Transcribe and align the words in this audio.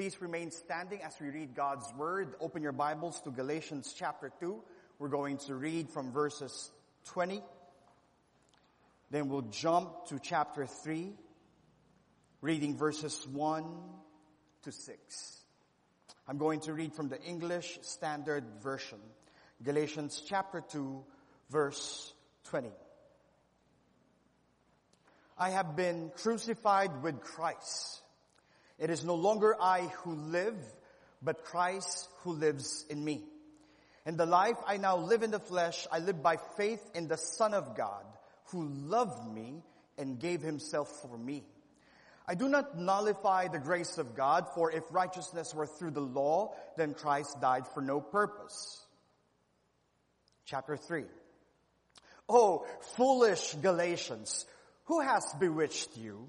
Please 0.00 0.22
remain 0.22 0.50
standing 0.50 1.02
as 1.02 1.14
we 1.20 1.28
read 1.28 1.54
God's 1.54 1.92
Word. 1.92 2.34
Open 2.40 2.62
your 2.62 2.72
Bibles 2.72 3.20
to 3.20 3.30
Galatians 3.30 3.94
chapter 3.94 4.32
2. 4.40 4.62
We're 4.98 5.08
going 5.08 5.36
to 5.46 5.54
read 5.54 5.90
from 5.90 6.10
verses 6.10 6.70
20. 7.08 7.42
Then 9.10 9.28
we'll 9.28 9.42
jump 9.42 10.06
to 10.06 10.18
chapter 10.18 10.64
3, 10.64 11.12
reading 12.40 12.78
verses 12.78 13.26
1 13.30 13.62
to 14.62 14.72
6. 14.72 15.36
I'm 16.26 16.38
going 16.38 16.60
to 16.60 16.72
read 16.72 16.94
from 16.94 17.10
the 17.10 17.20
English 17.20 17.80
Standard 17.82 18.44
Version. 18.62 19.00
Galatians 19.62 20.22
chapter 20.26 20.62
2, 20.66 21.04
verse 21.50 22.10
20. 22.44 22.70
I 25.36 25.50
have 25.50 25.76
been 25.76 26.10
crucified 26.16 27.02
with 27.02 27.20
Christ. 27.20 27.99
It 28.80 28.88
is 28.90 29.04
no 29.04 29.14
longer 29.14 29.54
I 29.60 29.82
who 30.02 30.14
live, 30.14 30.56
but 31.22 31.44
Christ 31.44 32.08
who 32.22 32.32
lives 32.32 32.86
in 32.88 33.04
me. 33.04 33.22
In 34.06 34.16
the 34.16 34.26
life 34.26 34.56
I 34.66 34.78
now 34.78 34.96
live 34.96 35.22
in 35.22 35.30
the 35.30 35.38
flesh, 35.38 35.86
I 35.92 35.98
live 35.98 36.22
by 36.22 36.38
faith 36.56 36.82
in 36.94 37.06
the 37.06 37.18
Son 37.18 37.52
of 37.52 37.76
God, 37.76 38.04
who 38.46 38.66
loved 38.68 39.30
me 39.32 39.62
and 39.98 40.18
gave 40.18 40.40
himself 40.40 40.88
for 41.02 41.18
me. 41.18 41.44
I 42.26 42.34
do 42.34 42.48
not 42.48 42.78
nullify 42.78 43.48
the 43.48 43.58
grace 43.58 43.98
of 43.98 44.16
God, 44.16 44.46
for 44.54 44.72
if 44.72 44.84
righteousness 44.90 45.54
were 45.54 45.66
through 45.66 45.90
the 45.90 46.00
law, 46.00 46.54
then 46.76 46.94
Christ 46.94 47.38
died 47.40 47.66
for 47.74 47.82
no 47.82 48.00
purpose. 48.00 48.82
Chapter 50.46 50.76
3. 50.76 51.04
Oh, 52.28 52.66
foolish 52.96 53.54
Galatians, 53.60 54.46
who 54.84 55.00
has 55.00 55.24
bewitched 55.38 55.96
you? 55.98 56.28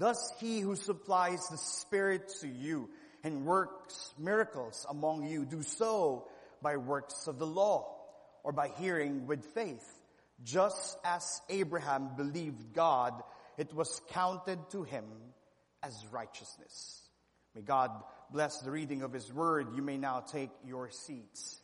Thus 0.00 0.32
he 0.40 0.60
who 0.60 0.76
supplies 0.76 1.46
the 1.50 1.58
Spirit 1.58 2.32
to 2.40 2.48
you 2.48 2.88
and 3.22 3.44
works 3.44 4.14
miracles 4.18 4.86
among 4.88 5.26
you 5.26 5.44
do 5.44 5.62
so 5.62 6.26
by 6.62 6.78
works 6.78 7.26
of 7.26 7.38
the 7.38 7.46
law 7.46 7.98
or 8.42 8.50
by 8.50 8.68
hearing 8.78 9.26
with 9.26 9.44
faith. 9.52 9.86
Just 10.42 10.96
as 11.04 11.42
Abraham 11.50 12.16
believed 12.16 12.72
God, 12.72 13.12
it 13.58 13.74
was 13.74 14.00
counted 14.12 14.58
to 14.70 14.84
him 14.84 15.04
as 15.82 15.94
righteousness. 16.10 17.02
May 17.54 17.60
God 17.60 17.90
bless 18.32 18.58
the 18.60 18.70
reading 18.70 19.02
of 19.02 19.12
his 19.12 19.30
word. 19.30 19.76
You 19.76 19.82
may 19.82 19.98
now 19.98 20.20
take 20.20 20.50
your 20.64 20.88
seats. 20.88 21.59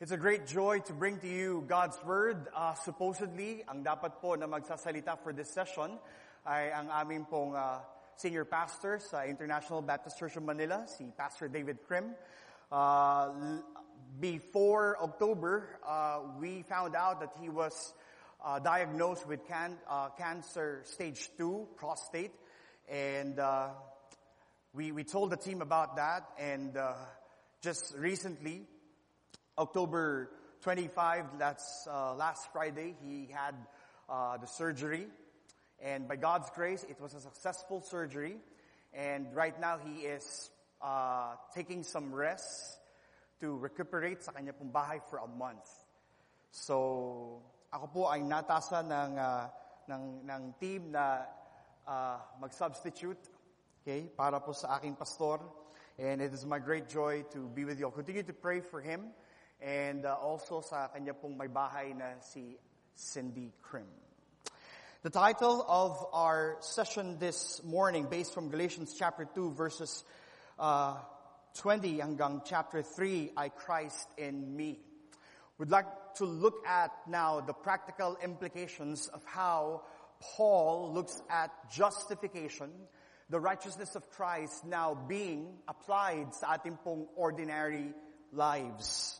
It's 0.00 0.12
a 0.12 0.16
great 0.16 0.46
joy 0.46 0.78
to 0.86 0.94
bring 0.94 1.18
to 1.18 1.28
you 1.28 1.62
God's 1.68 2.02
Word. 2.02 2.48
Uh, 2.56 2.72
supposedly, 2.72 3.60
ang 3.68 3.84
dapat 3.84 4.16
po 4.16 4.32
na 4.32 4.48
magsasalita 4.48 5.20
for 5.20 5.36
this 5.36 5.52
session 5.52 6.00
ay 6.48 6.72
ang 6.72 6.88
aming 6.88 7.28
pong 7.28 7.52
uh, 7.52 7.84
senior 8.16 8.48
pastor 8.48 8.96
sa 8.96 9.28
International 9.28 9.84
Baptist 9.84 10.16
Church 10.16 10.40
of 10.40 10.48
Manila, 10.48 10.88
si 10.88 11.04
Pastor 11.12 11.52
David 11.52 11.84
Krim. 11.84 12.16
Uh, 12.72 13.60
before 14.16 14.96
October, 15.04 15.76
uh, 15.84 16.32
we 16.40 16.64
found 16.64 16.96
out 16.96 17.20
that 17.20 17.36
he 17.36 17.52
was 17.52 17.92
uh, 18.40 18.56
diagnosed 18.56 19.28
with 19.28 19.44
can, 19.44 19.76
cancer 20.16 20.80
stage 20.88 21.28
2, 21.36 21.76
prostate, 21.76 22.32
and 22.88 23.36
we, 24.72 24.96
we 24.96 25.04
told 25.04 25.28
the 25.28 25.36
team 25.36 25.60
about 25.60 26.00
that, 26.00 26.24
and 26.40 26.72
just 27.60 27.92
recently, 28.00 28.64
October 29.60 30.30
25, 30.62 31.38
that's 31.38 31.86
uh, 31.86 32.14
last 32.14 32.50
Friday, 32.50 32.96
he 33.04 33.28
had 33.30 33.54
uh, 34.08 34.38
the 34.38 34.46
surgery. 34.46 35.06
And 35.84 36.08
by 36.08 36.16
God's 36.16 36.48
grace, 36.54 36.82
it 36.88 36.98
was 36.98 37.12
a 37.12 37.20
successful 37.20 37.82
surgery. 37.82 38.36
And 38.94 39.26
right 39.34 39.58
now, 39.60 39.76
he 39.76 40.06
is 40.06 40.48
uh, 40.80 41.34
taking 41.54 41.82
some 41.82 42.08
rest 42.10 42.80
to 43.40 43.52
recuperate 43.58 44.24
sa 44.24 44.32
kanya 44.32 44.56
pong 44.56 44.72
bahay 44.72 45.04
for 45.12 45.20
a 45.20 45.28
month. 45.28 45.68
So, 46.52 47.44
ako 47.68 47.86
po 47.92 48.02
ay 48.08 48.24
natasa 48.24 48.80
ng, 48.80 49.12
uh, 49.20 49.44
ng, 49.92 50.24
ng 50.24 50.42
team 50.56 50.88
na 50.88 51.28
uh, 51.84 52.16
mag-substitute 52.40 53.28
okay, 53.84 54.08
para 54.08 54.40
po 54.40 54.56
sa 54.56 54.80
aking 54.80 54.96
pastor. 54.96 55.44
And 56.00 56.24
it 56.24 56.32
is 56.32 56.48
my 56.48 56.64
great 56.64 56.88
joy 56.88 57.28
to 57.36 57.44
be 57.52 57.68
with 57.68 57.76
you. 57.76 57.84
I'll 57.84 57.92
continue 57.92 58.24
to 58.24 58.32
pray 58.32 58.64
for 58.64 58.80
him 58.80 59.12
and 59.62 60.04
uh, 60.06 60.16
also 60.16 60.60
sa 60.60 60.88
kanya 60.88 61.14
pong 61.14 61.36
may 61.36 61.48
bahay 61.48 61.96
na 61.96 62.16
si 62.20 62.56
Cindy 62.94 63.52
Krim. 63.62 63.86
The 65.02 65.10
title 65.10 65.64
of 65.66 65.96
our 66.12 66.56
session 66.60 67.18
this 67.18 67.62
morning, 67.64 68.06
based 68.10 68.34
from 68.34 68.50
Galatians 68.50 68.94
chapter 68.98 69.24
2, 69.24 69.52
verses 69.52 70.04
uh, 70.58 70.96
20 71.58 71.98
hanggang 71.98 72.42
chapter 72.44 72.82
3, 72.82 73.32
I 73.36 73.48
Christ 73.48 74.08
in 74.18 74.56
me. 74.56 74.78
We'd 75.58 75.70
like 75.70 76.14
to 76.16 76.24
look 76.24 76.66
at 76.66 76.90
now 77.08 77.40
the 77.40 77.52
practical 77.52 78.16
implications 78.22 79.08
of 79.08 79.24
how 79.24 79.82
Paul 80.20 80.92
looks 80.92 81.22
at 81.30 81.50
justification, 81.70 82.70
the 83.30 83.40
righteousness 83.40 83.94
of 83.94 84.08
Christ 84.10 84.64
now 84.64 84.94
being 85.08 85.58
applied 85.68 86.34
sa 86.34 86.56
ating 86.56 86.76
pong 86.84 87.08
ordinary 87.16 87.92
lives. 88.32 89.19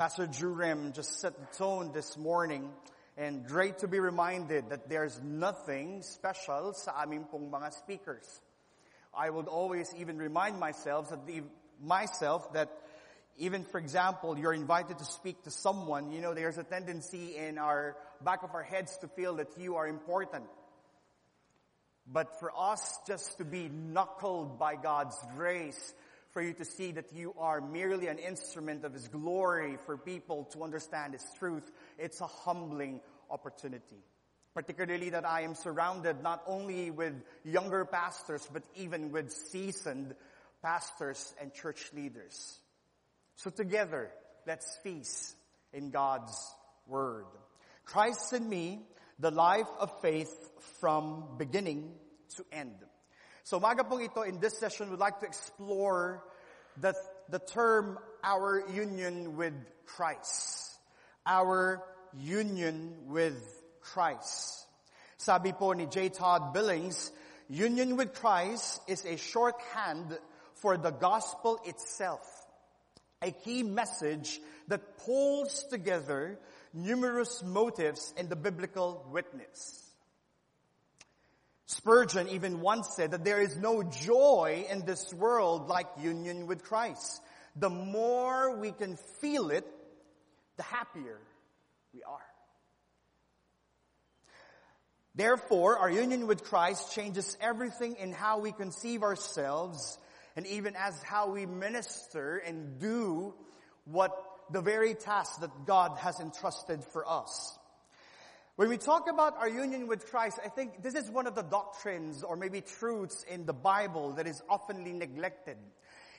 Pastor 0.00 0.26
Jurem 0.26 0.94
just 0.94 1.20
set 1.20 1.38
the 1.38 1.58
tone 1.58 1.92
this 1.92 2.16
morning 2.16 2.70
and 3.18 3.46
great 3.46 3.80
to 3.80 3.86
be 3.86 4.00
reminded 4.00 4.70
that 4.70 4.88
there's 4.88 5.20
nothing 5.22 6.00
special 6.00 6.72
sa 6.72 7.02
aming 7.02 7.24
pong 7.24 7.50
mga 7.50 7.70
speakers. 7.74 8.40
I 9.12 9.28
would 9.28 9.46
always 9.46 9.92
even 9.98 10.16
remind 10.16 10.58
myself 10.58 11.10
that 11.10 11.26
the, 11.26 11.42
myself 11.82 12.50
that 12.54 12.70
even 13.36 13.62
for 13.66 13.76
example, 13.76 14.38
you're 14.38 14.54
invited 14.54 14.96
to 14.96 15.04
speak 15.04 15.44
to 15.44 15.50
someone, 15.50 16.12
you 16.12 16.22
know, 16.22 16.32
there's 16.32 16.56
a 16.56 16.64
tendency 16.64 17.36
in 17.36 17.58
our 17.58 17.94
back 18.24 18.42
of 18.42 18.54
our 18.54 18.62
heads 18.62 18.96
to 19.02 19.08
feel 19.08 19.34
that 19.34 19.48
you 19.58 19.76
are 19.76 19.86
important. 19.86 20.46
But 22.10 22.40
for 22.40 22.50
us 22.56 22.98
just 23.06 23.36
to 23.36 23.44
be 23.44 23.68
knuckled 23.68 24.58
by 24.58 24.76
God's 24.76 25.18
grace, 25.36 25.92
for 26.32 26.42
you 26.42 26.52
to 26.54 26.64
see 26.64 26.92
that 26.92 27.12
you 27.12 27.34
are 27.38 27.60
merely 27.60 28.06
an 28.06 28.18
instrument 28.18 28.84
of 28.84 28.92
His 28.92 29.08
glory 29.08 29.76
for 29.86 29.96
people 29.96 30.44
to 30.52 30.62
understand 30.62 31.12
His 31.14 31.24
truth. 31.38 31.70
It's 31.98 32.20
a 32.20 32.26
humbling 32.26 33.00
opportunity. 33.30 34.04
Particularly 34.54 35.10
that 35.10 35.26
I 35.26 35.42
am 35.42 35.54
surrounded 35.54 36.22
not 36.22 36.42
only 36.46 36.90
with 36.90 37.14
younger 37.44 37.84
pastors, 37.84 38.48
but 38.52 38.62
even 38.74 39.12
with 39.12 39.32
seasoned 39.32 40.14
pastors 40.62 41.34
and 41.40 41.54
church 41.54 41.90
leaders. 41.94 42.58
So 43.36 43.50
together, 43.50 44.10
let's 44.46 44.78
feast 44.82 45.36
in 45.72 45.90
God's 45.90 46.36
Word. 46.86 47.26
Christ 47.84 48.32
in 48.32 48.48
me, 48.48 48.80
the 49.18 49.30
life 49.30 49.68
of 49.78 50.00
faith 50.00 50.32
from 50.80 51.24
beginning 51.38 51.92
to 52.36 52.44
end. 52.52 52.74
So 53.44 53.58
umaga 53.58 53.88
pong 53.88 54.02
ito, 54.02 54.22
in 54.22 54.38
this 54.38 54.58
session, 54.58 54.90
we'd 54.90 54.98
like 54.98 55.20
to 55.20 55.26
explore 55.26 56.22
the, 56.76 56.94
the 57.28 57.38
term 57.38 57.98
our 58.22 58.64
union 58.72 59.36
with 59.36 59.54
Christ. 59.86 60.76
Our 61.26 61.82
union 62.18 62.94
with 63.08 63.40
Christ. 63.80 64.66
Sabi 65.16 65.52
po 65.52 65.72
ni 65.72 65.86
J. 65.86 66.08
Todd 66.08 66.54
Billings, 66.54 67.12
union 67.48 67.96
with 67.96 68.14
Christ 68.14 68.80
is 68.88 69.04
a 69.04 69.16
shorthand 69.16 70.16
for 70.54 70.76
the 70.76 70.90
gospel 70.90 71.60
itself. 71.66 72.24
A 73.22 73.30
key 73.30 73.62
message 73.62 74.40
that 74.68 74.96
pulls 74.98 75.64
together 75.68 76.38
numerous 76.72 77.42
motives 77.42 78.14
in 78.16 78.28
the 78.28 78.36
biblical 78.36 79.04
witness. 79.10 79.89
Spurgeon 81.70 82.28
even 82.30 82.60
once 82.60 82.88
said 82.96 83.12
that 83.12 83.24
there 83.24 83.40
is 83.40 83.56
no 83.56 83.84
joy 83.84 84.66
in 84.68 84.84
this 84.84 85.14
world 85.14 85.68
like 85.68 85.86
union 86.00 86.48
with 86.48 86.64
Christ. 86.64 87.22
The 87.54 87.70
more 87.70 88.56
we 88.56 88.72
can 88.72 88.96
feel 89.20 89.50
it, 89.50 89.64
the 90.56 90.64
happier 90.64 91.20
we 91.94 92.02
are. 92.02 92.18
Therefore, 95.14 95.78
our 95.78 95.88
union 95.88 96.26
with 96.26 96.42
Christ 96.42 96.92
changes 96.92 97.36
everything 97.40 97.94
in 98.00 98.12
how 98.12 98.40
we 98.40 98.50
conceive 98.50 99.04
ourselves 99.04 99.96
and 100.34 100.48
even 100.48 100.74
as 100.74 101.00
how 101.04 101.30
we 101.30 101.46
minister 101.46 102.38
and 102.38 102.80
do 102.80 103.32
what 103.84 104.10
the 104.50 104.60
very 104.60 104.94
task 104.94 105.40
that 105.40 105.66
God 105.66 105.98
has 105.98 106.18
entrusted 106.18 106.82
for 106.82 107.08
us. 107.08 107.59
When 108.60 108.68
we 108.68 108.76
talk 108.76 109.08
about 109.08 109.38
our 109.38 109.48
union 109.48 109.86
with 109.86 110.10
Christ, 110.10 110.38
I 110.44 110.50
think 110.50 110.82
this 110.82 110.94
is 110.94 111.10
one 111.10 111.26
of 111.26 111.34
the 111.34 111.40
doctrines 111.40 112.22
or 112.22 112.36
maybe 112.36 112.60
truths 112.60 113.24
in 113.26 113.46
the 113.46 113.54
Bible 113.54 114.12
that 114.16 114.26
is 114.26 114.42
oftenly 114.50 114.92
neglected. 114.92 115.56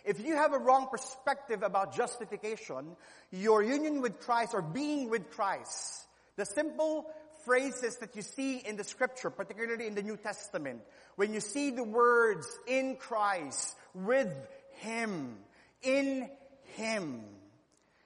If 0.06 0.26
you 0.26 0.36
have 0.36 0.52
a 0.52 0.58
wrong 0.58 0.88
perspective 0.90 1.62
about 1.62 1.96
justification, 1.96 2.96
your 3.32 3.62
union 3.62 4.02
with 4.02 4.22
Christ 4.22 4.56
or 4.56 4.64
being 4.64 5.12
with 5.12 5.30
Christ, 5.30 6.08
the 6.36 6.48
simple 6.48 7.06
phrases 7.46 7.98
that 7.98 8.16
you 8.16 8.24
see 8.24 8.58
in 8.58 8.76
the 8.76 8.84
scripture, 8.84 9.30
particularly 9.30 9.86
in 9.86 9.94
the 9.94 10.02
New 10.02 10.18
Testament, 10.18 10.82
when 11.18 11.36
you 11.36 11.42
see 11.42 11.70
the 11.70 11.84
words 11.84 12.48
in 12.66 12.96
Christ, 12.96 13.76
with 13.94 14.34
Him, 14.78 15.38
in 15.84 16.28
Him. 16.74 17.22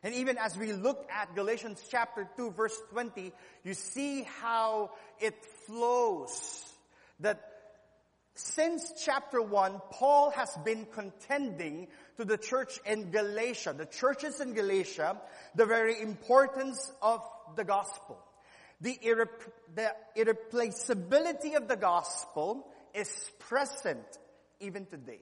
And 0.06 0.14
even 0.14 0.38
as 0.38 0.56
we 0.56 0.72
look 0.72 1.10
at 1.12 1.34
Galatians 1.34 1.84
chapter 1.90 2.30
2 2.38 2.52
verse 2.52 2.80
20, 2.92 3.34
you 3.64 3.74
see 3.74 4.22
how 4.40 4.92
it 5.20 5.34
flows. 5.66 6.64
That 7.22 7.42
since 8.36 8.94
chapter 9.04 9.42
1, 9.42 9.82
Paul 9.90 10.30
has 10.30 10.56
been 10.64 10.86
contending 10.94 11.88
to 12.18 12.26
the 12.26 12.38
church 12.38 12.80
in 12.86 13.10
Galatia, 13.10 13.74
the 13.76 13.88
churches 13.88 14.40
in 14.42 14.54
Galatia, 14.54 15.18
the 15.56 15.66
very 15.66 16.00
importance 16.00 16.92
of 17.02 17.22
the 17.56 17.64
gospel. 17.64 18.20
The, 18.82 19.00
the 19.74 19.92
irreplaceability 20.16 21.56
of 21.56 21.68
the 21.68 21.78
gospel 21.78 22.68
is 22.94 23.10
present 23.40 24.06
even 24.60 24.86
today. 24.86 25.22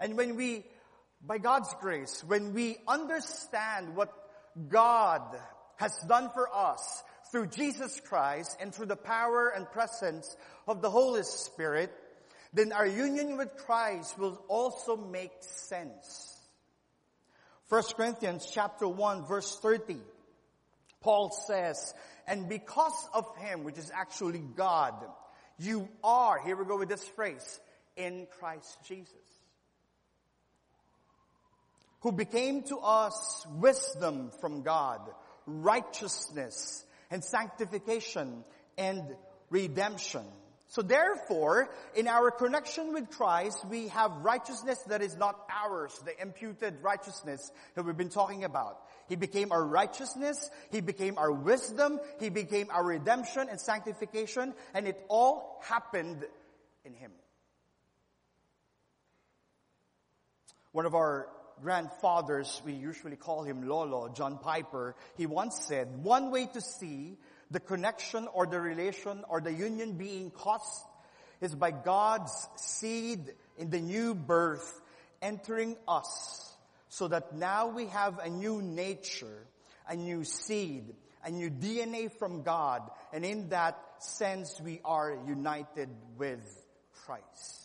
And 0.00 0.16
when 0.16 0.34
we, 0.34 0.64
by 1.24 1.38
God's 1.38 1.72
grace, 1.80 2.22
when 2.26 2.52
we 2.52 2.78
understand 2.88 3.94
what 3.94 4.12
God 4.68 5.22
has 5.76 5.96
done 6.08 6.30
for 6.34 6.48
us 6.54 7.02
through 7.30 7.46
Jesus 7.46 8.00
Christ 8.00 8.56
and 8.60 8.74
through 8.74 8.86
the 8.86 8.96
power 8.96 9.48
and 9.48 9.70
presence 9.70 10.36
of 10.66 10.82
the 10.82 10.90
Holy 10.90 11.22
Spirit, 11.22 11.92
then 12.52 12.72
our 12.72 12.86
union 12.86 13.36
with 13.38 13.56
Christ 13.56 14.18
will 14.18 14.42
also 14.48 14.96
make 14.96 15.32
sense. 15.40 16.36
1 17.68 17.82
Corinthians 17.96 18.50
chapter 18.52 18.86
1 18.86 19.24
verse 19.26 19.58
30. 19.60 19.96
Paul 21.00 21.30
says, 21.46 21.94
and 22.26 22.48
because 22.48 23.08
of 23.14 23.24
him, 23.38 23.64
which 23.64 23.78
is 23.78 23.90
actually 23.92 24.42
God, 24.54 24.94
you 25.58 25.88
are, 26.04 26.38
here 26.44 26.56
we 26.56 26.64
go 26.64 26.78
with 26.78 26.88
this 26.88 27.06
phrase, 27.08 27.60
in 27.96 28.26
Christ 28.38 28.78
Jesus. 28.86 29.31
Who 32.02 32.12
became 32.12 32.62
to 32.64 32.78
us 32.78 33.46
wisdom 33.56 34.30
from 34.40 34.62
God, 34.62 35.00
righteousness 35.46 36.84
and 37.10 37.24
sanctification 37.24 38.44
and 38.76 39.02
redemption. 39.50 40.22
So 40.68 40.80
therefore, 40.80 41.68
in 41.94 42.08
our 42.08 42.30
connection 42.30 42.94
with 42.94 43.10
Christ, 43.10 43.62
we 43.68 43.88
have 43.88 44.10
righteousness 44.22 44.78
that 44.88 45.02
is 45.02 45.14
not 45.18 45.38
ours, 45.62 45.92
the 46.06 46.18
imputed 46.20 46.82
righteousness 46.82 47.52
that 47.74 47.84
we've 47.84 47.94
been 47.94 48.08
talking 48.08 48.44
about. 48.44 48.80
He 49.06 49.16
became 49.16 49.52
our 49.52 49.62
righteousness, 49.62 50.50
He 50.70 50.80
became 50.80 51.18
our 51.18 51.30
wisdom, 51.30 52.00
He 52.18 52.30
became 52.30 52.68
our 52.70 52.82
redemption 52.82 53.48
and 53.50 53.60
sanctification, 53.60 54.54
and 54.72 54.88
it 54.88 54.98
all 55.08 55.60
happened 55.62 56.24
in 56.86 56.94
Him. 56.94 57.12
One 60.72 60.86
of 60.86 60.94
our 60.94 61.28
grandfathers, 61.60 62.62
we 62.64 62.72
usually 62.72 63.16
call 63.16 63.42
him 63.42 63.68
Lolo, 63.68 64.08
John 64.08 64.38
Piper, 64.38 64.94
he 65.16 65.26
once 65.26 65.64
said, 65.66 66.02
one 66.02 66.30
way 66.30 66.46
to 66.46 66.60
see 66.60 67.16
the 67.50 67.60
connection 67.60 68.28
or 68.32 68.46
the 68.46 68.60
relation 68.60 69.24
or 69.28 69.40
the 69.40 69.52
union 69.52 69.98
being 69.98 70.30
caused 70.30 70.84
is 71.40 71.54
by 71.54 71.70
God's 71.70 72.48
seed 72.56 73.32
in 73.58 73.70
the 73.70 73.80
new 73.80 74.14
birth 74.14 74.80
entering 75.20 75.76
us 75.86 76.54
so 76.88 77.08
that 77.08 77.34
now 77.34 77.68
we 77.68 77.86
have 77.86 78.18
a 78.18 78.28
new 78.28 78.62
nature, 78.62 79.46
a 79.88 79.96
new 79.96 80.24
seed, 80.24 80.94
a 81.24 81.30
new 81.30 81.50
DNA 81.50 82.10
from 82.18 82.42
God, 82.42 82.82
and 83.12 83.24
in 83.24 83.48
that 83.50 83.78
sense 83.98 84.60
we 84.60 84.80
are 84.84 85.18
united 85.26 85.88
with 86.16 86.40
Christ. 87.04 87.61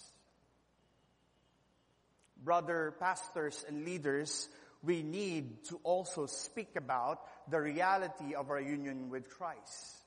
Brother 2.48 2.96
pastors 2.98 3.66
and 3.68 3.84
leaders, 3.84 4.48
we 4.82 5.04
need 5.04 5.66
to 5.66 5.82
also 5.84 6.28
speak 6.28 6.78
about 6.78 7.20
the 7.52 7.60
reality 7.60 8.36
of 8.36 8.50
our 8.50 8.62
union 8.62 9.10
with 9.10 9.30
Christ. 9.30 9.98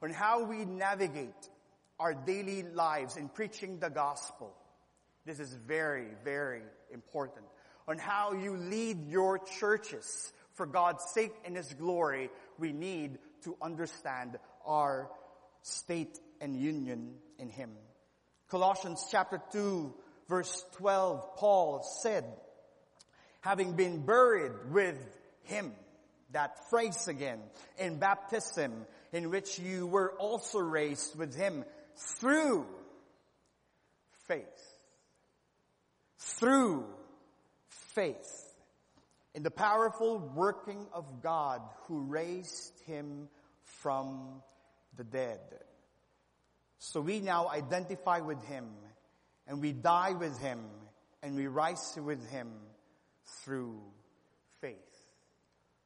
On 0.00 0.10
how 0.10 0.44
we 0.44 0.64
navigate 0.64 1.48
our 1.98 2.14
daily 2.14 2.62
lives 2.62 3.16
in 3.16 3.28
preaching 3.28 3.80
the 3.80 3.90
gospel. 3.90 4.54
This 5.26 5.40
is 5.40 5.52
very, 5.52 6.06
very 6.22 6.62
important. 6.94 7.44
On 7.88 7.98
how 7.98 8.34
you 8.34 8.56
lead 8.56 9.08
your 9.08 9.40
churches 9.58 10.32
for 10.54 10.66
God's 10.66 11.02
sake 11.12 11.34
and 11.44 11.56
His 11.56 11.74
glory, 11.74 12.30
we 12.56 12.72
need 12.72 13.18
to 13.42 13.56
understand 13.60 14.38
our 14.64 15.10
state 15.62 16.20
and 16.40 16.54
union 16.54 17.14
in 17.40 17.48
Him. 17.48 17.70
Colossians 18.48 19.08
chapter 19.10 19.42
2 19.50 19.92
verse 20.30 20.64
12, 20.76 21.36
Paul 21.36 21.82
said, 21.82 22.24
having 23.40 23.72
been 23.72 24.06
buried 24.06 24.52
with 24.70 24.96
him. 25.42 25.72
That 26.30 26.70
phrase 26.70 27.08
again, 27.08 27.40
in 27.76 27.98
baptism, 27.98 28.86
in 29.12 29.30
which 29.30 29.58
you 29.58 29.88
were 29.88 30.12
also 30.12 30.60
raised 30.60 31.18
with 31.18 31.34
him 31.34 31.64
through 31.96 32.64
faith. 34.28 34.44
Through 36.18 36.86
faith. 37.68 38.54
In 39.34 39.42
the 39.42 39.50
powerful 39.50 40.20
working 40.36 40.86
of 40.92 41.22
God 41.22 41.60
who 41.88 42.02
raised 42.02 42.72
him 42.86 43.28
from 43.64 44.42
the 44.96 45.04
dead. 45.04 45.40
So 46.78 47.00
we 47.00 47.18
now 47.18 47.48
identify 47.48 48.20
with 48.20 48.42
him 48.44 48.66
and 49.50 49.60
we 49.60 49.72
die 49.72 50.12
with 50.12 50.38
him 50.38 50.60
and 51.24 51.34
we 51.34 51.48
rise 51.48 51.98
with 52.02 52.24
him 52.30 52.48
through 53.44 53.80
faith. 54.60 54.76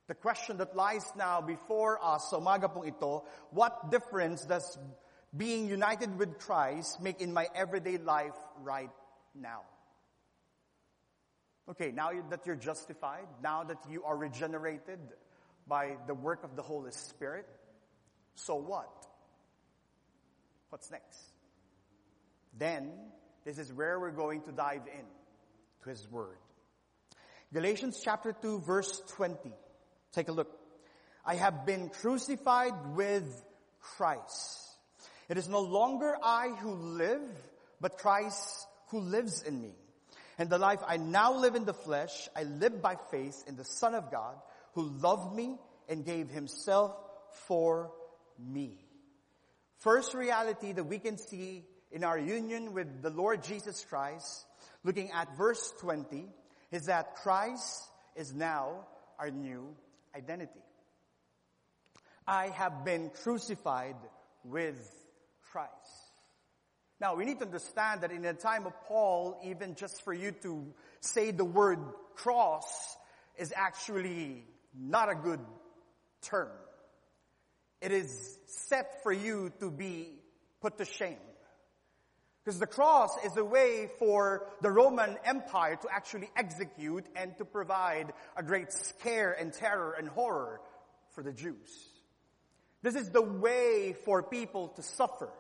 The 0.07 0.15
question 0.15 0.59
that 0.59 0.77
lies 0.77 1.11
now 1.17 1.41
before 1.41 1.99
us 2.05 2.29
sa 2.29 2.39
umaga 2.39 2.87
ito, 2.87 3.25
what 3.51 3.91
difference 3.91 4.45
does 4.45 4.79
being 5.35 5.67
united 5.67 6.19
with 6.19 6.39
Christ 6.39 7.01
make 7.01 7.23
in 7.23 7.33
my 7.33 7.47
everyday 7.55 7.97
life 7.97 8.37
right 8.63 8.91
now? 9.35 9.63
Okay, 11.71 11.91
now 11.91 12.11
that 12.29 12.45
you're 12.45 12.57
justified, 12.57 13.27
now 13.43 13.65
that 13.65 13.79
you 13.89 14.05
are 14.05 14.15
regenerated 14.15 15.01
by 15.67 15.97
the 16.07 16.13
work 16.13 16.45
of 16.45 16.55
the 16.55 16.63
Holy 16.63 16.93
Spirit, 16.93 17.49
so 18.35 18.57
what? 18.57 18.93
What's 20.69 20.91
next? 20.91 21.19
Then, 22.59 22.93
this 23.45 23.59
is 23.59 23.73
where 23.73 24.01
we're 24.01 24.11
going 24.11 24.43
to 24.43 24.53
dive 24.53 24.83
in 24.87 25.05
to 25.83 25.91
His 25.91 26.11
Word. 26.11 26.37
Galatians 27.53 28.01
chapter 28.03 28.33
2 28.33 28.61
verse 28.61 29.03
20. 29.17 29.53
Take 30.13 30.29
a 30.29 30.33
look. 30.33 30.51
I 31.25 31.37
have 31.37 31.67
been 31.67 31.89
crucified 31.89 32.95
with 32.95 33.25
Christ. 33.81 34.61
It 35.29 35.39
is 35.39 35.49
no 35.49 35.61
longer 35.61 36.17
I 36.23 36.49
who 36.49 36.75
live, 36.75 37.23
but 37.81 37.99
Christ 37.99 38.67
who 38.89 39.01
lives 39.01 39.43
in 39.43 39.61
me. 39.61 39.75
And 40.39 40.51
the 40.51 40.59
life 40.59 40.81
I 40.87 40.97
now 40.97 41.35
live 41.35 41.55
in 41.55 41.65
the 41.65 41.75
flesh, 41.75 42.29
I 42.37 42.43
live 42.43 42.83
by 42.83 42.97
faith 43.11 43.45
in 43.47 43.57
the 43.57 43.65
Son 43.65 43.95
of 43.95 44.11
God 44.11 44.37
who 44.75 44.83
loved 44.83 45.35
me 45.35 45.57
and 45.89 46.05
gave 46.05 46.29
himself 46.29 46.93
for 47.47 47.93
me. 48.39 48.79
First 49.79 50.15
reality 50.15 50.73
that 50.73 50.85
we 50.85 50.99
can 50.99 51.19
see 51.19 51.65
in 51.95 52.03
our 52.03 52.19
union 52.19 52.75
with 52.75 53.03
the 53.03 53.11
Lord 53.11 53.45
Jesus 53.45 53.87
Christ, 53.89 54.47
looking 54.83 55.13
at 55.13 55.37
verse 55.39 55.73
20, 55.81 56.27
is 56.73 56.87
that 56.87 57.15
Christ 57.15 57.85
is 58.17 58.35
now 58.35 58.85
our 59.17 59.31
new 59.31 59.69
identity. 60.15 60.61
I 62.27 62.49
have 62.49 62.85
been 62.85 63.11
crucified 63.23 63.95
with 64.43 64.77
Christ. 65.53 65.71
Now, 67.01 67.15
we 67.15 67.25
need 67.25 67.39
to 67.39 67.45
understand 67.45 68.01
that 68.01 68.11
in 68.11 68.23
the 68.23 68.33
time 68.33 68.67
of 68.67 68.73
Paul, 68.89 69.41
even 69.45 69.77
just 69.77 70.03
for 70.03 70.13
you 70.13 70.33
to 70.43 70.75
say 71.01 71.31
the 71.31 71.45
word 71.45 71.79
cross 72.17 72.97
is 73.39 73.53
actually 73.55 74.43
not 74.77 75.09
a 75.09 75.15
good 75.15 75.41
term. 76.23 76.51
it 77.81 77.93
is 77.93 78.39
set 78.47 79.03
for 79.03 79.13
you 79.13 79.53
to 79.61 79.71
be 79.71 80.09
put 80.61 80.79
to 80.79 80.85
shame. 80.85 81.19
Because 82.45 82.61
the 82.61 82.67
cross 82.67 83.11
is 83.25 83.37
a 83.39 83.45
way 83.45 83.89
for 83.99 84.47
the 84.61 84.71
Roman 84.71 85.17
Empire 85.25 85.77
to 85.77 85.89
actually 85.91 86.29
execute 86.37 87.07
and 87.17 87.37
to 87.39 87.45
provide 87.45 88.13
a 88.37 88.43
great 88.43 88.71
scare 88.71 89.33
and 89.33 89.51
terror 89.51 89.95
and 89.99 90.09
horror 90.09 90.61
for 91.13 91.23
the 91.23 91.33
Jews. 91.33 91.89
This 92.83 92.97
is 92.97 93.09
the 93.09 93.23
way 93.23 93.97
for 94.05 94.23
people 94.23 94.69
to 94.77 94.83
suffer. 94.83 95.31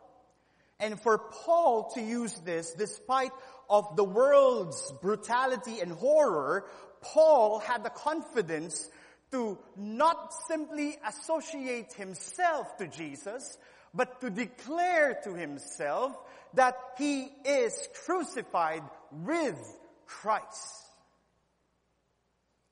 And 0.80 0.98
for 0.98 1.18
Paul 1.18 1.90
to 1.94 2.00
use 2.00 2.34
this, 2.40 2.72
despite 2.72 3.32
of 3.68 3.96
the 3.96 4.04
world's 4.04 4.92
brutality 5.02 5.80
and 5.80 5.92
horror, 5.92 6.64
Paul 7.02 7.58
had 7.58 7.84
the 7.84 7.90
confidence 7.90 8.88
to 9.30 9.58
not 9.76 10.32
simply 10.48 10.96
associate 11.06 11.92
himself 11.92 12.78
to 12.78 12.88
Jesus, 12.88 13.58
but 13.92 14.20
to 14.22 14.30
declare 14.30 15.18
to 15.24 15.34
himself 15.34 16.16
that 16.54 16.76
he 16.98 17.28
is 17.44 17.88
crucified 18.04 18.82
with 19.10 19.58
Christ. 20.06 20.82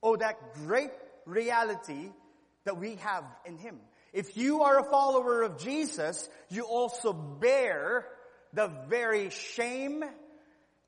Oh, 0.02 0.16
that 0.16 0.54
great 0.54 0.90
reality 1.26 2.10
that 2.64 2.76
we 2.78 2.96
have 2.96 3.24
in 3.44 3.58
him. 3.58 3.78
If 4.12 4.36
you 4.36 4.62
are 4.62 4.78
a 4.80 4.90
follower 4.90 5.42
of 5.42 5.58
Jesus, 5.58 6.28
you 6.50 6.64
also 6.64 7.12
bear 7.12 8.06
the 8.52 8.70
very 8.88 9.30
shame 9.30 10.04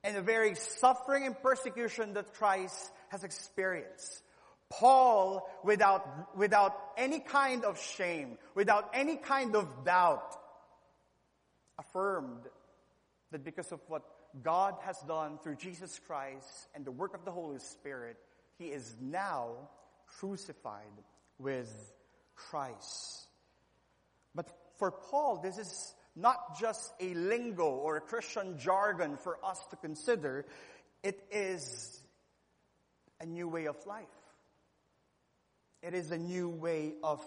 and 0.03 0.15
the 0.15 0.21
very 0.21 0.55
suffering 0.55 1.25
and 1.25 1.41
persecution 1.41 2.13
that 2.13 2.33
Christ 2.35 2.91
has 3.09 3.23
experienced. 3.23 4.21
Paul, 4.69 5.47
without, 5.63 6.37
without 6.37 6.75
any 6.97 7.19
kind 7.19 7.65
of 7.65 7.81
shame, 7.81 8.37
without 8.53 8.91
any 8.93 9.15
kind 9.15 9.55
of 9.55 9.85
doubt, 9.85 10.35
affirmed 11.79 12.41
that 13.35 13.43
because 13.43 13.73
of 13.73 13.81
what 13.89 14.03
God 14.41 14.75
has 14.85 14.97
done 15.09 15.39
through 15.43 15.57
Jesus 15.57 15.99
Christ 16.07 16.69
and 16.73 16.85
the 16.85 16.91
work 16.91 17.13
of 17.13 17.25
the 17.25 17.31
Holy 17.31 17.59
Spirit, 17.59 18.15
he 18.57 18.67
is 18.67 18.95
now 19.01 19.49
crucified 20.19 21.03
with 21.37 21.69
Christ. 22.33 23.27
But 24.33 24.49
for 24.77 24.89
Paul, 24.91 25.41
this 25.43 25.57
is 25.57 25.95
not 26.15 26.57
just 26.57 26.93
a 27.01 27.13
lingo 27.13 27.65
or 27.65 27.97
a 27.97 28.01
Christian 28.01 28.57
jargon 28.57 29.17
for 29.17 29.37
us 29.43 29.59
to 29.71 29.75
consider. 29.75 30.45
It 31.03 31.21
is 31.29 32.01
a 33.19 33.25
new 33.25 33.49
way 33.49 33.67
of 33.67 33.75
life. 33.85 34.05
It 35.81 35.93
is 35.93 36.11
a 36.11 36.17
new 36.17 36.47
way 36.47 36.93
of 37.03 37.21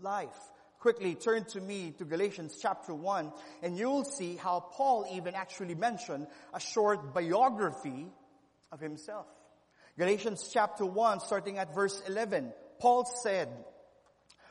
life 0.00 0.50
quickly 0.82 1.14
turn 1.14 1.44
to 1.44 1.60
me 1.60 1.94
to 1.96 2.04
Galatians 2.04 2.58
chapter 2.60 2.92
1 2.92 3.32
and 3.62 3.78
you'll 3.78 4.04
see 4.04 4.34
how 4.34 4.58
Paul 4.58 5.06
even 5.12 5.32
actually 5.36 5.76
mentioned 5.76 6.26
a 6.52 6.58
short 6.58 7.14
biography 7.14 8.08
of 8.72 8.80
himself. 8.80 9.26
Galatians 9.96 10.50
chapter 10.52 10.84
1 10.84 11.20
starting 11.20 11.58
at 11.58 11.72
verse 11.72 12.02
11, 12.08 12.52
Paul 12.80 13.04
said, 13.22 13.48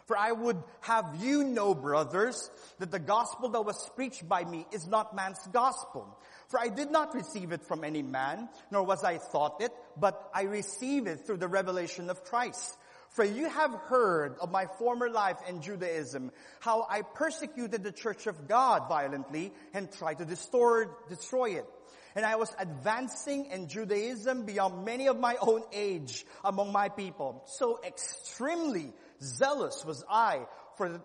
for 0.06 0.18
I 0.18 0.32
would 0.32 0.62
have 0.82 1.18
you 1.20 1.44
know, 1.44 1.76
brothers, 1.76 2.50
that 2.80 2.92
the 2.92 3.00
gospel 3.00 3.50
that 3.50 3.66
was 3.66 3.90
preached 3.96 4.28
by 4.28 4.46
me 4.46 4.66
is 4.72 4.88
not 4.88 5.16
man's 5.16 5.46
gospel. 5.52 6.18
For 6.48 6.60
I 6.60 6.70
did 6.70 6.92
not 6.92 7.14
receive 7.14 7.52
it 7.52 7.64
from 7.64 7.84
any 7.84 8.02
man, 8.02 8.50
nor 8.72 8.84
was 8.84 9.04
I 9.04 9.18
thought 9.18 9.62
it, 9.62 9.72
but 9.98 10.30
I 10.34 10.44
received 10.44 11.08
it 11.08 11.26
through 11.26 11.38
the 11.38 11.48
revelation 11.48 12.10
of 12.10 12.24
Christ. 12.24 12.78
For 13.12 13.26
you 13.26 13.50
have 13.50 13.74
heard 13.74 14.38
of 14.40 14.52
my 14.52 14.68
former 14.80 15.10
life 15.10 15.38
in 15.48 15.62
Judaism, 15.62 16.32
how 16.62 16.88
I 16.90 17.02
persecuted 17.02 17.84
the 17.84 17.92
church 17.92 18.26
of 18.26 18.48
God 18.48 18.88
violently 18.88 19.52
and 19.74 19.92
tried 19.92 20.20
to 20.20 20.26
destroy, 20.26 20.86
destroy 21.10 21.58
it. 21.58 21.66
And 22.16 22.26
I 22.26 22.38
was 22.38 22.54
advancing 22.58 23.48
in 23.52 23.68
Judaism 23.68 24.46
beyond 24.46 24.86
many 24.86 25.08
of 25.08 25.20
my 25.20 25.36
own 25.42 25.64
age 25.74 26.26
among 26.44 26.72
my 26.72 26.88
people. 26.88 27.44
So 27.48 27.80
extremely 27.86 28.94
zealous 29.22 29.84
was 29.86 30.04
I 30.10 30.46
for 30.78 30.90
the 30.90 31.02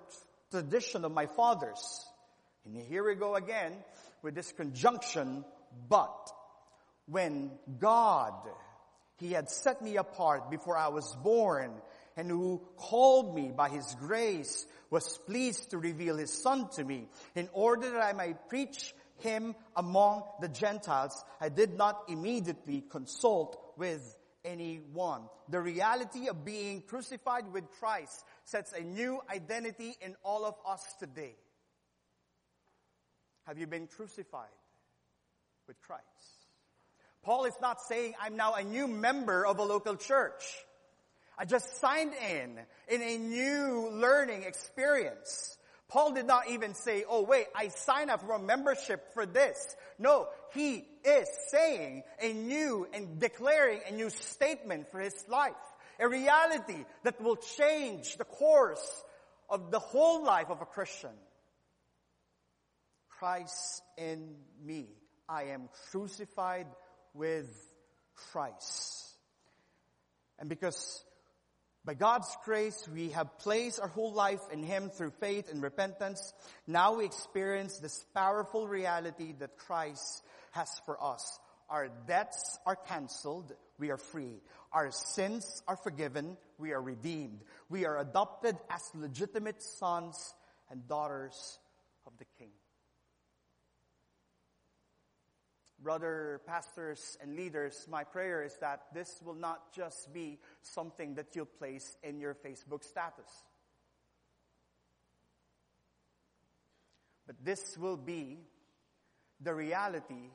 tradition 0.52 1.04
of 1.04 1.12
my 1.12 1.26
fathers. 1.26 2.04
And 2.64 2.76
here 2.76 3.04
we 3.04 3.16
go 3.16 3.34
again 3.34 3.72
with 4.22 4.36
this 4.36 4.52
conjunction, 4.52 5.44
but 5.88 6.30
when 7.06 7.50
God, 7.78 8.34
He 9.18 9.32
had 9.32 9.50
set 9.50 9.82
me 9.82 9.96
apart 9.96 10.50
before 10.50 10.76
I 10.76 10.88
was 10.88 11.14
born 11.22 11.72
and 12.16 12.30
who 12.30 12.62
called 12.76 13.34
me 13.34 13.52
by 13.54 13.68
his 13.68 13.94
grace 14.00 14.66
was 14.90 15.18
pleased 15.26 15.70
to 15.70 15.78
reveal 15.78 16.16
his 16.16 16.32
son 16.32 16.68
to 16.76 16.84
me 16.84 17.08
in 17.34 17.48
order 17.52 17.90
that 17.90 18.02
I 18.02 18.12
might 18.12 18.48
preach 18.48 18.94
him 19.18 19.54
among 19.74 20.22
the 20.40 20.48
Gentiles. 20.48 21.24
I 21.40 21.48
did 21.48 21.76
not 21.76 22.04
immediately 22.08 22.84
consult 22.90 23.74
with 23.76 24.16
anyone. 24.44 25.22
The 25.48 25.60
reality 25.60 26.28
of 26.28 26.44
being 26.44 26.82
crucified 26.82 27.52
with 27.52 27.70
Christ 27.80 28.24
sets 28.44 28.72
a 28.72 28.82
new 28.82 29.20
identity 29.30 29.96
in 30.00 30.16
all 30.22 30.44
of 30.44 30.54
us 30.66 30.82
today. 30.98 31.34
Have 33.46 33.58
you 33.58 33.66
been 33.66 33.86
crucified 33.86 34.48
with 35.68 35.80
Christ? 35.82 36.02
Paul 37.22 37.44
is 37.44 37.54
not 37.60 37.80
saying 37.80 38.14
I'm 38.20 38.36
now 38.36 38.54
a 38.54 38.62
new 38.62 38.86
member 38.86 39.44
of 39.44 39.58
a 39.58 39.64
local 39.64 39.96
church. 39.96 40.44
I 41.38 41.44
just 41.44 41.80
signed 41.80 42.12
in 42.30 42.58
in 42.88 43.02
a 43.02 43.18
new 43.18 43.90
learning 43.92 44.44
experience. 44.44 45.58
Paul 45.88 46.14
did 46.14 46.26
not 46.26 46.48
even 46.48 46.74
say, 46.74 47.04
oh 47.08 47.22
wait, 47.22 47.46
I 47.54 47.68
sign 47.68 48.10
up 48.10 48.22
for 48.22 48.32
a 48.32 48.38
membership 48.38 49.12
for 49.14 49.26
this. 49.26 49.76
No, 49.98 50.28
he 50.52 50.84
is 51.04 51.28
saying 51.48 52.02
a 52.20 52.32
new 52.32 52.88
and 52.92 53.20
declaring 53.20 53.80
a 53.88 53.92
new 53.92 54.10
statement 54.10 54.90
for 54.90 55.00
his 55.00 55.14
life. 55.28 55.52
A 55.98 56.08
reality 56.08 56.84
that 57.04 57.20
will 57.20 57.36
change 57.36 58.16
the 58.16 58.24
course 58.24 59.04
of 59.48 59.70
the 59.70 59.78
whole 59.78 60.24
life 60.24 60.50
of 60.50 60.60
a 60.60 60.66
Christian. 60.66 61.14
Christ 63.08 63.82
in 63.96 64.34
me. 64.64 64.88
I 65.28 65.44
am 65.44 65.68
crucified 65.90 66.66
with 67.14 67.48
Christ. 68.14 69.14
And 70.38 70.48
because 70.48 71.02
by 71.86 71.94
God's 71.94 72.36
grace, 72.44 72.88
we 72.92 73.10
have 73.10 73.38
placed 73.38 73.78
our 73.78 73.86
whole 73.86 74.12
life 74.12 74.40
in 74.52 74.64
Him 74.64 74.90
through 74.90 75.12
faith 75.20 75.52
and 75.52 75.62
repentance. 75.62 76.34
Now 76.66 76.96
we 76.96 77.04
experience 77.04 77.78
this 77.78 78.04
powerful 78.12 78.66
reality 78.66 79.34
that 79.38 79.56
Christ 79.56 80.24
has 80.50 80.68
for 80.84 81.00
us. 81.00 81.38
Our 81.70 81.88
debts 82.08 82.58
are 82.66 82.74
canceled. 82.74 83.52
We 83.78 83.90
are 83.90 83.98
free. 83.98 84.42
Our 84.72 84.90
sins 84.90 85.62
are 85.68 85.76
forgiven. 85.76 86.36
We 86.58 86.72
are 86.72 86.82
redeemed. 86.82 87.44
We 87.68 87.86
are 87.86 88.00
adopted 88.00 88.56
as 88.68 88.82
legitimate 88.92 89.62
sons 89.62 90.34
and 90.70 90.88
daughters 90.88 91.60
of 92.04 92.14
the 92.18 92.26
King. 92.36 92.50
Brother 95.86 96.40
pastors 96.48 97.16
and 97.22 97.36
leaders, 97.36 97.86
my 97.88 98.02
prayer 98.02 98.42
is 98.42 98.52
that 98.60 98.80
this 98.92 99.20
will 99.24 99.36
not 99.36 99.72
just 99.72 100.12
be 100.12 100.36
something 100.60 101.14
that 101.14 101.26
you'll 101.32 101.44
place 101.46 101.96
in 102.02 102.18
your 102.18 102.34
Facebook 102.34 102.82
status. 102.82 103.30
But 107.24 107.36
this 107.44 107.78
will 107.78 107.96
be 107.96 108.40
the 109.40 109.54
reality 109.54 110.32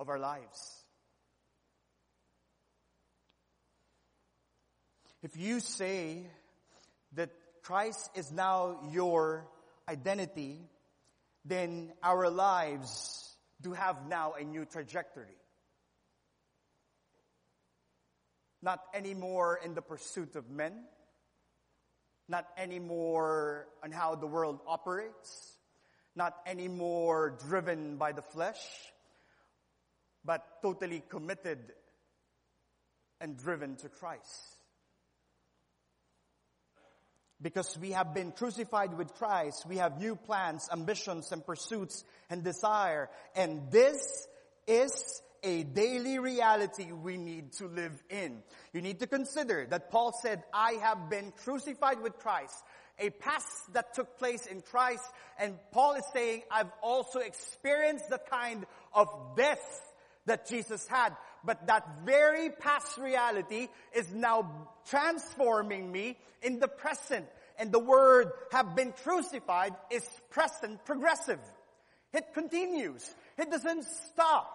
of 0.00 0.08
our 0.08 0.18
lives. 0.18 0.82
If 5.22 5.36
you 5.36 5.60
say 5.60 6.26
that 7.12 7.30
Christ 7.62 8.10
is 8.16 8.32
now 8.32 8.80
your 8.90 9.46
identity, 9.88 10.58
then 11.44 11.92
our 12.02 12.28
lives 12.28 13.36
to 13.62 13.72
have 13.72 14.06
now 14.08 14.34
a 14.34 14.44
new 14.44 14.64
trajectory. 14.64 15.36
Not 18.62 18.80
anymore 18.94 19.58
in 19.64 19.74
the 19.74 19.82
pursuit 19.82 20.36
of 20.36 20.50
men, 20.50 20.72
not 22.28 22.46
anymore 22.56 23.66
on 23.82 23.92
how 23.92 24.14
the 24.14 24.26
world 24.26 24.60
operates, 24.66 25.56
not 26.16 26.34
anymore 26.46 27.38
driven 27.46 27.96
by 27.96 28.12
the 28.12 28.22
flesh, 28.22 28.60
but 30.24 30.44
totally 30.60 31.02
committed 31.08 31.72
and 33.20 33.36
driven 33.36 33.76
to 33.76 33.88
Christ 33.88 34.57
because 37.40 37.78
we 37.78 37.92
have 37.92 38.14
been 38.14 38.32
crucified 38.32 38.96
with 38.96 39.14
Christ, 39.14 39.66
we 39.66 39.76
have 39.76 40.00
new 40.00 40.16
plans, 40.16 40.68
ambitions, 40.72 41.30
and 41.32 41.44
pursuits 41.44 42.04
and 42.28 42.42
desire. 42.42 43.08
And 43.36 43.70
this 43.70 44.26
is 44.66 45.22
a 45.42 45.62
daily 45.62 46.18
reality 46.18 46.90
we 46.90 47.16
need 47.16 47.52
to 47.52 47.68
live 47.68 48.02
in. 48.10 48.42
You 48.72 48.82
need 48.82 48.98
to 49.00 49.06
consider 49.06 49.66
that 49.70 49.90
Paul 49.90 50.12
said, 50.20 50.42
I 50.52 50.72
have 50.82 51.08
been 51.08 51.32
crucified 51.44 52.02
with 52.02 52.18
Christ. 52.18 52.54
a 52.98 53.10
past 53.10 53.72
that 53.72 53.94
took 53.94 54.18
place 54.18 54.46
in 54.46 54.60
Christ. 54.60 55.04
And 55.38 55.58
Paul 55.72 55.94
is 55.94 56.04
saying, 56.12 56.42
I've 56.50 56.72
also 56.82 57.20
experienced 57.20 58.10
the 58.10 58.18
kind 58.18 58.66
of 58.92 59.08
death 59.36 59.80
that 60.26 60.48
Jesus 60.48 60.86
had. 60.88 61.16
But 61.44 61.66
that 61.66 61.86
very 62.04 62.50
past 62.50 62.98
reality 62.98 63.68
is 63.94 64.12
now 64.12 64.68
transforming 64.88 65.90
me 65.90 66.16
in 66.42 66.58
the 66.58 66.68
present. 66.68 67.26
And 67.58 67.72
the 67.72 67.78
word 67.78 68.32
have 68.52 68.76
been 68.76 68.92
crucified 68.92 69.74
is 69.90 70.08
present 70.30 70.84
progressive. 70.84 71.40
It 72.12 72.32
continues. 72.34 73.08
It 73.36 73.50
doesn't 73.50 73.84
stop. 73.84 74.54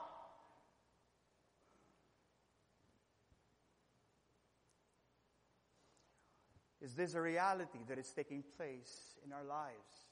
Is 6.82 6.94
this 6.96 7.14
a 7.14 7.22
reality 7.22 7.80
that 7.88 7.98
is 7.98 8.12
taking 8.14 8.44
place 8.58 9.16
in 9.26 9.32
our 9.32 9.44
lives? 9.46 10.03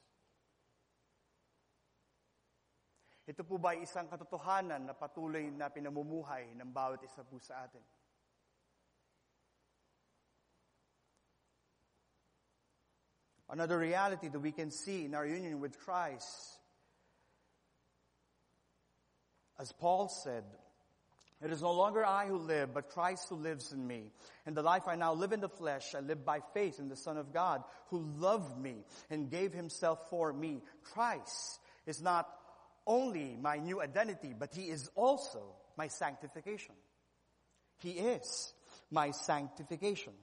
Ito 3.32 3.48
po 3.48 3.56
ba 3.56 3.72
isang 3.80 4.12
katotohanan 4.12 4.84
na 4.84 4.92
patuloy 4.92 5.48
na 5.56 5.72
pinamumuhay 5.72 6.52
ng 6.52 6.68
bawat 6.68 7.00
isa 7.00 7.24
po 7.24 7.40
sa 7.40 7.64
atin? 7.64 7.80
Another 13.48 13.80
reality 13.80 14.28
that 14.28 14.40
we 14.44 14.52
can 14.52 14.68
see 14.68 15.08
in 15.08 15.16
our 15.16 15.24
union 15.24 15.64
with 15.64 15.80
Christ, 15.80 16.60
as 19.64 19.72
Paul 19.80 20.12
said, 20.12 20.44
it 21.40 21.56
is 21.56 21.64
no 21.64 21.72
longer 21.72 22.04
I 22.04 22.28
who 22.28 22.36
live, 22.36 22.76
but 22.76 22.92
Christ 22.92 23.32
who 23.32 23.40
lives 23.40 23.72
in 23.72 23.88
me. 23.88 24.12
And 24.46 24.60
the 24.60 24.62
life 24.62 24.92
I 24.92 25.00
now 25.00 25.16
live 25.16 25.32
in 25.32 25.40
the 25.40 25.48
flesh, 25.48 25.96
I 25.96 26.04
live 26.04 26.28
by 26.28 26.44
faith 26.54 26.80
in 26.80 26.92
the 26.92 27.00
Son 27.00 27.16
of 27.16 27.32
God, 27.32 27.64
who 27.88 28.04
loved 28.20 28.60
me 28.60 28.84
and 29.10 29.32
gave 29.32 29.56
himself 29.56 30.10
for 30.10 30.34
me. 30.34 30.60
Christ 30.84 31.60
is 31.88 32.02
not 32.02 32.28
only 32.88 33.38
my 33.40 33.58
new 33.58 33.82
identity, 33.82 34.34
but 34.38 34.54
he 34.54 34.64
is 34.64 34.90
also 34.96 35.42
my 35.78 35.88
sanctification. 35.88 36.76
He 37.80 37.92
is 37.92 38.54
my 38.90 39.12
sanctification. 39.12 40.14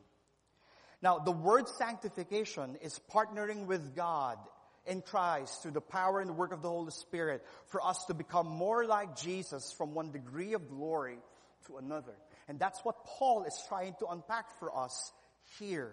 Now, 1.00 1.18
the 1.18 1.32
word 1.32 1.68
sanctification 1.68 2.76
is 2.82 3.00
partnering 3.12 3.66
with 3.66 3.94
God 3.94 4.38
in 4.86 5.02
Christ 5.02 5.62
through 5.62 5.72
the 5.72 5.80
power 5.80 6.20
and 6.20 6.36
work 6.36 6.52
of 6.52 6.62
the 6.62 6.68
Holy 6.68 6.90
Spirit 6.90 7.44
for 7.66 7.84
us 7.84 8.04
to 8.06 8.14
become 8.14 8.46
more 8.46 8.84
like 8.84 9.16
Jesus 9.16 9.72
from 9.72 9.94
one 9.94 10.10
degree 10.10 10.54
of 10.54 10.68
glory 10.68 11.18
to 11.66 11.76
another. 11.76 12.14
And 12.48 12.58
that's 12.58 12.80
what 12.84 13.04
Paul 13.04 13.44
is 13.44 13.54
trying 13.68 13.94
to 14.00 14.06
unpack 14.06 14.58
for 14.58 14.76
us 14.76 15.12
here. 15.58 15.92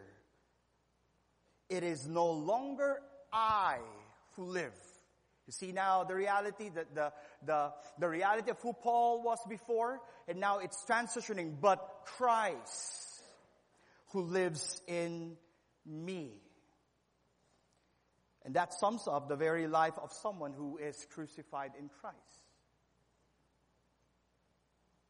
It 1.69 1.83
is 1.83 2.07
no 2.07 2.31
longer 2.31 2.99
I 3.31 3.77
who 4.35 4.45
live. 4.45 4.73
You 5.47 5.53
see 5.53 5.71
now 5.71 6.03
the 6.03 6.15
reality, 6.15 6.69
that 6.69 6.95
the, 6.95 7.13
the, 7.45 7.71
the 7.99 8.09
reality 8.09 8.49
of 8.49 8.59
who 8.61 8.73
Paul 8.73 9.21
was 9.21 9.37
before, 9.47 10.01
and 10.27 10.39
now 10.39 10.59
it's 10.59 10.83
transitioning, 10.89 11.59
but 11.61 11.79
Christ 12.17 13.21
who 14.11 14.21
lives 14.21 14.81
in 14.87 15.37
me. 15.85 16.31
And 18.43 18.55
that 18.55 18.73
sums 18.73 19.07
up 19.07 19.27
the 19.27 19.35
very 19.35 19.67
life 19.67 19.97
of 20.01 20.11
someone 20.13 20.53
who 20.53 20.77
is 20.77 21.05
crucified 21.11 21.71
in 21.79 21.89
Christ. 22.01 22.17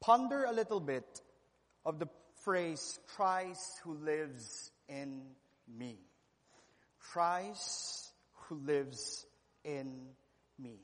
Ponder 0.01 0.45
a 0.45 0.53
little 0.53 0.79
bit 0.79 1.21
of 1.85 1.99
the 1.99 2.07
phrase, 2.43 2.99
Christ 3.15 3.79
who 3.83 3.95
lives 3.95 4.71
in 4.87 5.21
me. 5.67 5.97
Christ 6.99 8.11
who 8.47 8.55
lives 8.55 9.25
in 9.63 10.07
me. 10.59 10.79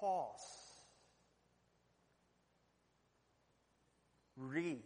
Pause. 0.00 0.40
Read 4.36 4.82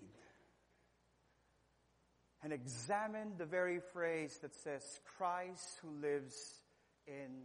and 2.43 2.53
examine 2.53 3.33
the 3.37 3.45
very 3.45 3.81
phrase 3.93 4.39
that 4.43 4.55
says, 4.55 4.83
Christ 5.17 5.79
who 5.83 5.91
lives 6.01 6.37
in 7.07 7.43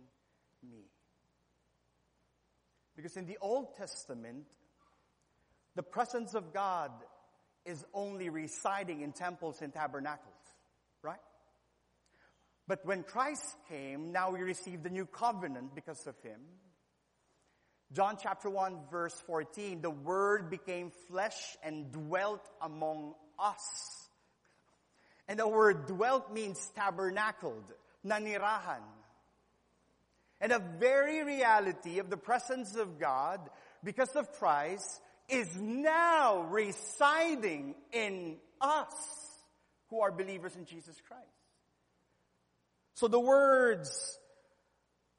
me. 0.69 0.84
Because 2.96 3.17
in 3.17 3.26
the 3.26 3.38
Old 3.41 3.76
Testament, 3.76 4.46
the 5.76 5.84
presence 5.84 6.36
of 6.36 6.54
God 6.54 6.91
is 7.65 7.84
only 7.93 8.30
residing 8.30 9.02
in 9.02 9.13
temples 9.13 9.62
and 9.62 9.74
tabernacles? 9.74 10.33
But 12.67 12.86
when 12.86 13.04
Christ 13.04 13.56
came, 13.69 14.12
now 14.12 14.32
we 14.32 14.39
receive 14.39 14.84
the 14.84 14.89
new 14.89 15.06
covenant 15.06 15.76
because 15.76 16.08
of 16.08 16.19
him. 16.21 16.39
John 17.91 18.17
chapter 18.21 18.49
1 18.49 18.80
verse 18.89 19.13
14, 19.28 19.82
the 19.82 19.89
word 19.89 20.49
became 20.49 20.91
flesh 21.08 21.58
and 21.62 21.91
dwelt 21.91 22.47
among 22.62 23.13
us. 23.38 24.08
And 25.28 25.39
the 25.39 25.47
word 25.47 25.88
dwelt 25.88 26.34
means 26.34 26.71
tabernacled, 26.76 27.63
nanirahan. 28.06 28.82
And 30.41 30.52
the 30.52 30.63
very 30.80 31.23
reality 31.23 31.99
of 31.99 32.10
the 32.10 32.17
presence 32.17 32.76
of 32.76 32.99
God, 32.99 33.39
because 33.84 34.15
of 34.15 34.32
Christ, 34.34 35.02
is 35.30 35.47
now 35.56 36.41
residing 36.49 37.76
in 37.91 38.38
us 38.60 38.93
who 39.89 40.02
are 40.02 40.12
believers 40.12 40.56
in 40.56 40.65
Jesus 40.65 40.99
Christ. 41.08 41.42
So 42.95 43.08
the 43.08 43.19
words, 43.19 44.17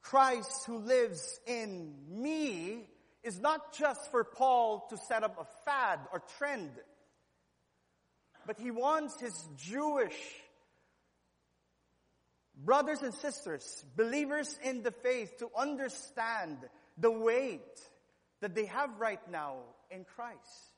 Christ 0.02 0.64
who 0.66 0.78
lives 0.78 1.40
in 1.46 1.94
me, 2.08 2.88
is 3.22 3.40
not 3.40 3.74
just 3.74 4.10
for 4.10 4.24
Paul 4.24 4.86
to 4.90 4.96
set 4.96 5.24
up 5.24 5.38
a 5.38 5.46
fad 5.64 6.00
or 6.12 6.22
trend 6.38 6.70
but 8.46 8.58
he 8.58 8.70
wants 8.70 9.20
his 9.20 9.48
Jewish 9.56 10.16
brothers 12.64 13.02
and 13.02 13.14
sisters, 13.14 13.84
believers 13.96 14.58
in 14.62 14.82
the 14.82 14.90
faith, 14.90 15.38
to 15.38 15.48
understand 15.56 16.58
the 16.98 17.10
weight 17.10 17.80
that 18.40 18.54
they 18.54 18.66
have 18.66 18.90
right 18.98 19.20
now 19.30 19.56
in 19.90 20.04
Christ. 20.04 20.70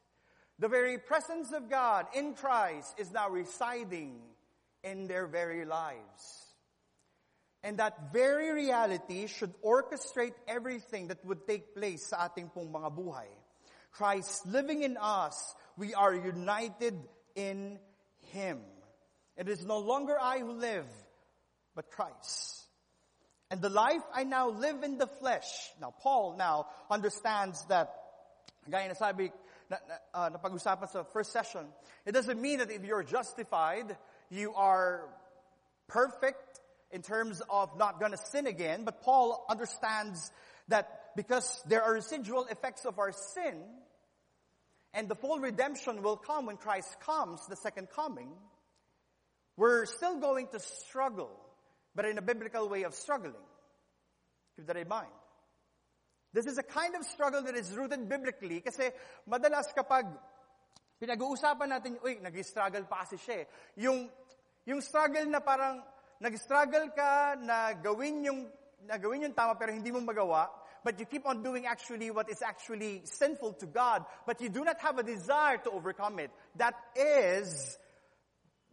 The 0.59 0.69
very 0.69 0.99
presence 0.99 1.53
of 1.53 1.69
God 1.69 2.07
in 2.15 2.35
Christ 2.35 2.95
is 2.99 3.11
now 3.11 3.29
residing 3.29 4.21
in 4.83 5.07
their 5.07 5.27
very 5.27 5.65
lives. 5.65 6.46
And 7.65 7.79
that 7.79 8.13
very 8.13 8.53
reality 8.53 9.27
should 9.27 9.53
orchestrate 9.63 10.35
everything 10.47 11.09
that 11.09 11.25
would 11.25 11.47
take 11.47 11.75
place 11.75 12.07
sa 12.07 12.29
ating 12.29 12.53
pong 12.53 12.73
mga 12.73 12.95
buhay. 12.95 13.27
Christ 13.93 14.47
living 14.47 14.83
in 14.83 14.97
us, 15.01 15.55
we 15.77 15.95
are 15.95 16.15
united 16.15 16.95
in 17.35 17.79
Him. 18.33 18.61
It 19.37 19.49
is 19.49 19.65
no 19.65 19.79
longer 19.79 20.17
I 20.21 20.39
who 20.39 20.53
live, 20.53 20.87
but 21.75 21.91
Christ. 21.91 22.67
And 23.51 23.61
the 23.61 23.71
life 23.71 24.03
I 24.13 24.25
now 24.25 24.51
live 24.51 24.83
in 24.83 24.99
the 24.99 25.07
flesh. 25.07 25.47
Now, 25.81 25.95
Paul 26.03 26.37
now 26.37 26.67
understands 26.91 27.65
that, 27.67 27.95
gaya 28.69 28.89
na 28.89 28.95
sabi, 28.95 29.31
na, 29.71 29.77
uh, 30.15 30.59
sa 30.59 30.77
first 31.13 31.33
session, 31.33 31.67
it 32.05 32.13
doesn't 32.13 32.41
mean 32.41 32.59
that 32.59 32.71
if 32.71 32.85
you're 32.85 33.05
justified, 33.05 33.97
you 34.31 34.53
are 34.55 35.09
perfect 35.87 36.46
in 36.91 37.03
terms 37.03 37.43
of 37.51 37.77
not 37.79 38.01
gonna 38.01 38.17
sin 38.17 38.47
again, 38.47 38.85
but 38.85 39.03
Paul 39.03 39.45
understands 39.49 40.31
that 40.69 41.15
because 41.17 41.63
there 41.67 41.83
are 41.83 41.95
residual 41.95 42.47
effects 42.47 42.85
of 42.85 42.99
our 42.99 43.13
sin, 43.35 43.63
and 44.93 45.09
the 45.09 45.15
full 45.15 45.39
redemption 45.39 46.03
will 46.03 46.17
come 46.17 46.47
when 46.47 46.57
Christ 46.57 46.97
comes, 47.01 47.45
the 47.47 47.57
second 47.57 47.89
coming, 47.95 48.31
we're 49.57 49.87
still 49.87 50.21
going 50.21 50.49
to 50.53 50.61
struggle, 50.61 51.31
but 51.95 52.05
in 52.05 52.19
a 52.19 52.23
biblical 52.23 52.69
way 52.69 52.85
of 52.85 52.95
struggling. 52.95 53.35
Keep 54.57 54.67
that 54.67 54.77
in 54.77 54.89
mind. 54.89 55.13
This 56.33 56.47
is 56.47 56.59
a 56.59 56.63
kind 56.63 56.95
of 56.95 57.05
struggle 57.05 57.43
that 57.43 57.57
is 57.57 57.73
rooted 57.73 58.09
biblically 58.09 58.61
kasi 58.61 58.93
madalas 59.29 59.73
kapag 59.73 60.05
pinag-uusapan 61.01 61.69
natin, 61.73 61.97
uy, 62.05 62.21
nag-struggle 62.21 62.85
pa 62.85 63.05
kasi 63.05 63.17
siya. 63.17 63.45
Yung, 63.81 64.09
yung 64.65 64.81
struggle 64.81 65.25
na 65.29 65.41
parang 65.41 65.81
nag-struggle 66.21 66.91
ka 66.97 67.37
na 67.41 67.73
gawin 67.75 68.25
yung, 68.25 68.47
na 68.87 68.97
gawin 68.99 69.23
yung 69.23 69.35
tama 69.35 69.55
pero 69.55 69.73
hindi 69.73 69.91
mo 69.91 70.01
magawa, 70.01 70.49
but 70.85 70.99
you 70.99 71.07
keep 71.07 71.27
on 71.27 71.43
doing 71.43 71.67
actually 71.67 72.11
what 72.11 72.31
is 72.31 72.43
actually 72.43 73.03
sinful 73.05 73.53
to 73.55 73.67
God, 73.67 74.05
but 74.27 74.41
you 74.41 74.49
do 74.49 74.65
not 74.65 74.81
have 74.81 74.99
a 74.99 75.03
desire 75.03 75.59
to 75.59 75.71
overcome 75.71 76.19
it. 76.19 76.31
That 76.57 76.75
is 76.95 77.77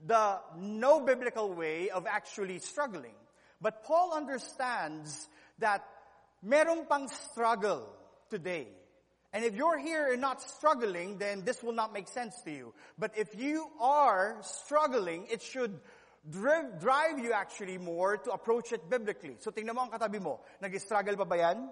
the 0.05 0.39
no 0.57 0.99
biblical 0.99 1.53
way 1.53 1.89
of 1.89 2.05
actually 2.05 2.59
struggling. 2.59 3.15
But 3.61 3.83
Paul 3.83 4.13
understands 4.13 5.27
that 5.59 5.85
merong 6.45 6.87
pang 6.89 7.07
struggle 7.07 7.87
today. 8.29 8.67
And 9.33 9.43
if 9.43 9.55
you're 9.55 9.79
here 9.79 10.11
and 10.11 10.21
not 10.21 10.41
struggling, 10.43 11.17
then 11.17 11.43
this 11.43 11.63
will 11.63 11.73
not 11.73 11.91
make 11.91 12.07
sense 12.07 12.35
to 12.45 12.51
you. 12.51 12.73
But 12.99 13.17
if 13.17 13.33
you 13.33 13.65
are 13.81 14.37
struggling, 14.41 15.25
it 15.31 15.41
should 15.41 15.79
drive, 16.29 16.79
drive 16.79 17.19
you 17.19 17.33
actually 17.33 17.77
more 17.77 18.17
to 18.17 18.31
approach 18.31 18.71
it 18.71 18.89
biblically. 18.89 19.35
So 19.39 19.51
tingnan 19.51 19.75
mo 19.75 19.81
ang 19.81 19.91
katabi 19.91 20.21
mo. 20.21 20.39
Nag-struggle 20.61 21.17
pa 21.17 21.25
ba 21.25 21.37
yan? 21.37 21.69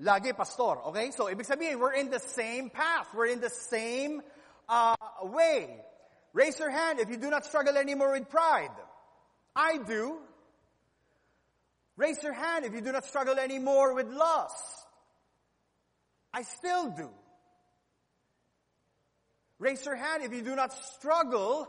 Lagi, 0.00 0.32
pastor. 0.32 0.80
Okay? 0.88 1.10
So, 1.10 1.28
ibig 1.28 1.44
sabihin, 1.44 1.78
we're 1.78 1.92
in 1.92 2.08
the 2.08 2.20
same 2.20 2.70
path. 2.70 3.08
We're 3.14 3.26
in 3.26 3.40
the 3.40 3.50
same 3.50 4.22
uh, 4.68 4.96
way. 5.24 5.76
Raise 6.32 6.58
your 6.58 6.70
hand 6.70 7.00
if 7.00 7.10
you 7.10 7.18
do 7.18 7.28
not 7.28 7.44
struggle 7.44 7.76
anymore 7.76 8.12
with 8.12 8.30
pride. 8.30 8.72
I 9.54 9.76
do. 9.76 10.16
Raise 11.96 12.22
your 12.22 12.32
hand 12.32 12.64
if 12.64 12.72
you 12.72 12.80
do 12.80 12.92
not 12.92 13.04
struggle 13.04 13.38
anymore 13.38 13.94
with 13.94 14.08
lust. 14.08 14.86
I 16.32 16.42
still 16.42 16.90
do. 16.96 17.10
Raise 19.60 19.84
your 19.84 19.94
hand 19.94 20.24
if 20.24 20.32
you 20.32 20.42
do 20.42 20.56
not 20.56 20.72
struggle 20.72 21.68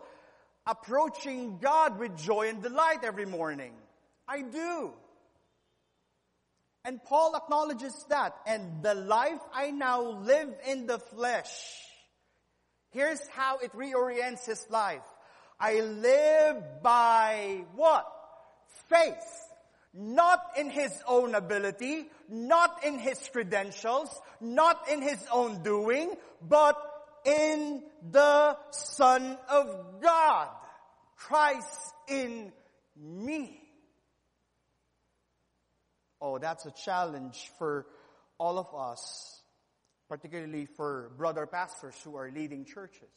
approaching 0.66 1.60
God 1.62 2.00
with 2.00 2.18
joy 2.18 2.48
and 2.48 2.64
delight 2.64 3.04
every 3.04 3.26
morning. 3.26 3.74
I 4.28 4.42
do. 4.42 4.92
And 6.86 7.04
Paul 7.04 7.36
acknowledges 7.36 7.94
that. 8.10 8.34
And 8.48 8.82
the 8.82 8.96
life 8.96 9.42
I 9.54 9.72
now 9.72 10.02
live 10.02 10.50
in 10.66 10.88
the 10.88 11.00
flesh. 11.00 11.52
Here's 12.92 13.22
how 13.28 13.58
it 13.58 13.74
reorients 13.74 14.46
his 14.46 14.66
life. 14.70 15.04
I 15.60 15.82
live 15.82 16.82
by 16.82 17.66
what? 17.76 18.08
Faith. 18.90 19.14
Not 19.94 20.42
in 20.58 20.70
his 20.70 20.94
own 21.06 21.36
ability, 21.36 22.10
not 22.30 22.86
in 22.86 22.98
his 22.98 23.20
credentials, 23.34 24.10
not 24.40 24.88
in 24.90 25.02
his 25.02 25.20
own 25.30 25.62
doing, 25.64 26.14
but 26.42 26.78
in 27.26 27.84
the 28.12 28.58
Son 28.72 29.38
of 29.50 30.02
God. 30.02 30.50
Christ 31.18 31.94
in 32.08 32.52
me. 32.96 33.60
Oh, 36.20 36.38
that's 36.38 36.66
a 36.66 36.72
challenge 36.72 37.52
for 37.58 37.86
all 38.38 38.60
of 38.60 38.68
us, 38.76 39.42
particularly 40.10 40.66
for 40.66 41.12
brother 41.18 41.46
pastors 41.46 41.96
who 42.04 42.16
are 42.16 42.32
leading 42.32 42.66
churches. 42.66 43.10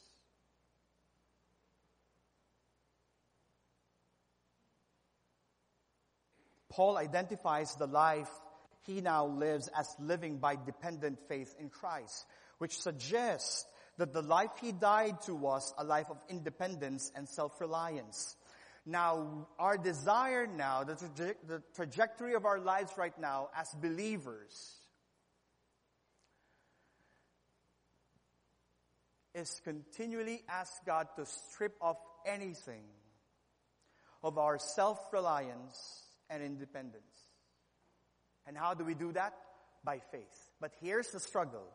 Paul 6.69 6.97
identifies 6.97 7.73
the 7.75 7.87
life 7.87 8.29
he 8.85 9.01
now 9.01 9.25
lives 9.25 9.69
as 9.77 9.87
living 9.99 10.37
by 10.37 10.57
dependent 10.57 11.19
faith 11.27 11.55
in 11.59 11.69
Christ, 11.69 12.25
which 12.57 12.77
suggests 12.77 13.65
that 13.97 14.13
the 14.13 14.21
life 14.21 14.51
he 14.61 14.71
died 14.71 15.21
to 15.21 15.35
was 15.35 15.73
a 15.77 15.83
life 15.83 16.09
of 16.09 16.17
independence 16.29 17.11
and 17.15 17.27
self-reliance. 17.27 18.35
Now, 18.85 19.47
our 19.57 19.77
desire 19.77 20.45
now, 20.45 20.83
the, 20.83 20.93
traje- 20.93 21.35
the 21.47 21.63
trajectory 21.75 22.35
of 22.35 22.45
our 22.45 22.59
lives 22.59 22.91
right 22.97 23.17
now 23.19 23.49
as 23.55 23.73
believers 23.81 24.75
is 29.33 29.59
continually 29.63 30.43
ask 30.47 30.71
God 30.85 31.07
to 31.17 31.25
strip 31.25 31.75
off 31.81 31.97
anything 32.25 32.83
of 34.23 34.37
our 34.37 34.57
self-reliance 34.57 36.03
and 36.29 36.43
independence. 36.43 37.03
And 38.47 38.57
how 38.57 38.73
do 38.73 38.85
we 38.85 38.93
do 38.93 39.11
that? 39.13 39.33
By 39.83 39.99
faith. 40.11 40.49
But 40.61 40.71
here's 40.81 41.09
the 41.09 41.19
struggle. 41.19 41.67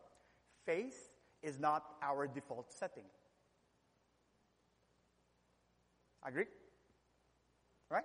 Faith 0.65 1.10
is 1.43 1.59
not 1.59 1.85
our 2.03 2.27
default 2.27 2.71
setting. 2.73 3.05
Agree? 6.25 6.47
Right? 7.89 8.05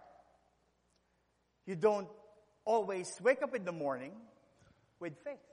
You 1.66 1.76
don't 1.76 2.08
always 2.64 3.12
wake 3.22 3.44
up 3.44 3.54
in 3.56 3.66
the 3.66 3.72
morning 3.72 4.14
with 5.00 5.14
faith. 5.24 5.44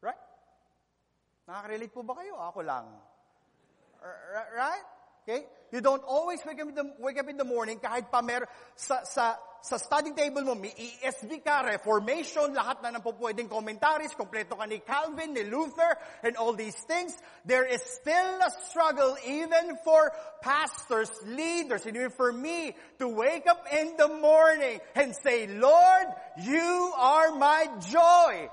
Right? 0.00 0.20
Nakaka-relate 1.48 1.92
po 1.92 2.02
ba 2.02 2.14
kayo? 2.14 2.38
Ako 2.38 2.62
lang. 2.62 2.86
Right? 4.54 4.86
Okay? 5.26 5.44
You 5.72 5.80
don't 5.80 6.02
always 6.06 6.40
wake 6.46 6.62
up 6.62 6.68
in 6.68 6.74
the, 6.74 6.86
wake 6.98 7.18
up 7.18 7.28
in 7.28 7.36
the 7.36 7.44
morning 7.44 7.78
kahit 7.78 8.10
pa 8.10 8.22
mer 8.22 8.46
sa, 8.74 9.02
sa, 9.04 9.36
sa 9.62 9.76
study 9.76 10.12
table 10.16 10.42
mo, 10.42 10.54
may 10.54 10.72
ESV 10.72 11.44
ka, 11.44 11.60
Reformation, 11.68 12.56
lahat 12.56 12.80
na 12.80 12.96
ng 12.96 13.04
po 13.04 13.12
pwedeng 13.20 13.48
commentaries, 13.48 14.16
kompleto 14.16 14.56
ka 14.56 14.64
ni 14.64 14.80
Calvin, 14.80 15.36
ni 15.36 15.44
Luther, 15.44 15.96
and 16.24 16.36
all 16.40 16.56
these 16.56 16.76
things. 16.88 17.12
There 17.44 17.68
is 17.68 17.84
still 17.84 18.40
a 18.40 18.50
struggle 18.68 19.16
even 19.26 19.76
for 19.84 20.12
pastors, 20.40 21.12
leaders, 21.28 21.84
and 21.84 21.94
even 21.96 22.10
for 22.10 22.32
me 22.32 22.72
to 22.98 23.06
wake 23.08 23.44
up 23.44 23.68
in 23.68 23.96
the 24.00 24.08
morning 24.08 24.80
and 24.96 25.12
say, 25.14 25.46
Lord, 25.46 26.08
you 26.40 26.92
are 26.96 27.36
my 27.36 27.68
joy. 27.84 28.48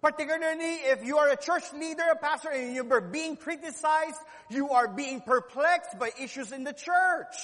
Particularly 0.00 0.88
if 0.88 1.04
you 1.04 1.18
are 1.18 1.28
a 1.28 1.36
church 1.36 1.64
leader, 1.76 2.04
a 2.12 2.16
pastor, 2.16 2.48
and 2.48 2.74
you 2.74 2.88
are 2.90 3.00
being 3.00 3.36
criticized, 3.36 4.20
you 4.48 4.70
are 4.70 4.88
being 4.88 5.20
perplexed 5.20 5.98
by 5.98 6.10
issues 6.20 6.52
in 6.52 6.64
the 6.64 6.72
church. 6.72 7.36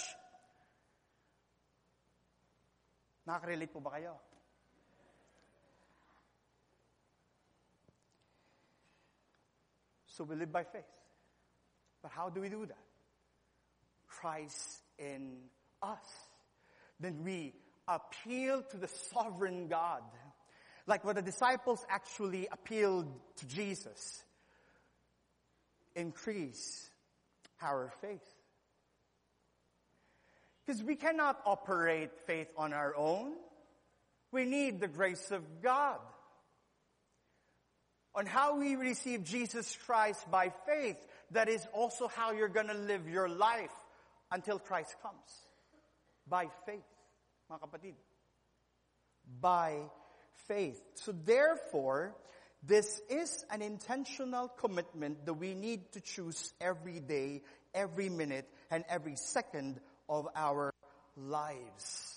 Nakaka-relate 3.26 3.72
po 3.72 3.80
ba 3.80 3.90
kayo? 3.90 4.14
So 10.06 10.24
we 10.24 10.36
live 10.36 10.52
by 10.52 10.64
faith. 10.64 10.88
But 12.02 12.12
how 12.12 12.30
do 12.30 12.40
we 12.40 12.48
do 12.48 12.64
that? 12.66 12.86
Christ 14.06 14.80
in 14.98 15.36
us. 15.82 16.06
Then 16.98 17.22
we 17.24 17.52
appeal 17.86 18.62
to 18.62 18.76
the 18.76 18.88
sovereign 18.88 19.68
God 19.68 20.02
like 20.86 21.04
what 21.04 21.16
the 21.16 21.22
disciples 21.22 21.84
actually 21.88 22.48
appealed 22.50 23.12
to 23.36 23.46
Jesus. 23.46 24.22
Increase 25.94 26.88
our 27.60 27.92
faith. 28.00 28.35
Because 30.66 30.82
we 30.82 30.96
cannot 30.96 31.40
operate 31.46 32.10
faith 32.26 32.48
on 32.56 32.72
our 32.72 32.94
own. 32.96 33.34
We 34.32 34.44
need 34.44 34.80
the 34.80 34.88
grace 34.88 35.30
of 35.30 35.62
God. 35.62 35.98
On 38.14 38.26
how 38.26 38.58
we 38.58 38.74
receive 38.74 39.24
Jesus 39.24 39.76
Christ 39.86 40.28
by 40.30 40.52
faith, 40.66 40.96
that 41.30 41.48
is 41.48 41.64
also 41.72 42.08
how 42.08 42.32
you're 42.32 42.48
gonna 42.48 42.74
live 42.74 43.08
your 43.08 43.28
life 43.28 43.72
until 44.32 44.58
Christ 44.58 44.96
comes. 45.02 45.46
By 46.26 46.48
faith, 46.64 46.82
mga 47.50 47.60
kapatid. 47.60 47.94
By 49.40 49.82
faith. 50.48 50.80
So 50.94 51.12
therefore, 51.12 52.16
this 52.62 53.00
is 53.08 53.44
an 53.50 53.62
intentional 53.62 54.48
commitment 54.48 55.26
that 55.26 55.34
we 55.34 55.54
need 55.54 55.92
to 55.92 56.00
choose 56.00 56.52
every 56.60 56.98
day, 56.98 57.42
every 57.74 58.08
minute, 58.08 58.48
and 58.70 58.84
every 58.88 59.14
second 59.14 59.78
of 60.08 60.28
our 60.34 60.72
lives. 61.16 62.12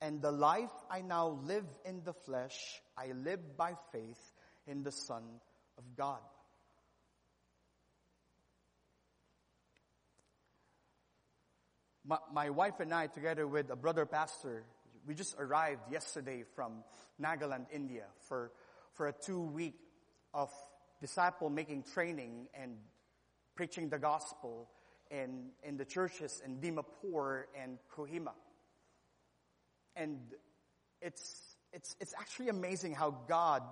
And 0.00 0.22
the 0.22 0.32
life 0.32 0.70
I 0.90 1.02
now 1.02 1.40
live 1.44 1.66
in 1.84 2.02
the 2.04 2.14
flesh, 2.14 2.80
I 2.96 3.12
live 3.12 3.56
by 3.56 3.74
faith 3.92 4.32
in 4.66 4.82
the 4.82 4.92
Son 4.92 5.24
of 5.76 5.84
God. 5.96 6.20
my, 12.10 12.18
my 12.32 12.50
wife 12.50 12.80
and 12.80 12.92
I, 12.92 13.06
together 13.06 13.46
with 13.46 13.70
a 13.70 13.76
brother 13.76 14.04
pastor, 14.04 14.64
we 15.06 15.14
just 15.14 15.36
arrived 15.38 15.92
yesterday 15.92 16.42
from 16.56 16.82
Nagaland, 17.22 17.66
India, 17.72 18.04
for, 18.28 18.50
for 18.94 19.06
a 19.06 19.12
two 19.12 19.40
week 19.40 19.76
of 20.34 20.50
disciple 21.00 21.50
making 21.50 21.84
training 21.94 22.48
and 22.52 22.72
preaching 23.60 23.90
the 23.90 23.98
gospel 23.98 24.66
in, 25.10 25.50
in 25.62 25.76
the 25.76 25.84
churches 25.84 26.40
in 26.46 26.56
Dimapur 26.62 27.42
and 27.62 27.76
Kohima. 27.94 28.32
And 29.94 30.16
it's, 31.02 31.38
it's, 31.70 31.94
it's 32.00 32.14
actually 32.18 32.48
amazing 32.48 32.94
how 32.94 33.18
God 33.28 33.62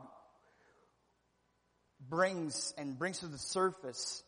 brings 2.07 2.75
and 2.77 2.99
brings 2.99 3.21
to 3.21 3.29
the 3.29 3.39
surface 3.39 4.23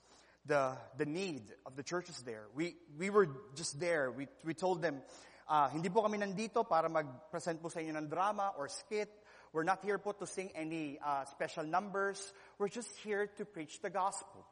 the, 0.46 0.78
the 0.96 1.04
need 1.04 1.42
of 1.66 1.76
the 1.76 1.82
churches 1.82 2.22
there. 2.24 2.46
We, 2.54 2.76
we 2.98 3.10
were 3.10 3.28
just 3.54 3.78
there. 3.78 4.10
We, 4.10 4.28
we 4.46 4.54
told 4.54 4.80
them, 4.80 5.02
uh, 5.46 5.68
hindi 5.68 5.90
po 5.90 6.00
kami 6.00 6.16
nandito 6.16 6.66
para 6.66 6.88
mag-present 6.88 7.60
po 7.60 7.68
sa 7.68 7.80
inyo 7.80 7.98
ng 7.98 8.08
drama 8.08 8.52
or 8.56 8.66
skit. 8.70 9.10
We're 9.52 9.68
not 9.68 9.84
here 9.84 9.98
po 9.98 10.12
to 10.12 10.26
sing 10.26 10.52
any 10.54 10.98
uh, 11.04 11.26
special 11.26 11.64
numbers. 11.64 12.32
We're 12.56 12.72
just 12.72 12.96
here 13.04 13.28
to 13.36 13.44
preach 13.44 13.82
the 13.82 13.90
gospel. 13.90 14.46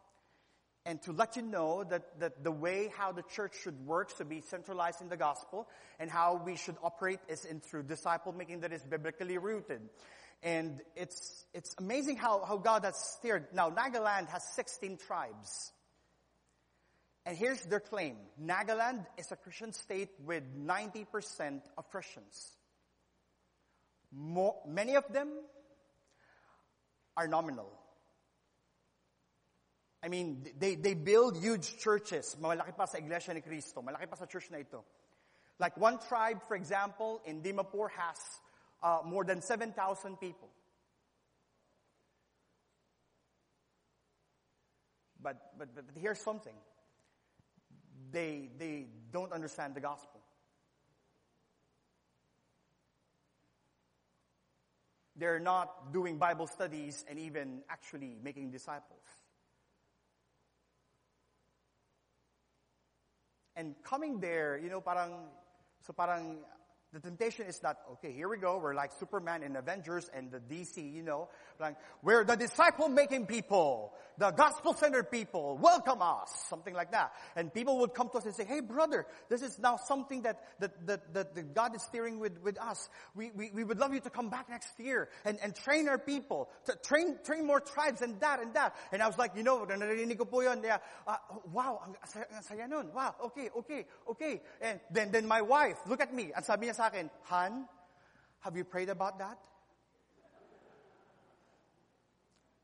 And 0.87 1.03
to 1.03 1.13
let 1.13 1.37
you 1.37 1.43
know 1.43 1.85
that, 1.85 2.19
that 2.21 2.45
the 2.45 2.51
way 2.51 2.91
how 2.97 3.13
the 3.13 3.23
church 3.23 3.55
should 3.63 3.87
work 3.87 4.17
should 4.17 4.29
be 4.29 4.41
centralized 4.41 5.03
in 5.03 5.09
the 5.09 5.17
gospel 5.17 5.69
and 5.99 6.11
how 6.11 6.41
we 6.45 6.57
should 6.57 6.77
operate 6.83 7.21
is 7.29 7.45
in 7.45 7.61
through 7.61 7.83
disciple 7.83 8.33
making 8.33 8.61
that 8.61 8.73
is 8.73 8.83
biblically 8.83 9.37
rooted. 9.37 9.81
And 10.43 10.81
it's, 10.97 11.45
it's 11.53 11.75
amazing 11.79 12.17
how, 12.17 12.45
how 12.45 12.57
God 12.57 12.85
has 12.85 12.97
steered. 12.97 13.49
Now, 13.53 13.71
Nagaland 13.71 14.29
has 14.29 14.45
16 14.55 14.99
tribes. 15.07 15.73
And 17.27 17.37
here's 17.37 17.61
their 17.65 17.81
claim. 17.81 18.17
Nagaland 18.43 19.05
is 19.19 19.31
a 19.33 19.37
Christian 19.37 19.73
state 19.73 20.09
with 20.25 20.45
90% 20.57 21.61
of 21.77 21.91
Christians. 21.91 22.53
More, 24.11 24.57
many 24.67 24.97
of 24.97 25.05
them 25.13 25.29
are 27.17 27.27
nominal. 27.27 27.71
I 30.03 30.09
mean, 30.09 30.47
they, 30.59 30.77
they 30.77 30.95
build 30.95 31.37
huge 31.37 31.79
churches. 31.79 32.37
Malaki 32.41 32.77
pa 32.77 32.87
sa 32.87 32.99
Iglesia 32.99 33.35
ni 33.35 33.41
Cristo. 33.41 33.83
Malaki 33.83 34.09
pa 34.09 34.17
sa 34.17 34.27
church 34.27 34.51
na 34.51 34.59
ito. 34.59 34.85
Like 35.59 35.77
one 35.77 35.99
tribe, 35.99 36.41
for 36.47 36.55
example, 36.55 37.21
in 37.27 37.43
Dimapur 37.43 37.91
has 37.91 38.19
uh, 38.83 39.01
more 39.05 39.25
than 39.25 39.43
7,000 39.43 39.75
people. 40.21 40.49
But, 45.21 45.37
but, 45.59 45.75
but 45.75 45.85
here's 46.01 46.21
something. 46.21 46.55
They, 48.13 48.51
they 48.57 48.87
don't 49.13 49.33
understand 49.33 49.75
the 49.75 49.81
gospel. 49.81 50.21
They're 55.17 55.41
not 55.41 55.93
doing 55.93 56.19
Bible 56.19 56.47
studies 56.47 57.05
and 57.11 57.19
even 57.19 57.63
actually 57.69 58.17
making 58.23 58.53
disciples. 58.53 59.03
And 63.59 63.75
coming 63.83 64.21
there, 64.23 64.57
you 64.63 64.71
know, 64.71 64.81
parang, 64.81 65.27
so 65.83 65.93
parang 65.93 66.47
the 66.93 67.01
temptation 67.01 67.47
is 67.47 67.59
that, 67.59 67.77
okay, 67.93 68.13
here 68.13 68.29
we 68.31 68.39
go, 68.39 68.59
we're 68.59 68.75
like 68.75 68.93
Superman 68.99 69.43
in 69.43 69.57
Avengers 69.57 70.09
and 70.15 70.31
the 70.31 70.39
DC, 70.39 70.77
you 70.79 71.03
know, 71.03 71.29
like, 71.61 71.77
we're 72.03 72.25
the 72.25 72.35
disciple 72.35 72.89
making 72.89 73.27
people, 73.27 73.93
the 74.17 74.31
gospel 74.31 74.73
centered 74.73 75.11
people, 75.11 75.59
welcome 75.61 76.01
us, 76.01 76.47
something 76.49 76.73
like 76.73 76.93
that. 76.93 77.13
And 77.37 77.53
people 77.53 77.81
would 77.81 77.93
come 77.93 78.09
to 78.11 78.19
us 78.19 78.25
and 78.25 78.35
say, 78.35 78.47
hey 78.47 78.61
brother, 78.61 79.07
this 79.29 79.43
is 79.43 79.59
now 79.59 79.77
something 79.77 80.23
that, 80.23 80.41
that, 80.61 80.87
that, 80.87 81.13
that, 81.13 81.35
that 81.35 81.55
God 81.55 81.77
is 81.77 81.83
steering 81.83 82.21
with, 82.21 82.41
with 82.43 82.59
us. 82.59 82.89
We, 83.15 83.33
we, 83.35 83.51
we 83.51 83.65
would 83.65 83.79
love 83.79 83.93
you 83.93 84.01
to 84.01 84.11
come 84.11 84.31
back 84.31 84.49
next 84.49 84.81
year 84.81 85.11
and, 85.27 85.39
and 85.43 85.55
train 85.55 85.89
our 85.89 85.99
people, 85.99 86.49
to 86.67 86.77
train, 86.83 87.19
train 87.23 87.47
more 87.47 87.61
tribes 87.61 88.01
and 88.01 88.19
that 88.21 88.41
and 88.41 88.55
that. 88.55 88.75
And 88.93 89.03
I 89.03 89.09
was 89.09 89.19
like, 89.19 89.33
you 89.37 89.43
know, 89.43 89.67
wow, 91.53 91.81
wow, 92.95 93.15
okay, 93.27 93.51
okay, 93.59 93.85
okay. 94.11 94.41
And 94.63 94.81
then, 94.91 95.13
then 95.13 95.29
my 95.29 95.43
wife, 95.43 95.77
look 95.87 96.01
at 96.01 96.15
me, 96.15 96.33
and 96.35 96.45
sa 96.79 96.87
akin, 96.87 97.11
Han, 97.35 97.67
have 98.47 98.55
you 98.55 98.63
prayed 98.63 98.89
about 98.89 99.19
that? 99.19 99.35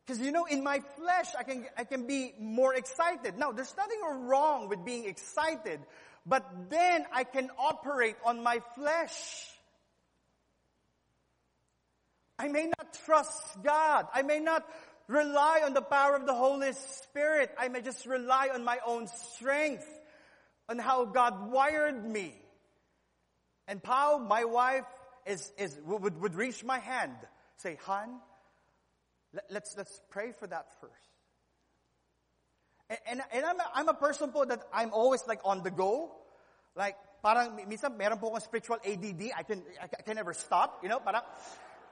Because 0.06 0.22
you 0.22 0.30
know, 0.30 0.44
in 0.44 0.62
my 0.62 0.78
flesh, 0.94 1.34
I 1.36 1.42
can, 1.42 1.66
I 1.76 1.82
can 1.82 2.06
be 2.06 2.32
more 2.38 2.74
excited. 2.74 3.38
Now, 3.38 3.50
there's 3.50 3.74
nothing 3.76 4.28
wrong 4.28 4.68
with 4.68 4.84
being 4.84 5.06
excited, 5.06 5.80
but 6.24 6.46
then 6.70 7.06
I 7.12 7.24
can 7.24 7.50
operate 7.58 8.14
on 8.24 8.42
my 8.42 8.60
flesh. 8.76 9.50
I 12.38 12.48
may 12.48 12.70
not 12.70 12.94
trust 13.06 13.62
God. 13.62 14.06
I 14.14 14.22
may 14.22 14.38
not 14.38 14.62
rely 15.08 15.62
on 15.64 15.74
the 15.74 15.82
power 15.82 16.14
of 16.14 16.26
the 16.26 16.34
Holy 16.34 16.72
Spirit. 16.72 17.50
I 17.58 17.68
may 17.68 17.80
just 17.80 18.06
rely 18.06 18.50
on 18.52 18.62
my 18.62 18.78
own 18.86 19.08
strength, 19.08 19.88
on 20.68 20.78
how 20.78 21.06
God 21.06 21.50
wired 21.50 22.04
me. 22.04 22.43
And 23.66 23.82
Pau, 23.82 24.18
my 24.18 24.44
wife, 24.44 24.84
is, 25.26 25.52
is, 25.58 25.78
would, 25.84 26.20
would 26.20 26.34
reach 26.34 26.64
my 26.64 26.78
hand, 26.78 27.16
say, 27.56 27.78
Han, 27.86 28.20
let, 29.32 29.44
let's, 29.50 29.74
let's 29.76 30.00
pray 30.10 30.32
for 30.38 30.46
that 30.46 30.66
first. 30.80 30.92
And, 32.90 32.98
and, 33.08 33.22
and 33.32 33.46
I'm, 33.46 33.58
a, 33.58 33.70
I'm 33.74 33.88
a 33.88 33.94
person 33.94 34.30
po 34.30 34.44
that 34.44 34.62
I'm 34.72 34.92
always 34.92 35.26
like 35.26 35.40
on 35.44 35.62
the 35.62 35.70
go. 35.70 36.12
Like, 36.76 36.96
parang, 37.22 37.56
minsan 37.66 37.96
meron 37.96 38.18
po 38.18 38.36
spiritual 38.38 38.76
ADD. 38.84 39.30
I 39.36 39.42
can, 39.42 39.62
I 39.82 40.02
can 40.02 40.16
never 40.16 40.34
stop, 40.34 40.80
you 40.82 40.88
know, 40.88 41.00
parang, 41.00 41.22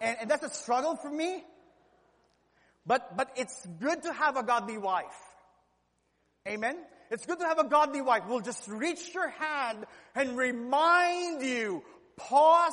and, 0.01 0.17
and 0.23 0.31
that's 0.31 0.45
a 0.45 0.51
struggle 0.51 0.97
for 0.97 1.11
me. 1.11 1.45
But, 2.85 3.17
but 3.17 3.31
it's 3.37 3.65
good 3.81 4.03
to 4.03 4.13
have 4.13 4.37
a 4.37 4.43
godly 4.43 4.77
wife. 4.77 5.07
Amen? 6.47 6.77
It's 7.12 7.27
good 7.27 7.40
to 7.40 7.44
have 7.44 7.59
a 7.59 7.64
godly 7.64 8.01
wife 8.01 8.27
will 8.27 8.40
just 8.40 8.66
reach 8.66 9.12
your 9.12 9.29
hand 9.29 9.85
and 10.14 10.35
remind 10.35 11.42
you, 11.42 11.85
pause, 12.16 12.72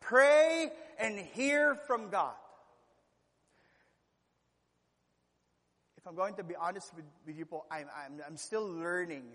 pray, 0.00 0.68
and 0.98 1.16
hear 1.16 1.76
from 1.86 2.10
God. 2.10 2.34
If 5.96 6.08
I'm 6.08 6.16
going 6.16 6.34
to 6.34 6.42
be 6.42 6.56
honest 6.56 6.92
with, 6.96 7.04
with 7.24 7.38
you, 7.38 7.46
Paul, 7.46 7.64
I'm, 7.70 7.86
I'm, 7.96 8.20
I'm 8.26 8.36
still 8.36 8.66
learning 8.68 9.26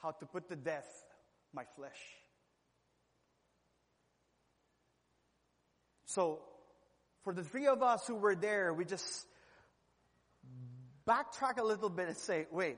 how 0.00 0.12
to 0.12 0.26
put 0.26 0.48
to 0.50 0.54
death 0.54 0.86
my 1.52 1.64
flesh. 1.74 1.98
So, 6.04 6.38
for 7.24 7.34
the 7.34 7.42
three 7.42 7.66
of 7.66 7.82
us 7.82 8.06
who 8.06 8.14
were 8.14 8.36
there, 8.36 8.72
we 8.72 8.84
just 8.84 9.26
backtrack 11.04 11.58
a 11.58 11.64
little 11.64 11.90
bit 11.90 12.06
and 12.06 12.16
say, 12.16 12.46
wait, 12.52 12.76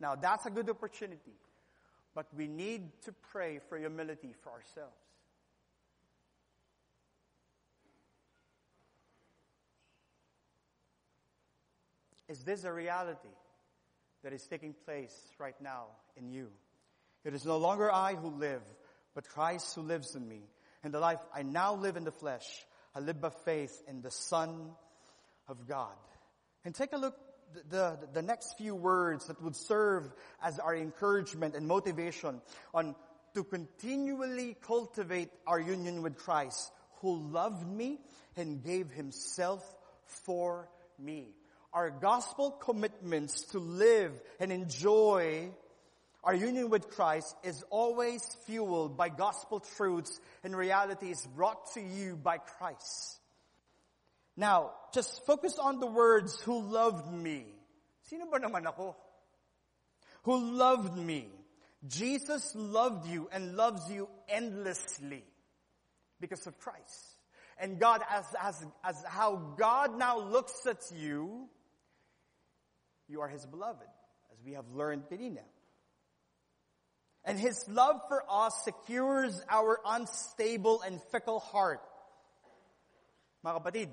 now 0.00 0.14
that's 0.14 0.46
a 0.46 0.50
good 0.50 0.68
opportunity, 0.70 1.36
but 2.14 2.26
we 2.36 2.46
need 2.46 3.02
to 3.02 3.12
pray 3.30 3.60
for 3.68 3.78
humility 3.78 4.34
for 4.42 4.50
ourselves. 4.50 4.94
Is 12.28 12.44
this 12.44 12.64
a 12.64 12.72
reality 12.72 13.28
that 14.22 14.32
is 14.32 14.46
taking 14.46 14.74
place 14.84 15.14
right 15.38 15.58
now 15.62 15.86
in 16.16 16.28
you? 16.28 16.48
It 17.24 17.34
is 17.34 17.44
no 17.44 17.56
longer 17.56 17.90
I 17.90 18.14
who 18.14 18.28
live, 18.28 18.62
but 19.14 19.28
Christ 19.28 19.74
who 19.74 19.80
lives 19.80 20.14
in 20.14 20.28
me. 20.28 20.42
And 20.84 20.92
the 20.92 21.00
life 21.00 21.18
I 21.34 21.42
now 21.42 21.74
live 21.74 21.96
in 21.96 22.04
the 22.04 22.12
flesh, 22.12 22.46
I 22.94 23.00
live 23.00 23.20
by 23.20 23.30
faith 23.44 23.82
in 23.88 24.02
the 24.02 24.10
Son 24.10 24.70
of 25.48 25.66
God. 25.66 25.96
And 26.64 26.74
take 26.74 26.92
a 26.92 26.98
look 26.98 27.16
the, 27.70 27.98
the 28.12 28.22
next 28.22 28.56
few 28.58 28.74
words 28.74 29.26
that 29.26 29.42
would 29.42 29.56
serve 29.56 30.12
as 30.42 30.58
our 30.58 30.76
encouragement 30.76 31.54
and 31.54 31.66
motivation 31.66 32.40
on 32.74 32.94
to 33.34 33.44
continually 33.44 34.56
cultivate 34.62 35.30
our 35.46 35.60
union 35.60 36.02
with 36.02 36.16
Christ 36.16 36.72
who 37.00 37.16
loved 37.30 37.66
me 37.66 38.00
and 38.36 38.62
gave 38.62 38.90
himself 38.90 39.64
for 40.04 40.68
me 40.98 41.28
our 41.72 41.90
gospel 41.90 42.50
commitments 42.50 43.42
to 43.42 43.58
live 43.58 44.12
and 44.40 44.50
enjoy 44.50 45.50
our 46.24 46.34
union 46.34 46.70
with 46.70 46.90
Christ 46.90 47.36
is 47.44 47.62
always 47.70 48.22
fueled 48.46 48.96
by 48.96 49.08
gospel 49.08 49.60
truths 49.60 50.20
and 50.42 50.56
realities 50.56 51.26
brought 51.36 51.72
to 51.74 51.80
you 51.80 52.16
by 52.16 52.38
Christ. 52.38 53.17
Now, 54.38 54.70
just 54.94 55.26
focus 55.26 55.58
on 55.58 55.80
the 55.80 55.86
words, 55.90 56.40
who 56.42 56.62
loved 56.62 57.12
me. 57.12 57.42
Sino 58.06 58.30
ba 58.30 58.38
naman 58.38 58.70
ako? 58.70 58.94
Who 60.30 60.54
loved 60.54 60.94
me. 60.94 61.26
Jesus 61.82 62.54
loved 62.54 63.10
you 63.10 63.26
and 63.34 63.58
loves 63.58 63.90
you 63.90 64.06
endlessly 64.30 65.26
because 66.22 66.46
of 66.46 66.54
Christ. 66.62 67.18
And 67.58 67.82
God, 67.82 68.00
as, 68.06 68.26
as, 68.40 68.64
as 68.84 69.02
how 69.10 69.58
God 69.58 69.98
now 69.98 70.22
looks 70.22 70.54
at 70.70 70.86
you, 70.94 71.50
you 73.08 73.22
are 73.22 73.28
His 73.28 73.44
beloved, 73.44 73.90
as 74.30 74.38
we 74.46 74.52
have 74.52 74.70
learned 74.70 75.10
kanina. 75.10 75.42
And 77.24 77.42
His 77.42 77.66
love 77.66 78.06
for 78.06 78.22
us 78.30 78.54
secures 78.62 79.42
our 79.50 79.80
unstable 79.84 80.80
and 80.82 81.02
fickle 81.10 81.40
heart. 81.40 81.82
Mga 83.44 83.62
kapatid, 83.62 83.88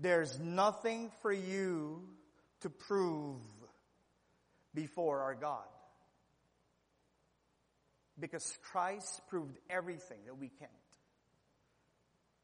there's 0.00 0.38
nothing 0.40 1.10
for 1.20 1.32
you 1.32 2.02
to 2.62 2.70
prove 2.70 3.40
before 4.74 5.20
our 5.20 5.34
God. 5.34 5.64
Because 8.18 8.58
Christ 8.72 9.20
proved 9.28 9.58
everything 9.68 10.18
that 10.26 10.38
we 10.38 10.48
can't. 10.48 10.70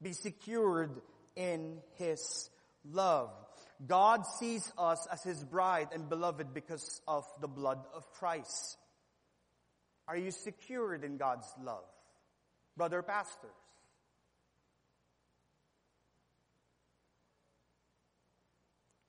Be 0.02 0.12
secured 0.12 1.00
in 1.34 1.78
His 1.94 2.50
love. 2.84 3.30
God 3.86 4.22
sees 4.38 4.70
us 4.76 5.06
as 5.10 5.22
His 5.22 5.42
bride 5.42 5.88
and 5.92 6.08
beloved 6.08 6.52
because 6.52 7.00
of 7.08 7.24
the 7.40 7.48
blood 7.48 7.78
of 7.94 8.10
Christ. 8.12 8.76
Are 10.08 10.16
you 10.16 10.30
secured 10.30 11.04
in 11.04 11.16
God's 11.16 11.48
love? 11.62 11.84
Brother 12.76 13.02
pastors. 13.02 13.50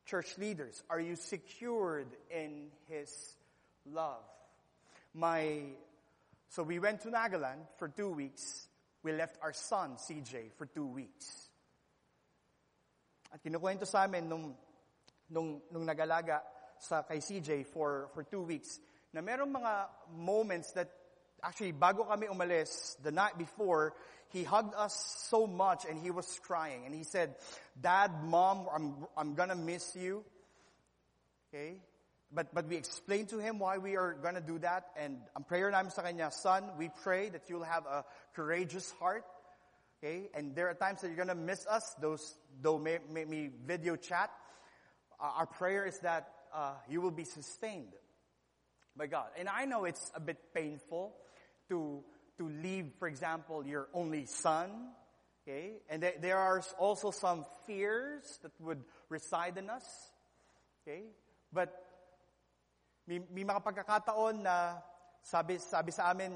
Church 0.07 0.37
leaders, 0.37 0.81
are 0.89 1.01
you 1.01 1.17
secured 1.17 2.07
in 2.31 2.71
His 2.87 3.11
love? 3.85 4.23
My, 5.13 5.75
so 6.47 6.63
we 6.63 6.79
went 6.79 7.01
to 7.01 7.09
Nagaland 7.09 7.67
for 7.77 7.89
two 7.89 8.09
weeks. 8.09 8.69
We 9.03 9.11
left 9.11 9.37
our 9.41 9.51
son, 9.51 9.97
CJ, 9.99 10.55
for 10.57 10.65
two 10.65 10.87
weeks. 10.87 11.49
At 13.33 13.43
kinukwento 13.43 13.85
sa 13.85 14.07
amin 14.07 14.29
nung, 14.29 14.55
nung, 15.29 15.59
nung 15.75 15.85
nagalaga 15.85 16.39
sa 16.79 17.03
kay 17.03 17.17
CJ 17.17 17.67
for, 17.67 18.07
for 18.13 18.23
two 18.23 18.43
weeks, 18.43 18.79
na 19.11 19.19
merong 19.19 19.51
mga 19.51 19.87
moments 20.15 20.71
that 20.71 20.96
actually 21.43 21.73
bago 21.73 22.07
kami 22.07 22.27
umalis, 22.27 22.95
the 23.03 23.11
night 23.11 23.37
before, 23.37 23.93
he 24.29 24.43
hugged 24.43 24.73
us 24.75 25.25
so 25.29 25.47
much 25.47 25.85
and 25.85 25.99
he 25.99 26.11
was 26.11 26.39
crying. 26.43 26.85
And 26.85 26.93
he 26.93 27.03
said, 27.03 27.35
Dad, 27.79 28.11
Mom, 28.23 28.67
I'm, 28.73 29.07
I'm 29.15 29.33
gonna 29.35 29.55
miss 29.55 29.95
you. 29.95 30.23
Okay? 31.47 31.75
But, 32.31 32.53
but 32.53 32.67
we 32.67 32.75
explained 32.75 33.29
to 33.29 33.39
him 33.39 33.57
why 33.59 33.77
we 33.77 33.95
are 33.95 34.17
gonna 34.21 34.41
do 34.41 34.59
that. 34.59 34.87
And 34.97 35.19
ang 35.35 35.45
prayer 35.45 35.71
namin 35.71 35.91
sa 35.91 36.01
kanya, 36.01 36.31
Son, 36.31 36.63
we 36.77 36.89
pray 37.03 37.29
that 37.29 37.43
you'll 37.47 37.63
have 37.63 37.85
a 37.85 38.03
courageous 38.35 38.91
heart. 38.99 39.23
Okay? 40.03 40.29
And 40.33 40.55
there 40.55 40.67
are 40.67 40.73
times 40.73 41.01
that 41.01 41.07
you're 41.07 41.17
gonna 41.17 41.35
miss 41.35 41.65
us, 41.65 41.95
those, 42.01 42.35
though 42.61 42.77
may, 42.77 42.99
may, 43.09 43.49
video 43.65 43.95
chat. 43.95 44.29
Uh, 45.19 45.31
our 45.37 45.45
prayer 45.45 45.85
is 45.85 45.99
that 45.99 46.27
uh, 46.53 46.73
you 46.89 46.99
will 46.99 47.11
be 47.11 47.23
sustained 47.23 47.93
by 48.97 49.07
God. 49.07 49.27
And 49.37 49.47
I 49.47 49.65
know 49.65 49.85
it's 49.85 50.11
a 50.13 50.19
bit 50.19 50.37
painful 50.53 51.15
to, 51.69 52.03
to 52.37 52.49
leave, 52.49 52.91
for 52.99 53.07
example, 53.07 53.65
your 53.65 53.87
only 53.93 54.25
son. 54.25 54.69
Okay? 55.43 55.79
And 55.89 56.01
th- 56.01 56.19
there 56.21 56.37
are 56.37 56.61
also 56.79 57.11
some 57.11 57.45
fears 57.65 58.39
that 58.43 58.51
would 58.59 58.83
reside 59.09 59.57
in 59.57 59.69
us. 59.69 59.85
Okay? 60.83 61.03
But 61.51 61.71
may, 63.07 63.19
may 63.31 63.43
mga 63.43 63.63
pagkakataon 63.63 64.43
na 64.43 64.83
sabi, 65.23 65.59
sabi 65.59 65.91
sa 65.91 66.11
amin, 66.11 66.35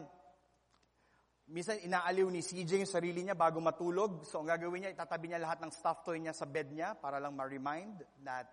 minsan 1.51 1.83
inaaliw 1.83 2.31
ni 2.31 2.39
CJ 2.39 2.87
yung 2.87 2.91
sarili 2.91 3.21
niya 3.27 3.35
bago 3.35 3.59
matulog. 3.59 4.23
So 4.23 4.39
ang 4.39 4.47
gagawin 4.47 4.87
niya, 4.87 4.95
itatabi 4.95 5.31
niya 5.31 5.43
lahat 5.43 5.59
ng 5.59 5.71
stuff 5.71 6.03
toy 6.07 6.19
niya 6.19 6.31
sa 6.31 6.47
bed 6.47 6.71
niya 6.71 6.95
para 6.95 7.19
lang 7.19 7.35
ma-remind 7.35 8.03
that 8.23 8.47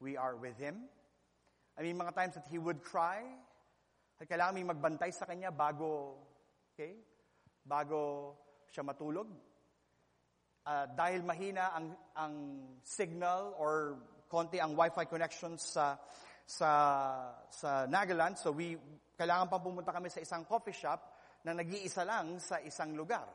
we 0.00 0.20
are 0.20 0.36
with 0.36 0.56
him. 0.60 0.84
I 1.74 1.82
mean, 1.82 1.98
mga 1.98 2.14
times 2.14 2.34
that 2.36 2.46
he 2.52 2.60
would 2.60 2.84
cry, 2.84 3.24
at 4.20 4.24
kailangan 4.30 4.54
may 4.54 4.66
magbantay 4.66 5.10
sa 5.10 5.26
kanya 5.26 5.50
bago, 5.50 6.22
okay, 6.70 6.94
bago 7.66 8.34
siya 8.70 8.86
matulog. 8.86 9.28
Uh, 10.64 10.86
dahil 10.96 11.20
mahina 11.20 11.76
ang, 11.76 11.92
ang 12.16 12.34
signal 12.80 13.52
or 13.60 14.00
konti 14.32 14.56
ang 14.56 14.72
wifi 14.72 15.04
connection 15.04 15.60
sa, 15.60 16.00
sa, 16.46 16.70
sa 17.52 17.84
Nagaland, 17.84 18.40
so 18.40 18.56
we, 18.56 18.78
kailangan 19.12 19.52
pa 19.52 19.60
pumunta 19.60 19.92
kami 19.92 20.08
sa 20.08 20.24
isang 20.24 20.48
coffee 20.48 20.72
shop 20.72 21.00
na 21.44 21.52
nag-iisa 21.52 22.02
lang 22.08 22.40
sa 22.40 22.58
isang 22.64 22.96
lugar. 22.96 23.28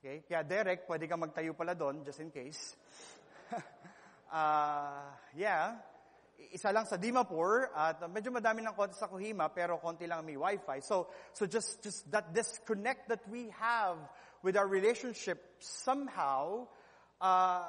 Okay? 0.00 0.24
Kaya 0.24 0.42
Derek, 0.42 0.88
pwede 0.88 1.04
ka 1.04 1.20
magtayo 1.20 1.52
pala 1.52 1.76
doon, 1.76 2.02
just 2.02 2.24
in 2.24 2.32
case. 2.32 2.74
uh, 4.32 5.12
yeah, 5.38 5.76
isa 6.52 6.72
lang 6.72 6.84
sa 6.84 6.96
Dimapur 6.96 7.72
at 7.72 8.00
medyo 8.12 8.32
madami 8.32 8.60
ng 8.60 8.76
konti 8.76 8.94
sa 8.94 9.08
Kohima 9.08 9.48
pero 9.48 9.80
konti 9.80 10.06
lang 10.06 10.24
may 10.24 10.36
wifi. 10.36 10.84
So 10.84 11.08
so 11.32 11.46
just 11.46 11.80
just 11.82 12.08
that 12.12 12.32
disconnect 12.36 13.08
that 13.08 13.24
we 13.28 13.48
have 13.56 13.96
with 14.42 14.56
our 14.56 14.66
relationship 14.66 15.38
somehow 15.58 16.66
uh, 17.22 17.64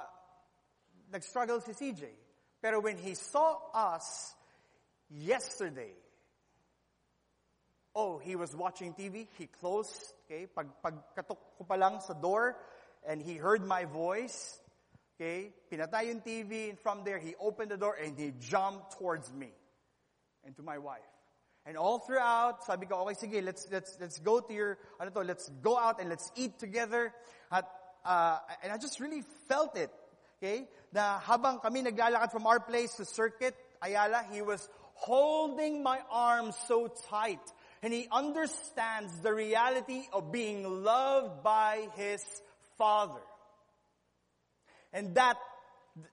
nag-struggle 1.11 1.61
si 1.61 1.71
CJ. 1.71 2.03
Pero 2.61 2.81
when 2.81 2.97
he 2.97 3.13
saw 3.13 3.59
us 3.73 4.33
yesterday, 5.09 5.93
oh, 7.95 8.17
he 8.17 8.35
was 8.35 8.55
watching 8.55 8.93
TV, 8.93 9.27
he 9.37 9.47
closed, 9.47 10.13
okay, 10.25 10.47
pag, 10.47 10.67
pagkatok 10.83 11.37
ko 11.57 11.63
pa 11.67 11.75
lang 11.75 12.01
sa 12.01 12.13
door, 12.13 12.57
and 13.07 13.21
he 13.21 13.35
heard 13.35 13.63
my 13.63 13.85
voice, 13.85 14.59
Okay? 15.15 15.53
Pinatay 15.71 16.09
yung 16.09 16.21
TV 16.21 16.69
and 16.69 16.79
from 16.79 17.03
there 17.03 17.19
he 17.19 17.35
opened 17.39 17.71
the 17.71 17.77
door 17.77 17.95
and 18.01 18.17
he 18.17 18.33
jumped 18.39 18.97
towards 18.97 19.31
me 19.31 19.51
and 20.45 20.55
to 20.55 20.63
my 20.63 20.77
wife. 20.77 21.01
And 21.65 21.77
all 21.77 21.99
throughout, 21.99 22.65
sabi 22.65 22.85
ko, 22.85 23.07
okay, 23.07 23.15
sige, 23.15 23.43
let's, 23.43 23.67
let's, 23.71 23.95
let's 24.01 24.19
go 24.19 24.41
to 24.41 24.53
your, 24.53 24.77
ano 24.99 25.11
to, 25.11 25.21
let's 25.21 25.47
go 25.61 25.77
out 25.77 26.01
and 26.01 26.09
let's 26.09 26.31
eat 26.35 26.59
together. 26.59 27.13
At, 27.51 27.69
uh, 28.03 28.39
and 28.61 28.73
I 28.73 28.77
just 28.77 28.99
really 28.99 29.23
felt 29.47 29.77
it. 29.77 29.89
Okay? 30.41 30.67
Na 30.91 31.19
habang 31.19 31.59
kami 31.59 31.83
naglalakad 31.83 32.31
from 32.31 32.47
our 32.47 32.59
place 32.59 32.95
to 32.95 33.05
Circuit, 33.05 33.55
Ayala, 33.81 34.25
he 34.31 34.41
was 34.41 34.67
holding 34.95 35.83
my 35.83 35.99
arms 36.11 36.55
so 36.67 36.91
tight. 37.09 37.39
And 37.81 37.93
he 37.93 38.07
understands 38.11 39.11
the 39.19 39.33
reality 39.33 40.03
of 40.11 40.31
being 40.31 40.83
loved 40.83 41.43
by 41.43 41.87
his 41.95 42.23
father. 42.77 43.23
And 44.93 45.15
that, 45.15 45.37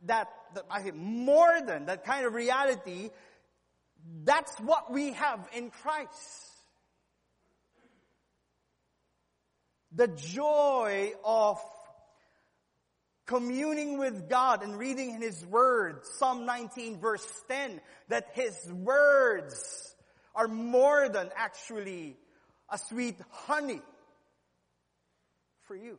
that, 0.06 0.28
that 0.54 0.64
I 0.70 0.80
think 0.82 0.96
more 0.96 1.60
than 1.64 1.86
that 1.86 2.04
kind 2.04 2.26
of 2.26 2.34
reality, 2.34 3.10
that's 4.24 4.58
what 4.60 4.90
we 4.90 5.12
have 5.12 5.46
in 5.54 5.70
Christ. 5.70 6.10
The 9.92 10.08
joy 10.08 11.12
of 11.24 11.60
communing 13.26 13.98
with 13.98 14.28
God 14.28 14.62
and 14.62 14.78
reading 14.78 15.14
in 15.14 15.22
His 15.22 15.44
Word, 15.46 16.00
Psalm 16.18 16.46
19 16.46 17.00
verse 17.00 17.26
10, 17.48 17.80
that 18.08 18.28
His 18.32 18.56
words 18.72 19.94
are 20.34 20.48
more 20.48 21.08
than 21.08 21.30
actually 21.36 22.16
a 22.68 22.78
sweet 22.78 23.16
honey 23.30 23.82
for 25.62 25.76
you. 25.76 25.98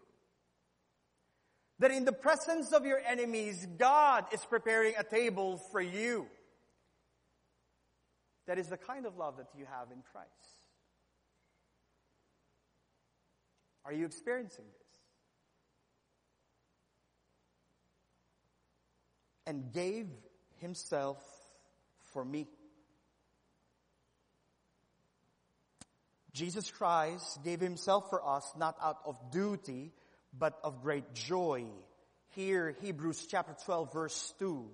That 1.81 1.89
in 1.89 2.05
the 2.05 2.13
presence 2.13 2.73
of 2.73 2.85
your 2.85 2.99
enemies, 2.99 3.65
God 3.79 4.25
is 4.31 4.45
preparing 4.45 4.93
a 4.99 5.03
table 5.03 5.59
for 5.71 5.81
you. 5.81 6.27
That 8.45 8.59
is 8.59 8.67
the 8.67 8.77
kind 8.77 9.07
of 9.07 9.17
love 9.17 9.37
that 9.37 9.47
you 9.57 9.65
have 9.65 9.91
in 9.91 10.03
Christ. 10.11 10.29
Are 13.83 13.91
you 13.91 14.05
experiencing 14.05 14.65
this? 14.65 14.99
And 19.47 19.73
gave 19.73 20.05
himself 20.59 21.17
for 22.13 22.23
me. 22.23 22.47
Jesus 26.31 26.69
Christ 26.69 27.43
gave 27.43 27.59
himself 27.59 28.07
for 28.11 28.23
us 28.23 28.53
not 28.55 28.75
out 28.83 28.99
of 29.03 29.31
duty, 29.31 29.93
but 30.37 30.59
of 30.63 30.81
great 30.81 31.13
joy. 31.13 31.65
Here, 32.29 32.75
Hebrews 32.81 33.27
chapter 33.29 33.55
12 33.65 33.93
verse 33.93 34.33
2. 34.39 34.69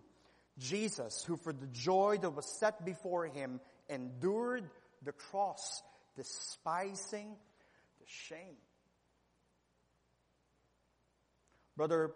Jesus, 0.60 1.24
who 1.24 1.38
for 1.38 1.54
the 1.54 1.67
joy 1.67 2.17
that 2.22 2.32
was 2.32 2.46
set 2.60 2.84
before 2.84 3.28
him 3.28 3.60
endured 3.89 4.70
the 5.04 5.12
cross, 5.12 5.84
despising 6.15 7.36
the 8.00 8.06
shame. 8.08 8.58
Brother, 11.76 12.12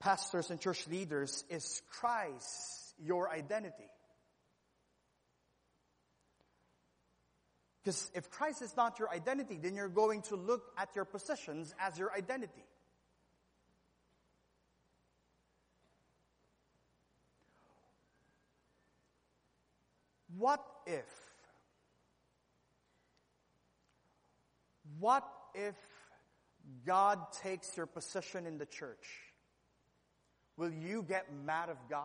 pastors 0.00 0.50
and 0.50 0.58
church 0.58 0.86
leaders, 0.88 1.44
is 1.50 1.82
Christ 1.90 2.94
your 2.98 3.30
identity? 3.30 3.90
Because 7.88 8.10
if 8.12 8.30
Christ 8.30 8.60
is 8.60 8.76
not 8.76 8.98
your 8.98 9.08
identity, 9.08 9.58
then 9.58 9.74
you're 9.74 9.88
going 9.88 10.20
to 10.24 10.36
look 10.36 10.72
at 10.76 10.90
your 10.94 11.06
possessions 11.06 11.74
as 11.80 11.98
your 11.98 12.12
identity. 12.12 12.66
What 20.36 20.62
if? 20.86 21.08
What 24.98 25.26
if 25.54 25.76
God 26.84 27.20
takes 27.42 27.74
your 27.74 27.86
position 27.86 28.44
in 28.44 28.58
the 28.58 28.66
church? 28.66 29.08
Will 30.58 30.72
you 30.74 31.06
get 31.08 31.32
mad 31.32 31.70
of 31.70 31.78
God? 31.88 32.04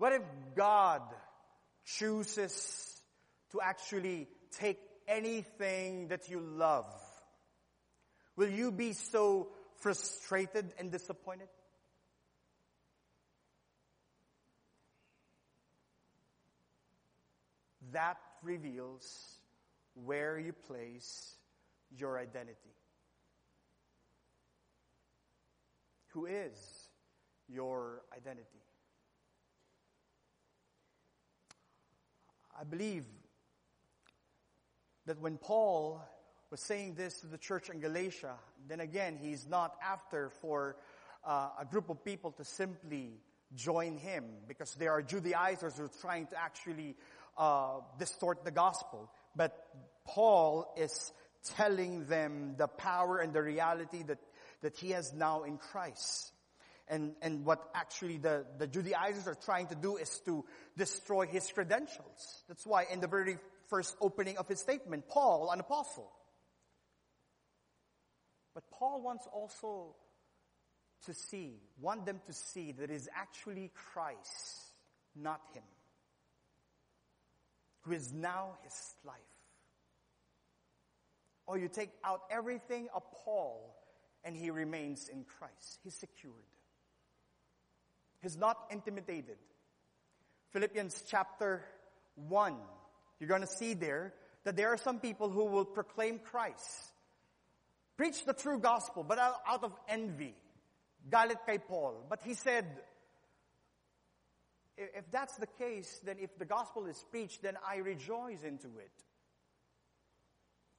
What 0.00 0.14
if 0.14 0.22
God 0.56 1.02
chooses 1.84 3.02
to 3.52 3.60
actually 3.60 4.28
take 4.58 4.78
anything 5.06 6.08
that 6.08 6.30
you 6.30 6.40
love? 6.40 6.86
Will 8.34 8.48
you 8.48 8.72
be 8.72 8.94
so 8.94 9.48
frustrated 9.76 10.72
and 10.78 10.90
disappointed? 10.90 11.48
That 17.92 18.16
reveals 18.42 19.04
where 19.92 20.38
you 20.38 20.54
place 20.54 21.36
your 21.94 22.18
identity. 22.18 22.74
Who 26.14 26.24
is 26.24 26.88
your 27.50 28.00
identity? 28.16 28.59
I 32.60 32.64
believe 32.64 33.04
that 35.06 35.18
when 35.18 35.38
Paul 35.38 36.02
was 36.50 36.60
saying 36.60 36.94
this 36.94 37.20
to 37.20 37.26
the 37.26 37.38
church 37.38 37.70
in 37.70 37.80
Galatia, 37.80 38.34
then 38.68 38.80
again, 38.80 39.18
he's 39.18 39.48
not 39.48 39.76
after 39.82 40.28
for 40.42 40.76
uh, 41.24 41.48
a 41.58 41.64
group 41.64 41.88
of 41.88 42.04
people 42.04 42.32
to 42.32 42.44
simply 42.44 43.12
join 43.54 43.96
him 43.96 44.24
because 44.46 44.74
there 44.74 44.92
are 44.92 45.00
Judaizers 45.00 45.78
who 45.78 45.84
are 45.84 45.90
trying 46.02 46.26
to 46.26 46.38
actually 46.38 46.96
uh, 47.38 47.78
distort 47.98 48.44
the 48.44 48.50
gospel. 48.50 49.10
But 49.34 49.56
Paul 50.04 50.74
is 50.76 51.12
telling 51.56 52.04
them 52.06 52.56
the 52.58 52.68
power 52.68 53.18
and 53.18 53.32
the 53.32 53.40
reality 53.42 54.02
that, 54.02 54.18
that 54.60 54.76
he 54.76 54.90
has 54.90 55.14
now 55.14 55.44
in 55.44 55.56
Christ. 55.56 56.30
And, 56.90 57.12
and 57.22 57.44
what 57.44 57.70
actually 57.72 58.18
the, 58.18 58.44
the 58.58 58.66
Judaizers 58.66 59.28
are 59.28 59.36
trying 59.36 59.68
to 59.68 59.76
do 59.76 59.96
is 59.96 60.20
to 60.26 60.44
destroy 60.76 61.26
his 61.26 61.48
credentials. 61.50 62.42
That's 62.48 62.66
why 62.66 62.84
in 62.92 62.98
the 62.98 63.06
very 63.06 63.38
first 63.68 63.96
opening 64.00 64.38
of 64.38 64.48
his 64.48 64.58
statement, 64.58 65.06
Paul, 65.08 65.50
an 65.52 65.60
apostle. 65.60 66.10
But 68.54 68.64
Paul 68.72 69.02
wants 69.02 69.28
also 69.32 69.94
to 71.06 71.14
see, 71.14 71.60
want 71.80 72.06
them 72.06 72.20
to 72.26 72.32
see 72.32 72.72
that 72.72 72.82
it 72.82 72.90
is 72.90 73.08
actually 73.16 73.70
Christ, 73.92 74.72
not 75.14 75.40
him, 75.54 75.62
who 77.82 77.92
is 77.92 78.12
now 78.12 78.58
his 78.64 78.74
life. 79.04 79.14
Or 81.46 81.56
you 81.56 81.68
take 81.68 81.90
out 82.04 82.22
everything 82.32 82.88
of 82.92 83.04
Paul 83.24 83.76
and 84.24 84.36
he 84.36 84.50
remains 84.50 85.08
in 85.08 85.24
Christ. 85.38 85.78
He's 85.84 85.94
secured. 85.94 86.34
He's 88.22 88.36
not 88.36 88.56
intimidated. 88.70 89.36
Philippians 90.52 91.04
chapter 91.08 91.64
1, 92.28 92.54
you're 93.18 93.28
going 93.28 93.40
to 93.40 93.46
see 93.46 93.74
there 93.74 94.12
that 94.44 94.56
there 94.56 94.68
are 94.68 94.76
some 94.76 94.98
people 94.98 95.30
who 95.30 95.44
will 95.44 95.64
proclaim 95.64 96.18
Christ. 96.18 96.92
Preach 97.96 98.24
the 98.24 98.32
true 98.32 98.58
gospel, 98.58 99.04
but 99.04 99.18
out 99.18 99.62
of 99.62 99.72
envy. 99.88 100.34
Galit 101.08 101.46
kay 101.46 101.58
Paul. 101.58 102.04
But 102.08 102.20
he 102.24 102.34
said, 102.34 102.66
if 104.76 105.10
that's 105.10 105.36
the 105.36 105.46
case, 105.46 106.00
then 106.04 106.16
if 106.18 106.38
the 106.38 106.44
gospel 106.44 106.86
is 106.86 107.04
preached, 107.10 107.42
then 107.42 107.56
I 107.66 107.76
rejoice 107.76 108.42
into 108.42 108.68
it. 108.78 108.92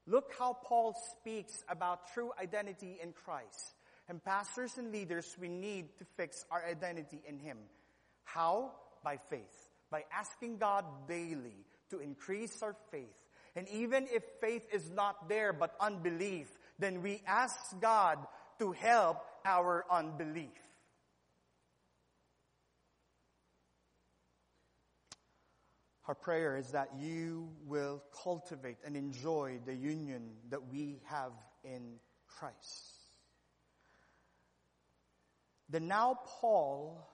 Look 0.07 0.33
how 0.37 0.53
Paul 0.53 0.95
speaks 1.11 1.63
about 1.69 2.11
true 2.13 2.31
identity 2.41 2.99
in 3.01 3.13
Christ. 3.13 3.75
And 4.11 4.21
pastors 4.21 4.77
and 4.77 4.91
leaders, 4.91 5.37
we 5.39 5.47
need 5.47 5.97
to 5.99 6.05
fix 6.17 6.43
our 6.51 6.61
identity 6.69 7.21
in 7.25 7.39
Him. 7.39 7.57
How? 8.25 8.73
By 9.05 9.15
faith. 9.29 9.69
By 9.89 10.03
asking 10.13 10.57
God 10.57 10.83
daily 11.07 11.55
to 11.91 11.99
increase 11.99 12.61
our 12.61 12.75
faith. 12.91 13.15
And 13.55 13.69
even 13.69 14.09
if 14.11 14.23
faith 14.41 14.67
is 14.73 14.89
not 14.89 15.29
there 15.29 15.53
but 15.53 15.73
unbelief, 15.79 16.49
then 16.77 17.01
we 17.01 17.21
ask 17.25 17.55
God 17.79 18.17
to 18.59 18.73
help 18.73 19.23
our 19.45 19.85
unbelief. 19.89 20.49
Our 26.09 26.15
prayer 26.15 26.57
is 26.57 26.71
that 26.71 26.89
you 26.99 27.47
will 27.65 28.03
cultivate 28.21 28.79
and 28.85 28.97
enjoy 28.97 29.59
the 29.65 29.73
union 29.73 30.31
that 30.49 30.67
we 30.69 30.99
have 31.05 31.31
in 31.63 31.93
Christ. 32.27 33.00
Then 35.71 35.87
now 35.87 36.19
Paul 36.41 37.07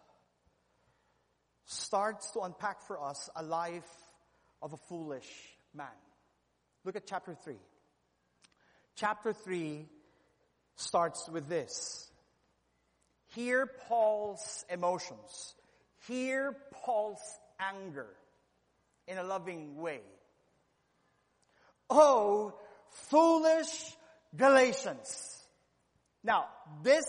starts 1.66 2.32
to 2.32 2.40
unpack 2.40 2.82
for 2.82 3.02
us 3.02 3.30
a 3.36 3.44
life 3.44 3.88
of 4.64 4.74
a 4.74 4.78
foolish 4.90 5.30
man. 5.76 5.88
Look 6.84 6.96
at 6.96 7.06
chapter 7.06 7.36
3. 7.36 7.54
Chapter 8.96 9.32
3 9.32 9.86
starts 10.76 11.30
with 11.30 11.48
this. 11.48 12.10
Hear 13.36 13.68
Paul's 13.88 14.66
emotions. 14.72 15.54
Hear 16.08 16.56
Paul's 16.72 17.22
anger 17.60 18.08
in 19.08 19.20
a 19.20 19.24
loving 19.24 19.76
way. 19.78 20.02
Oh, 21.92 22.56
foolish 23.10 23.96
Galatians. 24.36 25.46
Now, 26.24 26.46
this 26.82 27.06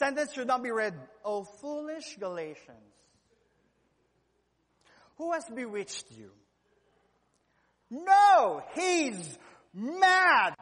sentence 0.00 0.32
should 0.32 0.46
not 0.46 0.62
be 0.62 0.70
read, 0.70 0.94
O 1.26 1.44
foolish 1.44 2.16
Galatians. 2.18 2.78
Who 5.18 5.32
has 5.32 5.44
bewitched 5.54 6.06
you? 6.16 6.30
No, 7.90 8.62
he's 8.74 9.38
mad. 9.74 10.54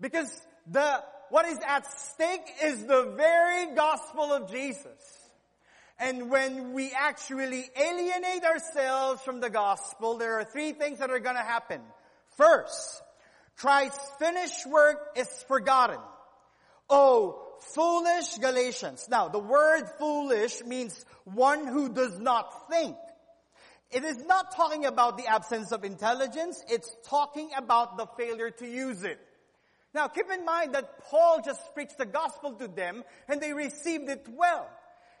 Because 0.00 0.30
the, 0.68 1.02
what 1.30 1.46
is 1.46 1.58
at 1.66 1.90
stake 1.90 2.48
is 2.62 2.84
the 2.84 3.14
very 3.16 3.74
gospel 3.74 4.32
of 4.32 4.48
Jesus. 4.48 4.86
And 5.98 6.30
when 6.30 6.72
we 6.72 6.92
actually 6.96 7.64
alienate 7.76 8.44
ourselves 8.44 9.22
from 9.22 9.40
the 9.40 9.50
gospel, 9.50 10.18
there 10.18 10.38
are 10.38 10.44
three 10.44 10.72
things 10.72 11.00
that 11.00 11.10
are 11.10 11.18
gonna 11.18 11.44
happen. 11.44 11.80
First, 12.36 13.02
Christ's 13.56 14.08
finished 14.20 14.66
work 14.66 14.98
is 15.16 15.28
forgotten. 15.48 15.98
Oh, 16.90 17.40
foolish 17.74 18.38
Galatians. 18.38 19.06
Now, 19.08 19.28
the 19.28 19.38
word 19.38 19.84
foolish 19.98 20.62
means 20.64 21.04
one 21.24 21.66
who 21.66 21.88
does 21.88 22.18
not 22.18 22.68
think. 22.68 22.96
It 23.90 24.04
is 24.04 24.18
not 24.24 24.54
talking 24.54 24.86
about 24.86 25.16
the 25.16 25.26
absence 25.26 25.72
of 25.72 25.84
intelligence, 25.84 26.62
it's 26.68 26.94
talking 27.06 27.50
about 27.56 27.96
the 27.96 28.06
failure 28.16 28.50
to 28.50 28.66
use 28.66 29.02
it. 29.02 29.18
Now 29.92 30.06
keep 30.06 30.30
in 30.30 30.44
mind 30.44 30.74
that 30.74 31.04
Paul 31.06 31.40
just 31.44 31.60
preached 31.74 31.98
the 31.98 32.06
gospel 32.06 32.52
to 32.54 32.68
them 32.68 33.02
and 33.28 33.40
they 33.40 33.52
received 33.52 34.08
it 34.08 34.26
well. 34.28 34.68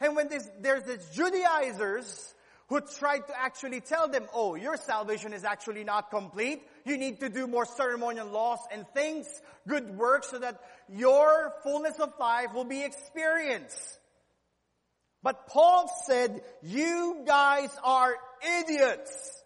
And 0.00 0.14
when 0.14 0.28
this, 0.28 0.48
there's 0.60 0.84
these 0.84 1.04
Judaizers 1.12 2.34
who 2.68 2.80
tried 2.80 3.26
to 3.26 3.38
actually 3.38 3.80
tell 3.80 4.08
them, 4.08 4.26
oh, 4.32 4.54
your 4.54 4.76
salvation 4.76 5.32
is 5.32 5.44
actually 5.44 5.82
not 5.82 6.10
complete. 6.10 6.62
You 6.84 6.96
need 6.96 7.20
to 7.20 7.28
do 7.28 7.46
more 7.46 7.66
ceremonial 7.66 8.28
laws 8.28 8.60
and 8.72 8.86
things, 8.94 9.26
good 9.66 9.96
works 9.96 10.30
so 10.30 10.38
that 10.38 10.60
your 10.88 11.52
fullness 11.62 11.98
of 11.98 12.12
life 12.18 12.54
will 12.54 12.64
be 12.64 12.82
experienced. 12.82 13.98
But 15.22 15.46
Paul 15.48 15.90
said, 16.06 16.40
you 16.62 17.22
guys 17.26 17.70
are 17.84 18.14
idiots. 18.60 19.42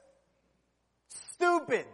Stupid. 1.35 1.87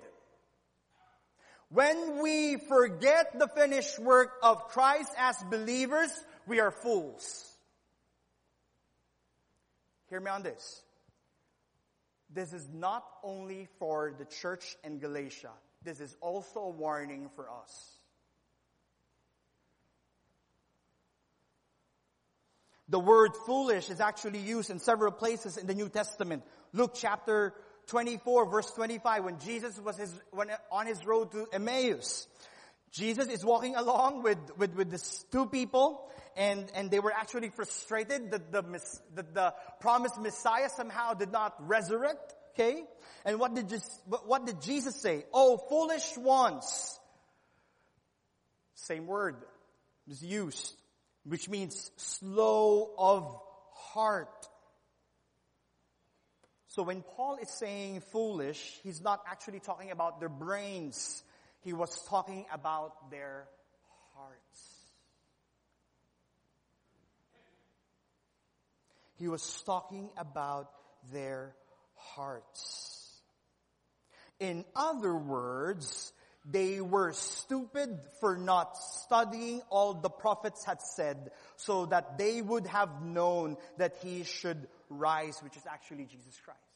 When 1.71 2.21
we 2.23 2.57
forget 2.57 3.39
the 3.39 3.49
finished 3.49 3.99
work 3.99 4.33
of 4.43 4.69
Christ 4.69 5.13
as 5.17 5.37
believers, 5.51 6.11
we 6.47 6.61
are 6.61 6.73
fools. 6.73 7.47
Hear 10.09 10.21
me 10.21 10.31
on 10.31 10.43
this. 10.43 10.83
This 12.33 12.53
is 12.53 12.69
not 12.73 13.05
only 13.25 13.69
for 13.79 14.15
the 14.17 14.25
church 14.25 14.77
in 14.85 14.99
Galatia. 14.99 15.51
This 15.83 16.01
is 16.01 16.17
also 16.21 16.61
a 16.61 16.71
warning 16.71 17.31
for 17.35 17.51
us. 17.51 17.97
The 22.89 22.99
word 22.99 23.33
foolish 23.47 23.89
is 23.89 24.01
actually 24.01 24.41
used 24.41 24.71
in 24.71 24.81
several 24.81 25.13
places 25.13 25.57
in 25.57 25.67
the 25.67 25.75
New 25.75 25.89
Testament. 25.89 26.43
Luke 26.73 26.93
chapter 26.95 27.55
24 27.87 28.51
verse 28.51 28.71
25 28.73 29.25
when 29.25 29.39
Jesus 29.39 29.79
was 29.79 29.97
his, 29.97 30.13
when, 30.33 30.49
on 30.71 30.87
his 30.87 31.05
road 31.07 31.33
to 31.33 31.47
Emmaus. 31.53 32.27
Jesus 32.93 33.29
is 33.29 33.45
walking 33.45 33.77
along 33.77 34.23
with, 34.23 34.39
with, 34.57 34.75
with 34.75 34.91
these 34.91 35.25
two 35.31 35.47
people 35.47 36.11
and, 36.37 36.71
and 36.75 36.91
they 36.91 37.01
were 37.01 37.13
actually 37.13 37.51
frustrated 37.51 38.31
that 38.31 38.53
the, 38.53 38.63
that 39.15 39.35
the 39.35 39.55
promised 39.81 40.19
Messiah 40.21 40.69
somehow 40.69 41.15
did 41.15 41.33
not 41.33 41.55
resurrect. 41.67 42.35
Okay? 42.55 42.83
And 43.25 43.39
what 43.39 43.55
did, 43.55 43.69
Jesus, 43.69 44.01
what 44.07 44.47
did 44.47 44.61
Jesus 44.61 44.97
say? 44.97 45.25
Oh, 45.33 45.59
foolish 45.69 46.17
ones. 46.17 46.99
Same 48.75 49.07
word 49.07 49.37
is 50.09 50.23
used, 50.23 50.75
which 51.25 51.49
means 51.49 51.91
slow 51.97 52.91
of 52.99 53.41
heart. 53.73 54.49
So 56.69 56.83
when 56.85 57.03
Paul 57.03 57.37
is 57.43 57.51
saying 57.51 58.01
foolish, 58.13 58.79
he's 58.83 59.01
not 59.03 59.23
actually 59.29 59.61
talking 59.61 59.91
about 59.91 60.21
their 60.21 60.29
brains. 60.29 61.23
He 61.63 61.73
was 61.73 61.91
talking 62.09 62.47
about 62.53 63.11
their 63.11 63.47
hearts. 64.15 64.81
He 69.19 69.29
was 69.29 69.63
talking 69.67 70.09
about 70.17 70.71
their 71.13 71.55
hearts. 71.95 73.21
In 74.39 74.65
other 74.75 75.15
words, 75.15 76.13
they 76.51 76.81
were 76.81 77.13
stupid 77.13 77.99
for 78.21 78.39
not 78.39 78.77
studying 78.79 79.61
all 79.69 79.93
the 79.93 80.09
prophets 80.09 80.65
had 80.65 80.81
said 80.81 81.31
so 81.57 81.85
that 81.87 82.17
they 82.17 82.41
would 82.41 82.67
have 82.67 83.03
known 83.03 83.59
that 83.77 83.97
he 84.03 84.25
should 84.25 84.67
rise, 84.89 85.39
which 85.43 85.57
is 85.57 85.67
actually 85.71 86.07
Jesus 86.07 86.41
Christ. 86.43 86.70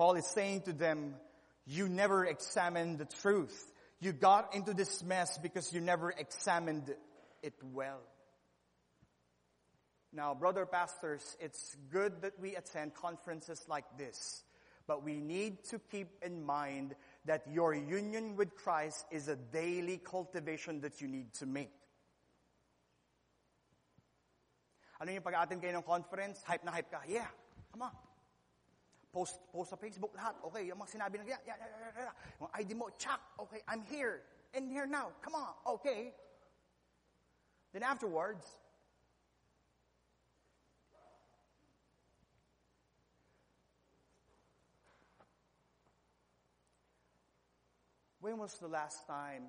Paul 0.00 0.14
is 0.14 0.24
saying 0.24 0.62
to 0.62 0.72
them, 0.72 1.14
you 1.66 1.86
never 1.86 2.24
examined 2.24 2.96
the 2.96 3.04
truth. 3.04 3.70
You 4.00 4.14
got 4.14 4.54
into 4.54 4.72
this 4.72 5.04
mess 5.04 5.36
because 5.36 5.74
you 5.74 5.82
never 5.82 6.10
examined 6.10 6.94
it 7.42 7.52
well. 7.74 8.00
Now, 10.10 10.32
brother 10.32 10.64
pastors, 10.64 11.36
it's 11.38 11.76
good 11.92 12.22
that 12.22 12.32
we 12.40 12.56
attend 12.56 12.94
conferences 12.94 13.62
like 13.68 13.84
this, 13.98 14.42
but 14.86 15.04
we 15.04 15.20
need 15.20 15.64
to 15.64 15.78
keep 15.92 16.08
in 16.24 16.46
mind 16.46 16.94
that 17.26 17.42
your 17.52 17.74
union 17.74 18.36
with 18.36 18.56
Christ 18.56 19.04
is 19.10 19.28
a 19.28 19.36
daily 19.36 19.98
cultivation 19.98 20.80
that 20.80 21.02
you 21.02 21.08
need 21.08 21.34
to 21.34 21.44
make. 21.44 21.76
Ano 24.98 25.12
yung 25.12 25.20
pag-attend 25.20 25.60
kayo 25.60 25.76
ng 25.76 25.84
conference? 25.84 26.40
Hype 26.48 26.64
na 26.64 26.72
hype 26.72 26.90
ka. 26.90 27.00
Yeah, 27.06 27.28
come 27.76 27.82
on. 27.82 28.09
Post, 29.10 29.42
post 29.50 29.74
sa 29.74 29.76
Facebook, 29.76 30.14
lahat. 30.14 30.38
Okay, 30.46 30.70
yung 30.70 30.78
mga 30.78 30.90
sinabi 30.94 31.18
ng, 31.18 31.26
yeah, 31.26 31.42
yeah, 31.42 31.58
yeah, 31.58 32.06
yeah. 32.06 32.14
Yung 32.38 32.50
ID 32.54 32.70
mo, 32.78 32.86
check. 32.94 33.18
Okay, 33.42 33.58
I'm 33.66 33.82
here. 33.90 34.22
In 34.54 34.70
here 34.70 34.86
now. 34.86 35.10
Come 35.22 35.34
on. 35.34 35.50
Okay. 35.78 36.14
Then 37.74 37.82
afterwards, 37.82 38.46
When 48.20 48.36
was 48.36 48.58
the 48.58 48.68
last 48.68 49.06
time 49.06 49.44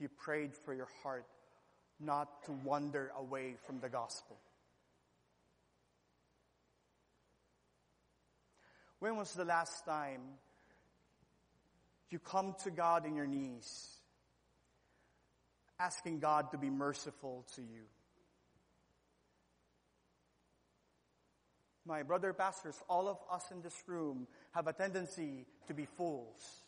you 0.00 0.08
prayed 0.08 0.52
for 0.52 0.74
your 0.74 0.88
heart 1.02 1.26
not 2.00 2.42
to 2.44 2.52
wander 2.64 3.12
away 3.16 3.54
from 3.64 3.78
the 3.78 3.88
gospel? 3.88 4.36
When 9.00 9.16
was 9.16 9.32
the 9.32 9.46
last 9.46 9.84
time 9.86 10.20
you 12.10 12.18
come 12.18 12.54
to 12.64 12.70
God 12.70 13.06
in 13.06 13.16
your 13.16 13.26
knees, 13.26 13.88
asking 15.78 16.20
God 16.20 16.50
to 16.52 16.58
be 16.58 16.70
merciful 16.70 17.46
to 17.56 17.62
you? 17.62 17.84
My 21.86 22.02
brother 22.02 22.34
pastors, 22.34 22.78
all 22.88 23.08
of 23.08 23.16
us 23.32 23.50
in 23.50 23.62
this 23.62 23.74
room 23.86 24.28
have 24.52 24.66
a 24.66 24.72
tendency 24.74 25.46
to 25.66 25.74
be 25.74 25.86
fools. 25.86 26.62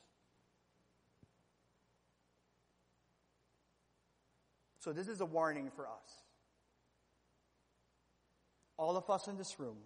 So 4.81 4.93
this 4.93 5.07
is 5.07 5.21
a 5.21 5.27
warning 5.27 5.71
for 5.77 5.87
us. 5.87 6.23
All 8.79 8.97
of 8.97 9.09
us 9.11 9.29
in 9.29 9.37
this 9.37 9.61
room, 9.61 9.77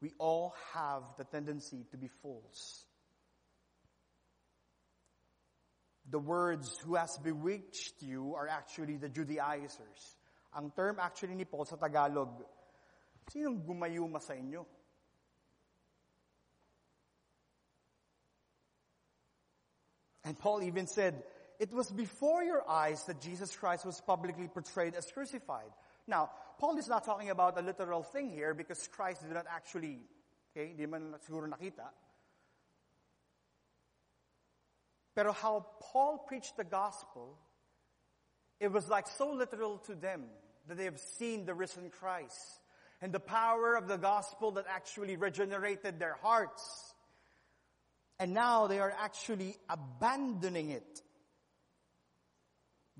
we 0.00 0.12
all 0.18 0.54
have 0.74 1.02
the 1.16 1.24
tendency 1.24 1.84
to 1.90 1.96
be 1.96 2.08
fools. 2.22 2.84
The 6.10 6.18
words 6.18 6.78
who 6.84 6.94
has 6.94 7.18
bewitched 7.18 8.02
you 8.02 8.34
are 8.34 8.48
actually 8.48 8.96
the 8.96 9.08
Judaizers. 9.08 10.16
Ang 10.56 10.72
term 10.74 10.96
actually 11.00 11.34
ni 11.34 11.44
Paul 11.44 11.66
sa 11.66 11.76
Tagalog, 11.76 12.40
sinong 13.28 13.60
gumayuma 13.60 14.22
sa 14.22 14.32
inyo? 14.32 14.64
And 20.24 20.38
Paul 20.38 20.62
even 20.62 20.86
said, 20.86 21.22
it 21.58 21.72
was 21.72 21.90
before 21.90 22.44
your 22.44 22.68
eyes 22.68 23.04
that 23.04 23.20
Jesus 23.20 23.54
Christ 23.56 23.84
was 23.84 24.00
publicly 24.00 24.48
portrayed 24.48 24.94
as 24.94 25.10
crucified. 25.10 25.72
Now, 26.08 26.30
Paul 26.58 26.78
is 26.78 26.88
not 26.88 27.04
talking 27.04 27.30
about 27.30 27.58
a 27.58 27.62
literal 27.62 28.02
thing 28.02 28.30
here 28.30 28.54
because 28.54 28.88
Christ 28.88 29.22
did 29.22 29.32
not 29.32 29.46
actually, 29.48 30.00
okay, 30.56 30.72
di 30.72 30.86
man 30.86 31.14
siguro 31.28 31.46
nakita. 31.46 31.86
Pero 35.14 35.32
how 35.32 35.66
Paul 35.80 36.24
preached 36.26 36.56
the 36.56 36.64
gospel, 36.64 37.36
it 38.58 38.72
was 38.72 38.88
like 38.88 39.06
so 39.06 39.32
literal 39.32 39.78
to 39.86 39.94
them 39.94 40.24
that 40.66 40.78
they 40.78 40.84
have 40.84 40.98
seen 40.98 41.44
the 41.44 41.54
risen 41.54 41.90
Christ 41.90 42.60
and 43.02 43.12
the 43.12 43.20
power 43.20 43.76
of 43.76 43.86
the 43.86 43.98
gospel 43.98 44.52
that 44.52 44.64
actually 44.68 45.16
regenerated 45.16 45.98
their 45.98 46.16
hearts. 46.22 46.94
And 48.18 48.32
now 48.32 48.66
they 48.66 48.80
are 48.80 48.94
actually 48.98 49.56
abandoning 49.68 50.70
it 50.70 51.02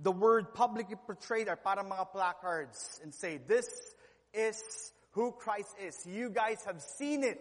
the 0.01 0.12
word 0.12 0.55
publicly 0.55 0.96
portrayed 1.07 1.49
are 1.49 1.57
para 1.57 1.84
mga 1.84 2.12
placards 2.12 3.01
and 3.03 3.12
say, 3.12 3.40
this 3.46 3.68
is 4.32 4.62
who 5.12 5.32
Christ 5.32 5.74
is. 5.84 6.07
You 6.07 6.30
guys 6.30 6.62
have 6.66 6.80
seen 6.80 7.24
it 7.24 7.40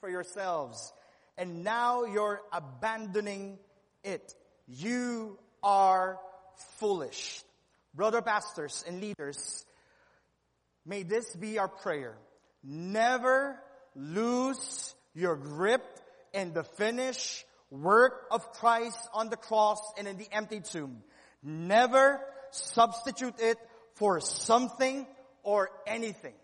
for 0.00 0.08
yourselves. 0.08 0.92
And 1.36 1.62
now 1.62 2.04
you're 2.04 2.40
abandoning 2.52 3.58
it. 4.02 4.34
You 4.66 5.38
are 5.62 6.18
foolish. 6.78 7.42
Brother 7.94 8.22
pastors 8.22 8.84
and 8.86 9.00
leaders, 9.00 9.64
may 10.86 11.02
this 11.02 11.34
be 11.34 11.58
our 11.58 11.68
prayer. 11.68 12.16
Never 12.62 13.58
lose 13.94 14.94
your 15.14 15.36
grip 15.36 15.84
in 16.32 16.52
the 16.52 16.62
finished 16.62 17.44
work 17.70 18.26
of 18.30 18.52
Christ 18.52 18.98
on 19.12 19.28
the 19.28 19.36
cross 19.36 19.80
and 19.98 20.06
in 20.06 20.16
the 20.16 20.28
empty 20.32 20.60
tomb. 20.60 21.02
Never 21.42 22.20
substitute 22.50 23.40
it 23.40 23.58
for 23.94 24.20
something 24.20 25.06
or 25.42 25.70
anything. 25.86 26.34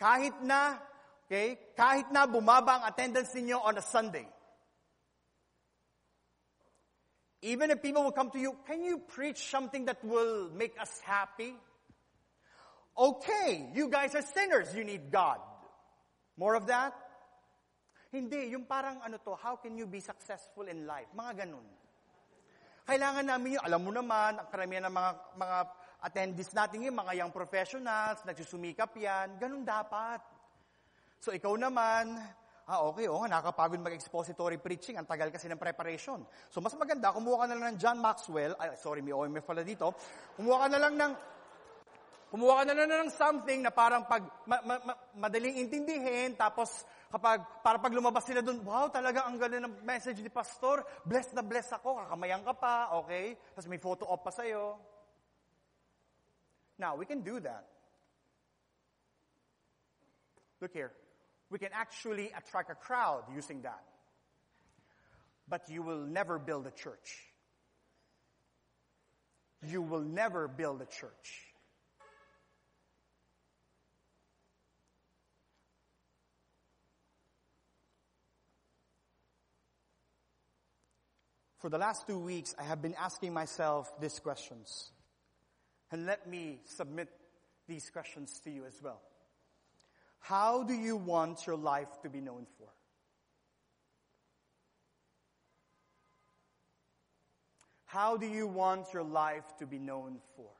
Kahit 0.00 0.42
na, 0.42 0.78
okay, 1.26 1.58
kahit 1.76 2.10
na 2.10 2.26
bumaba 2.26 2.80
ang 2.80 2.84
attendance 2.88 3.32
ninyo 3.36 3.60
on 3.60 3.78
a 3.78 3.84
Sunday. 3.84 4.26
Even 7.42 7.70
if 7.70 7.82
people 7.82 8.04
will 8.04 8.14
come 8.14 8.30
to 8.30 8.38
you, 8.38 8.54
can 8.66 8.84
you 8.84 8.98
preach 8.98 9.50
something 9.50 9.86
that 9.86 9.98
will 10.04 10.50
make 10.54 10.78
us 10.80 11.00
happy? 11.04 11.54
Okay, 12.96 13.70
you 13.74 13.88
guys 13.88 14.14
are 14.14 14.22
sinners, 14.22 14.74
you 14.74 14.84
need 14.84 15.10
God. 15.10 15.38
More 16.36 16.54
of 16.54 16.66
that? 16.66 16.94
Hindi, 18.12 18.52
yung 18.52 18.64
parang 18.68 19.00
ano 19.02 19.16
to, 19.24 19.34
how 19.40 19.56
can 19.56 19.76
you 19.76 19.86
be 19.86 20.00
successful 20.00 20.68
in 20.68 20.86
life? 20.86 21.08
Mga 21.16 21.48
ganun. 21.48 21.66
Kailangan 22.82 23.24
namin 23.26 23.58
yung, 23.58 23.64
alam 23.64 23.80
mo 23.80 23.90
naman, 23.94 24.42
ang 24.42 24.48
karamihan 24.50 24.90
ng 24.90 24.94
mga, 24.94 25.10
mga 25.38 25.58
attendees 26.02 26.50
natin 26.50 26.82
yung 26.82 26.98
mga 26.98 27.12
young 27.22 27.30
professionals, 27.30 28.18
nagsusumikap 28.26 28.90
yan, 28.98 29.38
ganun 29.38 29.62
dapat. 29.62 30.18
So 31.22 31.30
ikaw 31.30 31.54
naman, 31.54 32.18
ah 32.66 32.82
okay, 32.90 33.06
oh, 33.06 33.22
nakakapagod 33.22 33.78
mag-expository 33.78 34.58
preaching, 34.58 34.98
ang 34.98 35.06
tagal 35.06 35.30
kasi 35.30 35.46
ng 35.46 35.62
preparation. 35.62 36.26
So 36.50 36.58
mas 36.58 36.74
maganda, 36.74 37.14
kumuha 37.14 37.46
ka 37.46 37.46
na 37.46 37.54
lang 37.54 37.66
ng 37.74 37.78
John 37.78 38.02
Maxwell, 38.02 38.58
ay 38.58 38.74
sorry, 38.82 38.98
may 38.98 39.14
OMF 39.14 39.46
pala 39.46 39.62
dito, 39.62 39.94
kumuha 40.34 40.66
ka 40.66 40.68
na 40.74 40.80
lang 40.82 40.96
ng 40.98 41.12
Kumuha 42.32 42.64
ka 42.64 42.72
na 42.72 42.88
lang 42.88 43.04
ng 43.04 43.12
something 43.12 43.60
na 43.60 43.68
parang 43.68 44.08
pag 44.08 44.24
ma, 44.48 44.56
ma, 44.64 44.80
ma, 44.80 44.96
madaling 45.20 45.68
intindihin, 45.68 46.32
tapos 46.32 46.88
kapag, 47.12 47.44
para 47.60 47.76
pag 47.76 47.92
lumabas 47.92 48.24
sila 48.24 48.40
doon, 48.40 48.64
wow, 48.64 48.88
talaga 48.88 49.28
ang 49.28 49.36
ganda 49.36 49.60
ng 49.60 49.84
message 49.84 50.24
ni 50.24 50.32
Pastor, 50.32 50.80
blessed 51.04 51.36
na 51.36 51.44
blessed 51.44 51.76
ako, 51.76 52.00
kakamayan 52.00 52.40
ka 52.40 52.56
pa, 52.56 52.96
okay? 52.96 53.36
Tapos 53.52 53.68
may 53.68 53.76
photo 53.76 54.08
op 54.08 54.24
pa 54.24 54.32
sa'yo. 54.32 54.80
Now, 56.80 56.96
we 56.96 57.04
can 57.04 57.20
do 57.20 57.36
that. 57.44 57.68
Look 60.64 60.72
here. 60.72 60.92
We 61.52 61.60
can 61.60 61.76
actually 61.76 62.32
attract 62.32 62.72
a 62.72 62.74
crowd 62.74 63.28
using 63.28 63.60
that. 63.62 63.84
But 65.46 65.68
you 65.68 65.82
will 65.82 66.00
never 66.00 66.38
build 66.38 66.66
a 66.66 66.72
church. 66.72 67.28
You 69.60 69.82
will 69.82 70.00
never 70.00 70.48
build 70.48 70.80
a 70.80 70.86
church. 70.86 71.51
For 81.62 81.68
the 81.68 81.78
last 81.78 82.08
two 82.08 82.18
weeks, 82.18 82.56
I 82.58 82.64
have 82.64 82.82
been 82.82 82.96
asking 82.98 83.32
myself 83.32 83.88
these 84.00 84.18
questions. 84.18 84.90
And 85.92 86.06
let 86.06 86.28
me 86.28 86.58
submit 86.64 87.08
these 87.68 87.88
questions 87.88 88.40
to 88.42 88.50
you 88.50 88.64
as 88.66 88.74
well. 88.82 89.00
How 90.18 90.64
do 90.64 90.74
you 90.74 90.96
want 90.96 91.46
your 91.46 91.54
life 91.54 91.86
to 92.02 92.10
be 92.10 92.20
known 92.20 92.46
for? 92.58 92.66
How 97.84 98.16
do 98.16 98.26
you 98.26 98.48
want 98.48 98.92
your 98.92 99.04
life 99.04 99.44
to 99.60 99.66
be 99.66 99.78
known 99.78 100.18
for? 100.34 100.50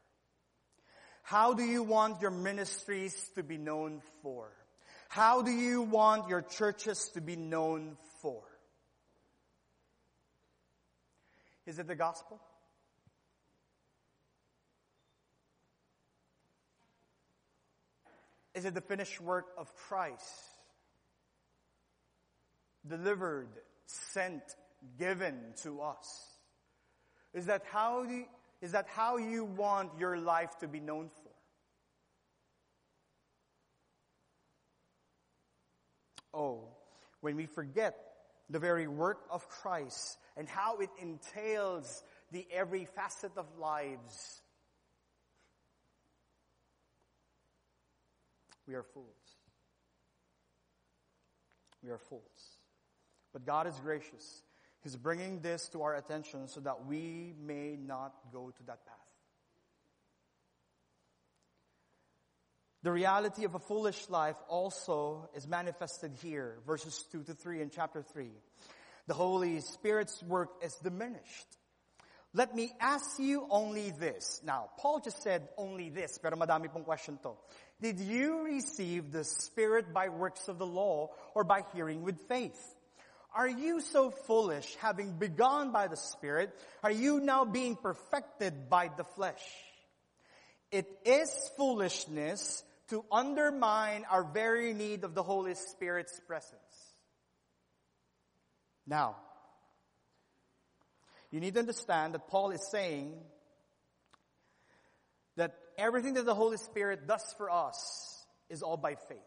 How 1.24 1.52
do 1.52 1.64
you 1.64 1.82
want 1.82 2.22
your 2.22 2.30
ministries 2.30 3.28
to 3.34 3.42
be 3.42 3.58
known 3.58 4.02
for? 4.22 4.52
How 5.08 5.42
do 5.42 5.50
you 5.50 5.82
want 5.82 6.28
your 6.28 6.42
churches 6.42 7.08
to 7.14 7.20
be 7.20 7.34
known 7.34 7.96
for? 8.20 8.44
Is 11.66 11.78
it 11.78 11.86
the 11.86 11.94
gospel? 11.94 12.40
Is 18.54 18.64
it 18.64 18.74
the 18.74 18.80
finished 18.80 19.20
work 19.20 19.46
of 19.56 19.74
Christ? 19.76 20.24
Delivered, 22.86 23.48
sent, 23.86 24.42
given 24.98 25.38
to 25.62 25.80
us. 25.80 26.26
Is 27.32 27.46
that 27.46 27.62
how 27.70 28.02
you, 28.02 28.26
is 28.60 28.72
that 28.72 28.88
how 28.88 29.16
you 29.16 29.44
want 29.44 29.90
your 29.98 30.18
life 30.18 30.58
to 30.58 30.68
be 30.68 30.80
known 30.80 31.08
for? 31.08 31.30
Oh, 36.34 36.68
when 37.20 37.36
we 37.36 37.46
forget 37.46 38.11
the 38.52 38.58
very 38.58 38.86
work 38.86 39.18
of 39.30 39.48
Christ 39.48 40.18
and 40.36 40.48
how 40.48 40.78
it 40.78 40.90
entails 41.00 42.02
the 42.30 42.46
every 42.52 42.84
facet 42.84 43.32
of 43.36 43.46
lives, 43.58 44.42
we 48.66 48.74
are 48.74 48.82
fools. 48.82 49.06
We 51.82 51.90
are 51.90 51.98
fools. 51.98 52.22
But 53.32 53.44
God 53.44 53.66
is 53.66 53.74
gracious. 53.80 54.42
He's 54.82 54.96
bringing 54.96 55.40
this 55.40 55.68
to 55.68 55.82
our 55.82 55.96
attention 55.96 56.48
so 56.48 56.60
that 56.60 56.86
we 56.86 57.34
may 57.44 57.76
not 57.76 58.12
go 58.32 58.52
to 58.56 58.62
that 58.66 58.84
path. 58.86 59.01
The 62.82 62.90
reality 62.90 63.44
of 63.44 63.54
a 63.54 63.60
foolish 63.60 64.08
life 64.10 64.36
also 64.48 65.28
is 65.36 65.46
manifested 65.46 66.12
here, 66.20 66.58
verses 66.66 67.04
2 67.12 67.22
to 67.24 67.34
3 67.34 67.62
in 67.62 67.70
chapter 67.70 68.02
3. 68.02 68.28
The 69.06 69.14
Holy 69.14 69.60
Spirit's 69.60 70.20
work 70.24 70.50
is 70.62 70.74
diminished. 70.82 71.46
Let 72.34 72.56
me 72.56 72.72
ask 72.80 73.20
you 73.20 73.46
only 73.50 73.90
this. 73.90 74.40
Now, 74.44 74.70
Paul 74.78 74.98
just 74.98 75.22
said 75.22 75.48
only 75.56 75.90
this, 75.90 76.18
pero 76.18 76.36
madami 76.36 76.72
pong 76.72 76.82
question 76.82 77.18
to. 77.22 77.32
Did 77.80 78.00
you 78.00 78.42
receive 78.42 79.12
the 79.12 79.22
Spirit 79.22 79.92
by 79.92 80.08
works 80.08 80.48
of 80.48 80.58
the 80.58 80.66
law 80.66 81.10
or 81.36 81.44
by 81.44 81.62
hearing 81.74 82.02
with 82.02 82.18
faith? 82.26 82.58
Are 83.34 83.48
you 83.48 83.80
so 83.80 84.10
foolish, 84.10 84.76
having 84.80 85.18
begun 85.18 85.70
by 85.70 85.86
the 85.86 85.96
Spirit? 85.96 86.50
Are 86.82 86.90
you 86.90 87.20
now 87.20 87.44
being 87.44 87.76
perfected 87.76 88.68
by 88.68 88.90
the 88.96 89.04
flesh? 89.04 89.42
It 90.72 90.88
is 91.04 91.30
foolishness 91.56 92.64
to 92.88 93.04
undermine 93.10 94.04
our 94.10 94.24
very 94.24 94.72
need 94.74 95.04
of 95.04 95.14
the 95.14 95.22
Holy 95.22 95.54
Spirit's 95.54 96.20
presence. 96.26 96.94
Now, 98.86 99.16
you 101.30 101.40
need 101.40 101.54
to 101.54 101.60
understand 101.60 102.14
that 102.14 102.28
Paul 102.28 102.50
is 102.50 102.66
saying 102.70 103.14
that 105.36 105.54
everything 105.78 106.14
that 106.14 106.26
the 106.26 106.34
Holy 106.34 106.58
Spirit 106.58 107.06
does 107.06 107.24
for 107.38 107.50
us 107.50 108.26
is 108.50 108.62
all 108.62 108.76
by 108.76 108.96
faith. 109.08 109.18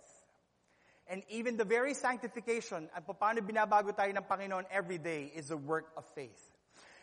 And 1.07 1.23
even 1.29 1.57
the 1.57 1.65
very 1.65 1.93
sanctification 1.93 2.89
at 2.95 3.07
paano 3.07 3.39
binabago 3.39 3.95
tayo 3.95 4.09
ng 4.09 4.25
Panginoon 4.25 4.65
every 4.71 4.97
day 4.97 5.31
is 5.35 5.51
a 5.51 5.57
work 5.57 5.85
of 5.97 6.03
faith. 6.15 6.41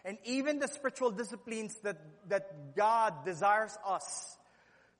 And 0.04 0.18
even 0.24 0.58
the 0.58 0.66
spiritual 0.66 1.12
disciplines 1.12 1.76
that, 1.82 1.98
that 2.28 2.74
God 2.74 3.24
desires 3.24 3.76
us 3.86 4.36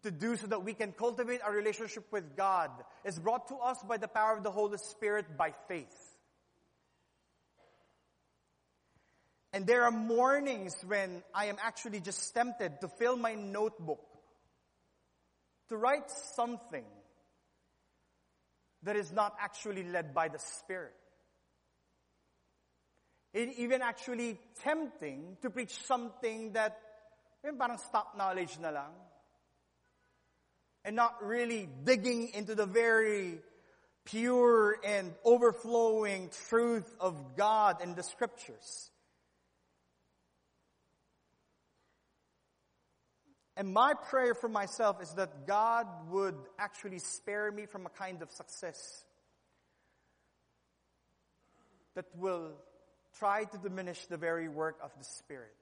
to 0.03 0.11
do 0.11 0.37
so 0.37 0.47
that 0.49 0.65
we 0.65 0.75
can 0.75 0.93
cultivate 0.93 1.41
our 1.43 1.53
relationship 1.53 2.05
with 2.11 2.37
God 2.37 2.71
is 3.05 3.19
brought 3.19 3.49
to 3.49 3.57
us 3.57 3.79
by 3.83 3.97
the 3.97 4.09
power 4.09 4.37
of 4.37 4.43
the 4.43 4.51
Holy 4.51 4.79
Spirit 4.79 5.37
by 5.37 5.53
faith. 5.69 6.13
And 9.53 9.67
there 9.67 9.85
are 9.85 9.91
mornings 9.91 10.75
when 10.87 11.23
I 11.35 11.47
am 11.47 11.57
actually 11.63 12.01
just 12.01 12.35
tempted 12.35 12.81
to 12.81 12.89
fill 12.89 13.17
my 13.17 13.35
notebook 13.35 14.01
to 15.69 15.77
write 15.77 16.11
something 16.35 16.85
that 18.83 18.97
is 18.97 19.13
not 19.13 19.37
actually 19.41 19.85
led 19.85 20.15
by 20.15 20.29
the 20.29 20.39
Spirit. 20.39 20.95
It 23.35 23.55
even 23.59 23.83
actually 23.83 24.39
tempting 24.63 25.37
to 25.43 25.51
preach 25.51 25.73
something 25.87 26.53
that 26.53 26.79
parang 27.59 27.79
stock 27.79 28.17
knowledge 28.17 28.59
na 28.61 28.71
lang 28.71 28.93
and 30.85 30.97
not 30.97 31.25
really 31.25 31.69
digging 31.85 32.31
into 32.35 32.55
the 32.55 32.67
very 32.67 33.39
pure 34.05 34.79
and 34.85 35.13
overflowing 35.25 36.31
truth 36.49 36.93
of 36.99 37.37
God 37.37 37.77
and 37.83 37.95
the 37.95 38.03
scriptures. 38.03 38.91
And 43.57 43.73
my 43.73 43.95
prayer 43.95 44.35
for 44.35 44.49
myself 44.49 45.03
is 45.03 45.11
that 45.15 45.47
God 45.47 45.87
would 46.11 46.37
actually 46.59 46.99
spare 46.99 47.53
me 47.53 47.67
from 47.67 47.87
a 47.87 47.91
kind 47.91 48.23
of 48.23 48.31
success 48.31 49.05
that 51.95 52.07
will 52.17 52.53
try 53.19 53.45
to 53.45 53.59
diminish 53.59 54.07
the 54.07 54.17
very 54.17 54.49
work 54.49 54.79
of 54.83 54.91
the 54.99 55.05
Spirit. 55.05 55.55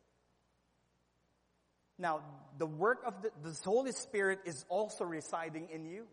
Now, 2.00 2.22
the 2.58 2.66
work 2.66 3.02
of 3.06 3.20
the, 3.20 3.30
the 3.42 3.54
Holy 3.62 3.92
Spirit 3.92 4.40
is 4.46 4.64
also 4.70 5.04
residing 5.04 5.68
in 5.70 5.84
you. 5.84 6.06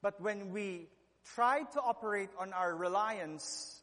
But 0.00 0.20
when 0.20 0.52
we 0.52 0.86
try 1.34 1.64
to 1.64 1.80
operate 1.80 2.30
on 2.38 2.52
our 2.52 2.74
reliance 2.74 3.82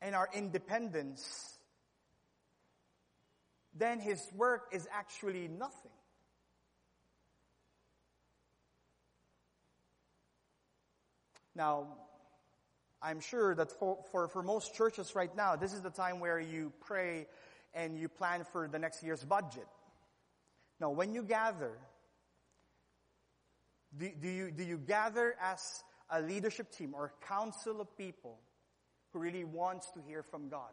and 0.00 0.14
our 0.14 0.28
independence, 0.32 1.58
then 3.74 4.00
his 4.00 4.26
work 4.34 4.68
is 4.72 4.88
actually 4.90 5.48
nothing. 5.48 5.92
Now, 11.54 11.88
I'm 13.02 13.20
sure 13.20 13.54
that 13.54 13.70
for, 13.70 13.98
for, 14.10 14.28
for 14.28 14.42
most 14.42 14.74
churches 14.74 15.14
right 15.14 15.34
now, 15.36 15.56
this 15.56 15.74
is 15.74 15.82
the 15.82 15.90
time 15.90 16.20
where 16.20 16.40
you 16.40 16.72
pray 16.80 17.26
and 17.74 17.98
you 17.98 18.08
plan 18.08 18.44
for 18.52 18.68
the 18.68 18.78
next 18.78 19.02
year's 19.02 19.24
budget. 19.24 19.66
Now, 20.80 20.90
when 20.90 21.12
you 21.12 21.22
gather, 21.22 21.72
do, 23.96 24.10
do, 24.20 24.28
you, 24.28 24.50
do 24.50 24.64
you 24.64 24.78
gather 24.78 25.34
as 25.42 25.82
a 26.10 26.20
leadership 26.20 26.72
team 26.72 26.94
or 26.94 27.06
a 27.06 27.26
council 27.26 27.80
of 27.80 27.96
people 27.96 28.38
who 29.12 29.18
really 29.18 29.44
wants 29.44 29.90
to 29.92 30.00
hear 30.06 30.22
from 30.22 30.48
God? 30.48 30.72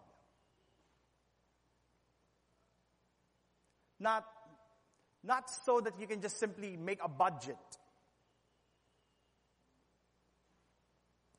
Not, 4.00 4.26
not 5.24 5.50
so 5.66 5.80
that 5.82 6.00
you 6.00 6.08
can 6.08 6.22
just 6.22 6.40
simply 6.40 6.76
make 6.76 7.00
a 7.04 7.08
budget, 7.08 7.58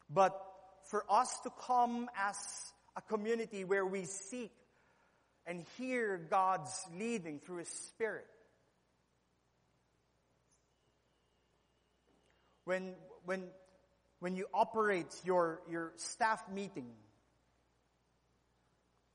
but 0.09 0.41
for 0.89 1.05
us 1.11 1.41
to 1.41 1.51
come 1.67 2.09
as 2.17 2.37
a 2.97 3.01
community 3.01 3.65
where 3.65 3.85
we 3.85 4.05
seek 4.05 4.53
and 5.47 5.65
hear 5.79 6.19
God's 6.31 6.73
leading 6.97 7.39
through 7.41 7.59
His 7.59 7.69
Spirit. 7.69 8.27
When, 12.65 12.95
when, 13.25 13.45
when 14.21 14.37
you 14.37 14.47
operate 14.55 15.13
your, 15.25 15.61
your 15.69 15.93
staff 15.97 16.43
meeting, 16.49 16.87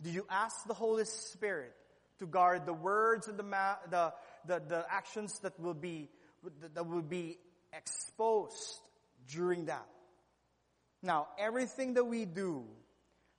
do 0.02 0.10
you 0.10 0.26
ask 0.30 0.68
the 0.68 0.74
Holy 0.74 1.06
Spirit 1.06 1.74
to 2.20 2.28
guard 2.28 2.66
the 2.66 2.74
words 2.74 3.28
and 3.28 3.40
the, 3.40 3.44
ma- 3.44 3.78
the, 3.90 4.14
the, 4.46 4.62
the 4.68 4.86
actions 4.90 5.40
that 5.40 5.60
will 5.60 5.74
be, 5.74 6.10
that 6.74 6.86
will 6.86 7.02
be 7.02 7.38
exposed 7.72 8.82
during 9.32 9.66
that? 9.66 9.88
Now, 11.02 11.28
everything 11.40 11.94
that 11.94 12.04
we 12.04 12.26
do 12.26 12.66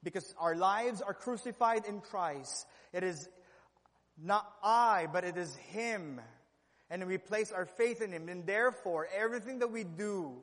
because 0.03 0.34
our 0.39 0.55
lives 0.55 1.03
are 1.03 1.14
crucified 1.14 1.84
in 1.86 2.01
Christ. 2.01 2.66
It 2.93 3.03
is 3.03 3.28
not 4.22 4.51
I, 4.62 5.07
but 5.12 5.24
it 5.24 5.36
is 5.36 5.55
Him. 5.57 6.20
And 6.91 7.07
we 7.07 7.18
place 7.18 7.53
our 7.53 7.66
faith 7.66 8.01
in 8.01 8.12
Him. 8.12 8.28
And 8.28 8.47
therefore, 8.47 9.09
everything 9.14 9.61
that 9.61 9.70
we 9.70 9.84
do, 9.84 10.43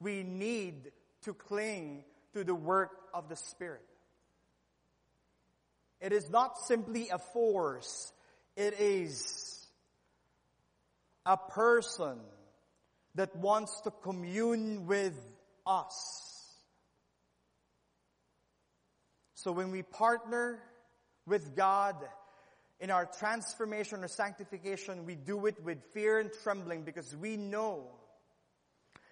we 0.00 0.22
need 0.22 0.92
to 1.22 1.34
cling 1.34 2.04
to 2.32 2.44
the 2.44 2.54
work 2.54 2.90
of 3.12 3.28
the 3.28 3.36
Spirit. 3.36 3.84
It 6.00 6.12
is 6.12 6.28
not 6.28 6.58
simply 6.58 7.08
a 7.10 7.18
force. 7.18 8.12
It 8.56 8.78
is 8.78 9.66
a 11.24 11.36
person 11.36 12.18
that 13.14 13.34
wants 13.36 13.80
to 13.82 13.90
commune 13.90 14.86
with 14.86 15.14
us. 15.66 16.52
So 19.34 19.52
when 19.52 19.70
we 19.70 19.82
partner 19.82 20.58
with 21.26 21.56
God 21.56 21.96
in 22.80 22.90
our 22.90 23.06
transformation 23.06 24.04
or 24.04 24.08
sanctification, 24.08 25.06
we 25.06 25.14
do 25.14 25.46
it 25.46 25.62
with 25.64 25.78
fear 25.92 26.18
and 26.18 26.30
trembling 26.42 26.82
because 26.82 27.16
we 27.16 27.36
know 27.36 27.86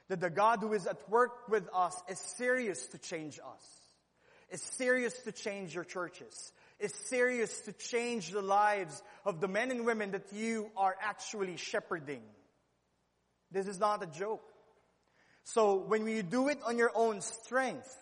that 0.08 0.20
the 0.20 0.30
God 0.30 0.60
who 0.60 0.72
is 0.72 0.86
at 0.86 1.08
work 1.08 1.48
with 1.48 1.68
us 1.72 1.94
is 2.08 2.18
serious 2.18 2.86
to 2.88 2.98
change 2.98 3.38
us, 3.38 3.64
is 4.50 4.60
serious 4.60 5.14
to 5.22 5.32
change 5.32 5.74
your 5.74 5.84
churches, 5.84 6.52
is 6.78 6.92
serious 7.06 7.60
to 7.62 7.72
change 7.72 8.30
the 8.30 8.42
lives 8.42 9.02
of 9.24 9.40
the 9.40 9.48
men 9.48 9.70
and 9.70 9.86
women 9.86 10.10
that 10.10 10.32
you 10.32 10.70
are 10.76 10.96
actually 11.00 11.56
shepherding. 11.56 12.22
This 13.52 13.68
is 13.68 13.78
not 13.78 14.02
a 14.02 14.06
joke. 14.06 14.42
So 15.44 15.76
when 15.76 16.06
you 16.06 16.22
do 16.22 16.48
it 16.48 16.58
on 16.66 16.78
your 16.78 16.90
own 16.94 17.20
strength, 17.20 17.96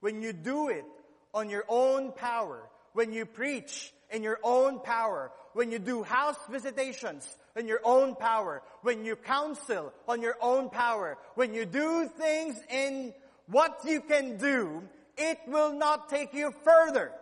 when 0.00 0.22
you 0.22 0.32
do 0.32 0.68
it 0.68 0.84
on 1.32 1.50
your 1.50 1.64
own 1.68 2.12
power, 2.12 2.68
when 2.96 3.12
you 3.12 3.26
preach 3.26 3.92
in 4.10 4.22
your 4.22 4.38
own 4.42 4.80
power, 4.80 5.30
when 5.52 5.70
you 5.70 5.78
do 5.78 6.02
house 6.02 6.38
visitations 6.48 7.36
in 7.54 7.68
your 7.68 7.80
own 7.84 8.14
power, 8.14 8.62
when 8.80 9.04
you 9.04 9.16
counsel 9.16 9.92
on 10.08 10.22
your 10.22 10.36
own 10.40 10.70
power, 10.70 11.18
when 11.34 11.52
you 11.52 11.66
do 11.66 12.08
things 12.16 12.56
in 12.70 13.12
what 13.48 13.80
you 13.84 14.00
can 14.00 14.38
do, 14.38 14.82
it 15.18 15.38
will 15.46 15.74
not 15.74 16.08
take 16.08 16.32
you 16.32 16.54
further. 16.64 17.12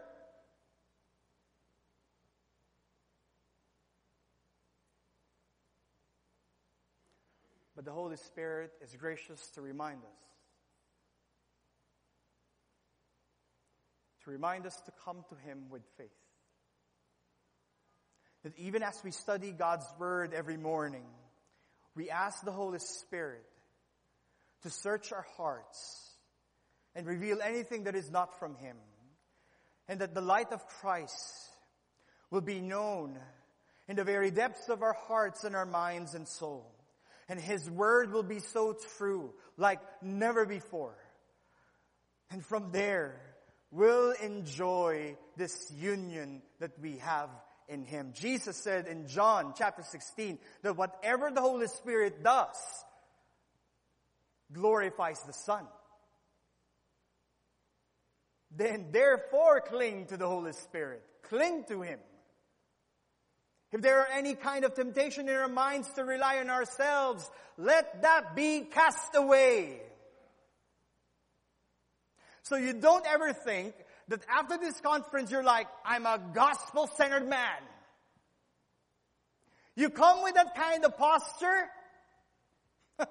But 7.75 7.85
the 7.85 7.91
Holy 7.91 8.17
Spirit 8.17 8.71
is 8.81 8.95
gracious 8.95 9.45
to 9.57 9.61
remind 9.61 9.99
us. 10.05 10.34
To 14.25 14.31
remind 14.31 14.67
us 14.67 14.81
to 14.87 14.93
come 15.05 15.25
to 15.29 15.35
Him 15.49 15.65
with 15.71 15.83
faith. 15.99 16.09
That 18.43 18.59
even 18.59 18.83
as 18.83 18.99
we 19.05 19.11
study 19.11 19.53
God's 19.53 19.87
Word 19.99 20.33
every 20.35 20.57
morning, 20.57 21.05
we 21.95 22.11
ask 22.11 22.43
the 22.45 22.53
Holy 22.53 22.79
Spirit 22.79 23.45
to 24.63 24.71
search 24.71 25.13
our 25.13 25.27
hearts 25.37 26.15
and 26.95 27.07
reveal 27.07 27.41
anything 27.43 27.85
that 27.85 27.95
is 27.95 28.11
not 28.11 28.39
from 28.39 28.57
Him. 28.57 28.77
And 29.89 30.01
that 30.01 30.15
the 30.15 30.23
light 30.23 30.53
of 30.53 30.67
Christ 30.67 31.51
will 32.31 32.41
be 32.41 32.61
known 32.61 33.19
in 33.89 33.97
the 33.97 34.05
very 34.05 34.31
depths 34.31 34.69
of 34.71 34.83
our 34.83 34.97
hearts 35.07 35.45
and 35.45 35.55
our 35.55 35.67
minds 35.67 36.15
and 36.15 36.27
soul. 36.27 36.71
And 37.29 37.39
His 37.39 37.71
Word 37.71 38.13
will 38.13 38.23
be 38.23 38.41
so 38.41 38.77
true 38.97 39.33
like 39.59 39.81
never 40.03 40.47
before. 40.47 40.97
And 42.31 42.45
from 42.45 42.73
there, 42.73 43.21
we'll 43.75 44.13
enjoy 44.13 45.17
this 45.37 45.71
union 45.77 46.41
that 46.61 46.79
we 46.81 46.99
have 46.99 47.29
in 47.69 47.85
Him. 47.85 48.13
Jesus 48.15 48.57
said 48.57 48.87
in 48.87 49.09
John 49.09 49.55
chapter 49.59 49.83
16 49.83 50.39
that 50.63 50.77
whatever 50.77 51.31
the 51.31 51.41
Holy 51.41 51.67
Spirit 51.67 52.23
does 52.23 52.57
glorifies 54.53 55.21
the 55.23 55.33
Son. 55.33 55.65
Then 58.57 58.87
therefore 58.93 59.61
cling 59.61 60.07
to 60.07 60.17
the 60.17 60.29
Holy 60.29 60.53
Spirit. 60.53 61.03
Cling 61.25 61.65
to 61.69 61.83
Him. 61.83 61.99
If 63.73 63.83
there 63.83 63.99
are 63.99 64.09
any 64.13 64.35
kind 64.35 64.65
of 64.65 64.75
temptation 64.75 65.29
in 65.29 65.35
our 65.35 65.49
minds 65.49 65.93
to 65.95 66.05
rely 66.05 66.39
on 66.39 66.49
ourselves, 66.49 67.29
let 67.59 68.03
that 68.03 68.37
be 68.37 68.61
cast 68.61 69.17
away. 69.17 69.81
So 72.45 72.57
you 72.57 72.73
don't 72.73 73.05
ever 73.07 73.33
think 73.33 73.75
that 74.09 74.21
after 74.29 74.57
this 74.57 74.81
conference 74.81 75.31
you're 75.31 75.43
like, 75.43 75.67
I'm 75.85 76.07
a 76.07 76.19
gospel-centered 76.33 77.29
man. 77.29 77.61
You 79.77 79.91
come 79.91 80.23
with 80.23 80.35
that 80.35 80.55
kind 80.55 80.85
of 80.85 80.97
posture, 80.97 81.69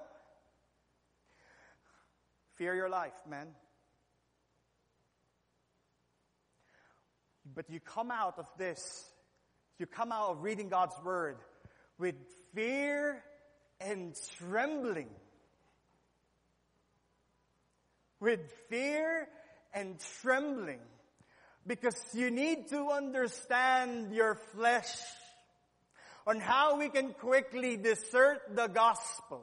fear 2.56 2.74
your 2.74 2.88
life, 2.88 3.12
man. 3.28 3.48
But 7.54 7.68
you 7.68 7.78
come 7.80 8.10
out 8.10 8.38
of 8.38 8.46
this 8.56 9.04
you 9.78 9.86
come 9.86 10.12
out 10.12 10.30
of 10.30 10.42
reading 10.42 10.68
God's 10.68 10.94
Word 11.04 11.38
with 11.98 12.14
fear 12.54 13.24
and 13.80 14.14
trembling. 14.38 15.08
With 18.20 18.40
fear 18.68 19.28
and 19.72 19.96
trembling. 20.22 20.80
Because 21.66 21.96
you 22.12 22.30
need 22.30 22.68
to 22.68 22.90
understand 22.90 24.14
your 24.14 24.34
flesh 24.34 24.94
on 26.26 26.40
how 26.40 26.78
we 26.78 26.88
can 26.88 27.12
quickly 27.12 27.76
desert 27.76 28.40
the 28.54 28.66
gospel 28.66 29.42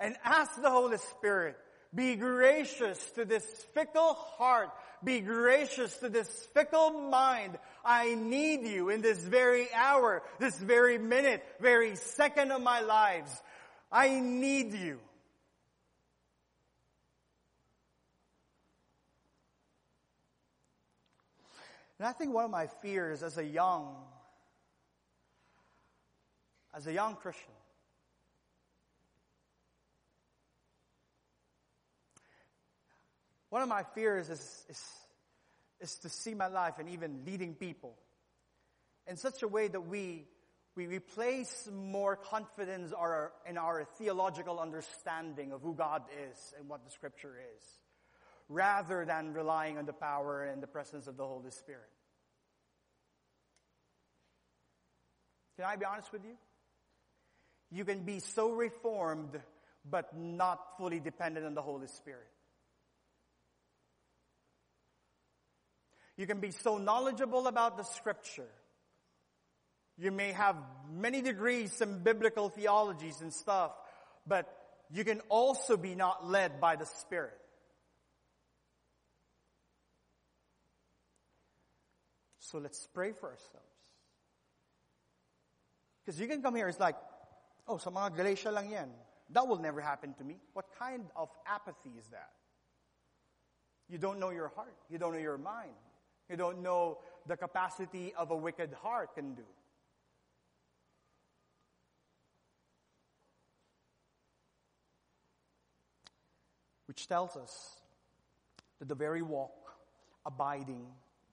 and 0.00 0.16
ask 0.24 0.60
the 0.60 0.70
Holy 0.70 0.98
Spirit, 0.98 1.56
be 1.94 2.16
gracious 2.16 2.98
to 3.12 3.24
this 3.24 3.44
fickle 3.72 4.14
heart 4.14 4.70
be 5.04 5.20
gracious 5.20 5.96
to 5.98 6.08
this 6.08 6.28
fickle 6.54 6.90
mind. 6.90 7.58
I 7.84 8.14
need 8.14 8.66
you 8.66 8.88
in 8.88 9.02
this 9.02 9.18
very 9.18 9.68
hour, 9.74 10.22
this 10.38 10.58
very 10.58 10.98
minute, 10.98 11.44
very 11.60 11.96
second 11.96 12.52
of 12.52 12.62
my 12.62 12.80
lives. 12.80 13.30
I 13.92 14.20
need 14.20 14.72
you. 14.72 14.98
And 21.98 22.08
I 22.08 22.12
think 22.12 22.32
one 22.32 22.44
of 22.44 22.50
my 22.50 22.66
fears 22.82 23.22
as 23.22 23.38
a 23.38 23.44
young, 23.44 23.96
as 26.74 26.86
a 26.86 26.92
young 26.92 27.16
Christian, 27.16 27.52
One 33.54 33.62
of 33.62 33.68
my 33.68 33.84
fears 33.94 34.30
is, 34.30 34.40
is, 34.68 34.82
is 35.78 35.98
to 35.98 36.08
see 36.08 36.34
my 36.34 36.48
life 36.48 36.80
and 36.80 36.88
even 36.88 37.22
leading 37.24 37.54
people 37.54 37.94
in 39.06 39.16
such 39.16 39.44
a 39.44 39.46
way 39.46 39.68
that 39.68 39.80
we, 39.82 40.24
we 40.74 40.88
replace 40.88 41.70
more 41.72 42.16
confidence 42.16 42.92
in 43.48 43.56
our 43.56 43.86
theological 43.96 44.58
understanding 44.58 45.52
of 45.52 45.62
who 45.62 45.72
God 45.72 46.02
is 46.28 46.52
and 46.58 46.68
what 46.68 46.84
the 46.84 46.90
scripture 46.90 47.36
is, 47.56 47.62
rather 48.48 49.04
than 49.04 49.32
relying 49.32 49.78
on 49.78 49.86
the 49.86 49.92
power 49.92 50.44
and 50.44 50.62
the 50.62 50.66
presence 50.66 51.06
of 51.06 51.16
the 51.16 51.26
Holy 51.26 51.50
Spirit. 51.50 51.88
Can 55.56 55.64
I 55.66 55.76
be 55.76 55.84
honest 55.84 56.12
with 56.12 56.24
you? 56.24 56.34
You 57.70 57.84
can 57.84 58.00
be 58.00 58.20
so 58.20 58.52
reformed, 58.52 59.40
but 59.88 60.16
not 60.16 60.60
fully 60.78 61.00
dependent 61.00 61.46
on 61.46 61.54
the 61.54 61.62
Holy 61.62 61.86
Spirit. 61.86 62.26
You 66.16 66.26
can 66.26 66.40
be 66.40 66.50
so 66.50 66.78
knowledgeable 66.78 67.46
about 67.46 67.76
the 67.76 67.82
scripture. 67.82 68.48
You 69.96 70.10
may 70.10 70.32
have 70.32 70.56
many 70.92 71.22
degrees 71.22 71.80
in 71.80 72.02
biblical 72.02 72.48
theologies 72.48 73.20
and 73.20 73.32
stuff, 73.32 73.72
but 74.26 74.46
you 74.92 75.04
can 75.04 75.20
also 75.28 75.76
be 75.76 75.94
not 75.94 76.28
led 76.28 76.60
by 76.60 76.76
the 76.76 76.86
Spirit. 76.86 77.38
So 82.54 82.60
let's 82.60 82.86
pray 82.94 83.10
for 83.10 83.30
ourselves. 83.30 83.66
Because 86.06 86.20
you 86.20 86.28
can 86.28 86.40
come 86.40 86.54
here, 86.54 86.68
it's 86.68 86.78
like, 86.78 86.94
oh, 87.66 87.78
sa 87.78 87.90
mga 87.90 88.14
Galatia 88.14 88.52
lang 88.52 88.70
yan. 88.70 88.90
That 89.30 89.48
will 89.48 89.58
never 89.58 89.80
happen 89.80 90.14
to 90.18 90.22
me. 90.22 90.36
What 90.52 90.66
kind 90.78 91.02
of 91.16 91.30
apathy 91.48 91.90
is 91.98 92.06
that? 92.14 92.30
You 93.88 93.98
don't 93.98 94.20
know 94.20 94.30
your 94.30 94.52
heart. 94.54 94.76
You 94.88 94.98
don't 94.98 95.14
know 95.14 95.18
your 95.18 95.36
mind. 95.36 95.74
You 96.30 96.36
don't 96.36 96.62
know 96.62 96.98
the 97.26 97.36
capacity 97.36 98.14
of 98.16 98.30
a 98.30 98.36
wicked 98.36 98.72
heart 98.84 99.16
can 99.16 99.34
do. 99.34 99.42
Which 106.86 107.08
tells 107.08 107.34
us 107.34 107.80
that 108.78 108.86
the 108.86 108.94
very 108.94 109.22
walk, 109.22 109.74
abiding, 110.24 110.86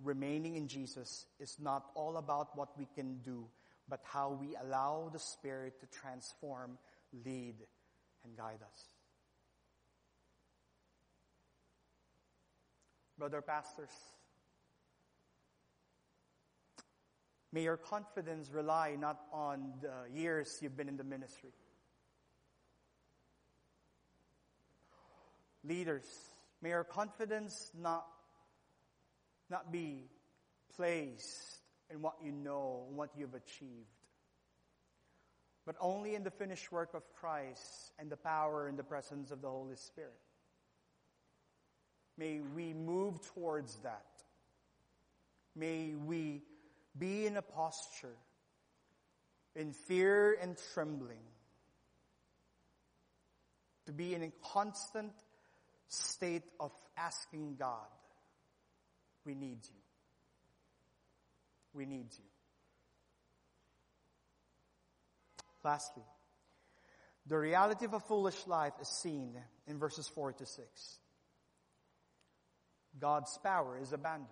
remaining 0.03 0.55
in 0.55 0.67
Jesus 0.67 1.25
is 1.39 1.57
not 1.59 1.85
all 1.95 2.17
about 2.17 2.57
what 2.57 2.77
we 2.77 2.87
can 2.95 3.17
do, 3.17 3.47
but 3.87 4.01
how 4.03 4.37
we 4.39 4.55
allow 4.61 5.09
the 5.11 5.19
Spirit 5.19 5.79
to 5.79 5.87
transform, 5.87 6.77
lead, 7.25 7.55
and 8.23 8.35
guide 8.37 8.59
us. 8.61 8.83
Brother 13.17 13.41
pastors, 13.41 13.91
May 17.53 17.63
your 17.63 17.77
confidence 17.77 18.49
rely 18.49 18.95
not 18.97 19.19
on 19.33 19.73
the 19.81 20.17
years 20.17 20.57
you've 20.61 20.77
been 20.77 20.87
in 20.87 20.95
the 20.95 21.03
ministry. 21.03 21.51
Leaders, 25.63 26.05
may 26.61 26.69
your 26.69 26.85
confidence 26.85 27.71
not, 27.77 28.07
not 29.51 29.71
be 29.71 30.05
placed 30.75 31.59
in 31.91 32.01
what 32.01 32.15
you 32.23 32.31
know, 32.31 32.85
what 32.95 33.11
you've 33.15 33.35
achieved, 33.35 33.85
but 35.65 35.75
only 35.79 36.15
in 36.15 36.23
the 36.23 36.31
finished 36.31 36.71
work 36.71 36.95
of 36.95 37.03
Christ 37.19 37.93
and 37.99 38.09
the 38.09 38.17
power 38.17 38.67
and 38.67 38.79
the 38.79 38.83
presence 38.83 39.29
of 39.29 39.41
the 39.41 39.49
Holy 39.49 39.75
Spirit. 39.75 40.11
May 42.17 42.39
we 42.55 42.73
move 42.73 43.21
towards 43.33 43.75
that. 43.83 44.05
May 45.55 45.93
we 45.93 46.41
be 46.97 47.25
in 47.27 47.37
a 47.37 47.41
posture 47.41 48.15
in 49.55 49.73
fear 49.73 50.37
and 50.41 50.57
trembling, 50.73 51.23
to 53.85 53.91
be 53.91 54.13
in 54.13 54.23
a 54.23 54.31
constant 54.53 55.11
state 55.87 56.43
of 56.59 56.71
asking 56.95 57.55
God, 57.59 57.87
we 59.25 59.35
need 59.35 59.59
you. 59.63 59.81
We 61.73 61.85
need 61.85 62.07
you. 62.11 62.25
Lastly, 65.63 66.03
the 67.27 67.37
reality 67.37 67.85
of 67.85 67.93
a 67.93 67.99
foolish 67.99 68.47
life 68.47 68.73
is 68.81 68.87
seen 68.87 69.35
in 69.67 69.77
verses 69.77 70.07
4 70.07 70.33
to 70.33 70.45
6. 70.45 70.99
God's 72.99 73.37
power 73.43 73.77
is 73.81 73.93
abandoned. 73.93 74.27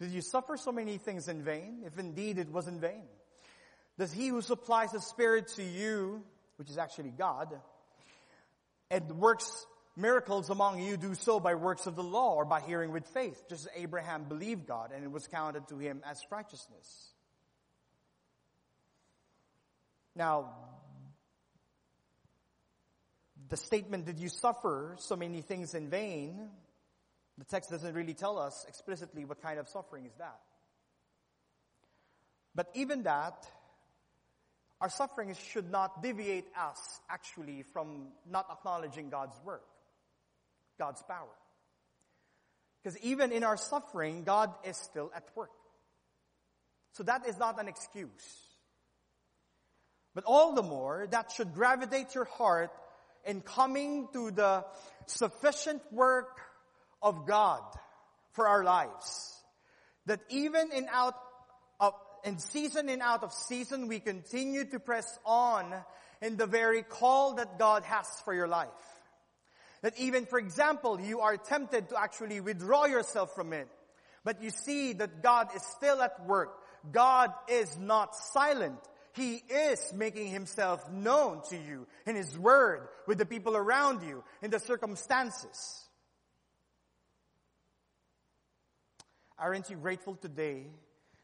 Did 0.00 0.12
you 0.12 0.20
suffer 0.20 0.56
so 0.56 0.70
many 0.70 0.96
things 0.96 1.26
in 1.26 1.42
vain, 1.42 1.82
if 1.84 1.98
indeed 1.98 2.38
it 2.38 2.50
was 2.50 2.68
in 2.68 2.78
vain? 2.78 3.02
Does 3.98 4.12
he 4.12 4.28
who 4.28 4.40
supplies 4.42 4.92
the 4.92 5.00
Spirit 5.00 5.48
to 5.56 5.62
you, 5.62 6.22
which 6.56 6.70
is 6.70 6.78
actually 6.78 7.10
God, 7.10 7.52
and 8.90 9.10
works 9.18 9.66
miracles 9.98 10.48
among 10.48 10.80
you 10.80 10.96
do 10.96 11.14
so 11.14 11.40
by 11.40 11.54
works 11.54 11.86
of 11.86 11.96
the 11.96 12.02
law 12.02 12.34
or 12.34 12.44
by 12.44 12.60
hearing 12.60 12.92
with 12.92 13.06
faith, 13.08 13.42
just 13.48 13.66
as 13.66 13.72
Abraham 13.76 14.24
believed 14.24 14.66
God 14.66 14.92
and 14.94 15.04
it 15.04 15.10
was 15.10 15.26
counted 15.26 15.66
to 15.68 15.78
him 15.78 16.02
as 16.08 16.22
righteousness. 16.30 17.12
Now, 20.14 20.50
the 23.48 23.56
statement, 23.56 24.06
did 24.06 24.18
you 24.18 24.28
suffer 24.28 24.94
so 24.98 25.16
many 25.16 25.42
things 25.42 25.74
in 25.74 25.90
vain? 25.90 26.48
The 27.38 27.44
text 27.44 27.70
doesn't 27.70 27.94
really 27.94 28.14
tell 28.14 28.38
us 28.38 28.64
explicitly 28.68 29.24
what 29.24 29.42
kind 29.42 29.58
of 29.58 29.68
suffering 29.68 30.06
is 30.06 30.14
that. 30.18 30.40
But 32.54 32.68
even 32.74 33.04
that, 33.04 33.46
our 34.80 34.90
sufferings 34.90 35.38
should 35.38 35.70
not 35.70 36.02
deviate 36.02 36.46
us 36.56 37.00
actually 37.08 37.64
from 37.72 38.08
not 38.28 38.46
acknowledging 38.50 39.10
God's 39.10 39.36
work. 39.44 39.64
God's 40.78 41.02
power. 41.02 41.34
Because 42.82 42.98
even 42.98 43.32
in 43.32 43.44
our 43.44 43.56
suffering, 43.56 44.24
God 44.24 44.52
is 44.64 44.76
still 44.76 45.10
at 45.14 45.24
work. 45.34 45.50
So 46.92 47.02
that 47.04 47.26
is 47.26 47.38
not 47.38 47.60
an 47.60 47.68
excuse. 47.68 48.10
But 50.14 50.24
all 50.24 50.54
the 50.54 50.62
more, 50.62 51.06
that 51.10 51.32
should 51.32 51.54
gravitate 51.54 52.14
your 52.14 52.24
heart 52.24 52.70
in 53.24 53.40
coming 53.40 54.08
to 54.12 54.30
the 54.30 54.64
sufficient 55.06 55.82
work 55.92 56.40
of 57.02 57.26
God 57.26 57.62
for 58.32 58.48
our 58.48 58.64
lives. 58.64 59.34
That 60.06 60.20
even 60.30 60.72
in 60.72 60.88
out 60.90 61.14
of, 61.78 61.94
in 62.24 62.38
season 62.38 62.88
and 62.88 63.02
out 63.02 63.22
of 63.22 63.32
season, 63.32 63.88
we 63.88 64.00
continue 64.00 64.64
to 64.70 64.80
press 64.80 65.18
on 65.24 65.74
in 66.22 66.36
the 66.36 66.46
very 66.46 66.82
call 66.82 67.34
that 67.34 67.58
God 67.58 67.84
has 67.84 68.08
for 68.24 68.34
your 68.34 68.48
life. 68.48 68.68
That 69.82 69.98
even, 69.98 70.26
for 70.26 70.38
example, 70.38 71.00
you 71.00 71.20
are 71.20 71.36
tempted 71.36 71.90
to 71.90 72.00
actually 72.00 72.40
withdraw 72.40 72.86
yourself 72.86 73.34
from 73.34 73.52
it. 73.52 73.68
But 74.24 74.42
you 74.42 74.50
see 74.50 74.92
that 74.94 75.22
God 75.22 75.48
is 75.54 75.62
still 75.76 76.02
at 76.02 76.26
work. 76.26 76.50
God 76.90 77.32
is 77.48 77.78
not 77.78 78.14
silent. 78.16 78.78
He 79.14 79.36
is 79.36 79.92
making 79.94 80.28
himself 80.28 80.90
known 80.90 81.42
to 81.50 81.56
you 81.56 81.86
in 82.06 82.14
his 82.14 82.38
word, 82.38 82.88
with 83.06 83.18
the 83.18 83.26
people 83.26 83.56
around 83.56 84.02
you, 84.02 84.22
in 84.42 84.50
the 84.50 84.60
circumstances. 84.60 85.88
Aren't 89.38 89.70
you 89.70 89.76
grateful 89.76 90.16
today 90.16 90.66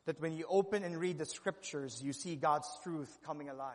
that 0.07 0.21
when 0.21 0.35
you 0.37 0.47
open 0.49 0.85
and 0.85 0.97
read 0.97 1.19
the 1.19 1.27
scriptures, 1.27 2.01
you 2.03 2.13
see 2.13 2.37
God's 2.37 2.69
truth 2.83 3.17
coming 3.25 3.49
alive? 3.49 3.75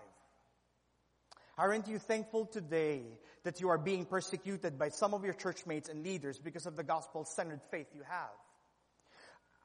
Aren't 1.60 1.90
you 1.90 2.00
thankful 2.00 2.46
today 2.46 3.02
that 3.44 3.60
you 3.60 3.68
are 3.68 3.78
being 3.78 4.06
persecuted 4.06 4.80
by 4.80 4.88
some 4.88 5.14
of 5.14 5.26
your 5.26 5.34
churchmates 5.34 5.90
and 5.90 6.06
leaders 6.06 6.40
because 6.40 6.66
of 6.66 6.78
the 6.78 6.84
gospel-centered 6.84 7.60
faith 7.70 7.88
you 7.94 8.02
have? 8.08 8.30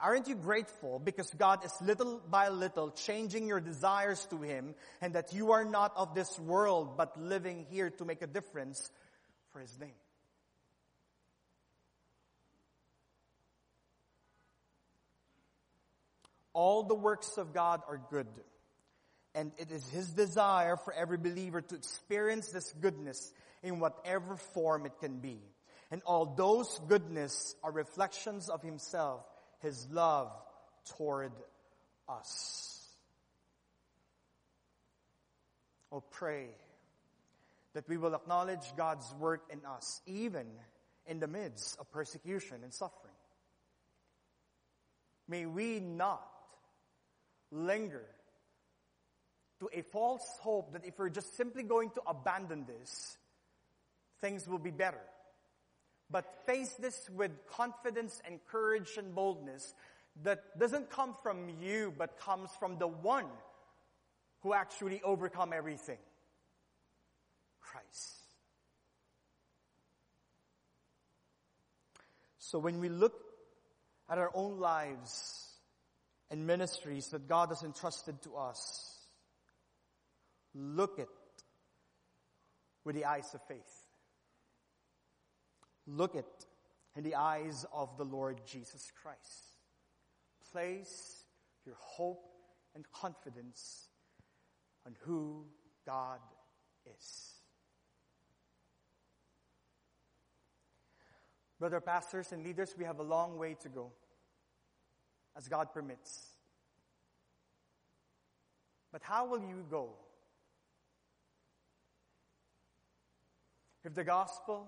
Aren't 0.01 0.26
you 0.26 0.34
grateful 0.34 0.99
because 0.99 1.30
God 1.30 1.64
is 1.64 1.72
little 1.80 2.20
by 2.28 2.49
little 2.49 2.90
changing 2.90 3.47
your 3.47 3.61
desires 3.61 4.26
to 4.30 4.42
Him 4.42 4.74
and 5.01 5.14
that 5.14 5.32
you 5.32 5.53
are 5.53 5.64
not 5.64 5.92
of 5.97 6.16
this 6.16 6.36
world 6.36 6.97
but 6.97 7.16
living 7.16 7.64
here 7.70 7.90
to 7.90 8.05
make 8.05 8.22
a 8.22 8.26
difference 8.26 8.90
for 9.53 9.61
His 9.61 9.78
name? 9.78 9.95
All 16.55 16.82
the 16.82 16.97
works 16.97 17.38
of 17.38 17.55
God 17.55 17.82
are 17.88 18.01
good. 18.11 18.26
And 19.35 19.53
it 19.59 19.70
is 19.70 19.89
His 19.89 20.09
desire 20.11 20.76
for 20.76 20.93
every 20.93 21.18
believer 21.18 21.61
to 21.61 21.74
experience 21.74 22.49
this 22.51 22.72
goodness 22.80 23.32
in 23.62 23.80
whatever 23.80 24.37
form 24.37 24.87
it 24.87 24.99
can 25.01 25.18
be. 25.18 25.41
And 25.91 26.03
all 26.07 26.26
those 26.26 26.80
goodness 26.89 27.55
are 27.62 27.72
reflections 27.72 28.49
of 28.49 28.62
Himself, 28.62 29.24
His 29.61 29.89
love 29.91 30.30
toward 30.97 31.32
us. 32.09 32.89
Oh, 35.91 36.03
pray 36.11 36.49
that 37.74 37.89
we 37.89 37.97
will 37.97 38.14
acknowledge 38.14 38.74
God's 38.76 39.12
work 39.18 39.43
in 39.51 39.61
us, 39.64 40.01
even 40.07 40.47
in 41.07 41.20
the 41.20 41.26
midst 41.26 41.78
of 41.78 41.91
persecution 41.93 42.59
and 42.62 42.72
suffering. 42.72 43.14
May 45.28 45.47
we 45.47 45.80
not 45.80 46.26
linger 47.51 48.05
to 49.61 49.68
a 49.72 49.82
false 49.82 50.26
hope 50.40 50.72
that 50.72 50.84
if 50.84 50.98
we're 50.98 51.09
just 51.09 51.36
simply 51.36 51.62
going 51.62 51.90
to 51.90 52.02
abandon 52.07 52.66
this, 52.66 53.16
things 54.20 54.48
will 54.48 54.59
be 54.59 54.70
better. 54.70 55.00
But 56.11 56.24
face 56.46 56.72
this 56.74 57.09
with 57.11 57.30
confidence 57.50 58.20
and 58.26 58.38
courage 58.50 58.96
and 58.98 59.14
boldness 59.14 59.74
that 60.22 60.59
doesn't 60.59 60.90
come 60.90 61.14
from 61.22 61.48
you, 61.61 61.92
but 61.96 62.18
comes 62.18 62.50
from 62.59 62.78
the 62.78 62.86
one 62.86 63.26
who 64.42 64.52
actually 64.52 65.00
overcome 65.02 65.52
everything. 65.52 65.98
Christ. 67.61 68.24
So 72.38 72.59
when 72.59 72.78
we 72.78 72.88
look 72.88 73.14
at 74.09 74.18
our 74.18 74.30
own 74.34 74.61
lives 74.61 75.48
and 76.30 76.46
ministries 76.46 77.09
that 77.09 77.26
God 77.26 77.48
has 77.48 77.62
entrusted 77.62 78.22
to 78.22 78.36
us, 78.36 78.93
Look 80.55 80.98
it 80.98 81.09
with 82.84 82.94
the 82.94 83.05
eyes 83.05 83.34
of 83.34 83.42
faith. 83.48 83.84
Look 85.86 86.14
it 86.14 86.46
in 86.96 87.02
the 87.02 87.16
eyes 87.16 87.66
of 87.72 87.96
the 87.98 88.05
Lord 88.05 88.40
Jesus 88.46 88.92
Christ. 89.02 89.59
Place 90.52 91.24
your 91.66 91.76
hope 91.78 92.24
and 92.74 92.84
confidence 92.92 93.88
on 94.86 94.94
who 95.00 95.44
God 95.86 96.20
is. 96.86 97.32
Brother 101.59 101.80
pastors 101.80 102.32
and 102.32 102.44
leaders, 102.44 102.74
we 102.76 102.84
have 102.84 102.98
a 102.98 103.02
long 103.02 103.38
way 103.38 103.57
to 103.62 103.68
go 103.68 103.92
as 105.36 105.48
God 105.48 105.72
permits. 105.72 106.28
But 108.92 109.02
how 109.02 109.26
will 109.26 109.40
you 109.40 109.64
go? 109.70 109.94
If 113.85 113.95
the 113.95 114.05
gospel, 114.05 114.66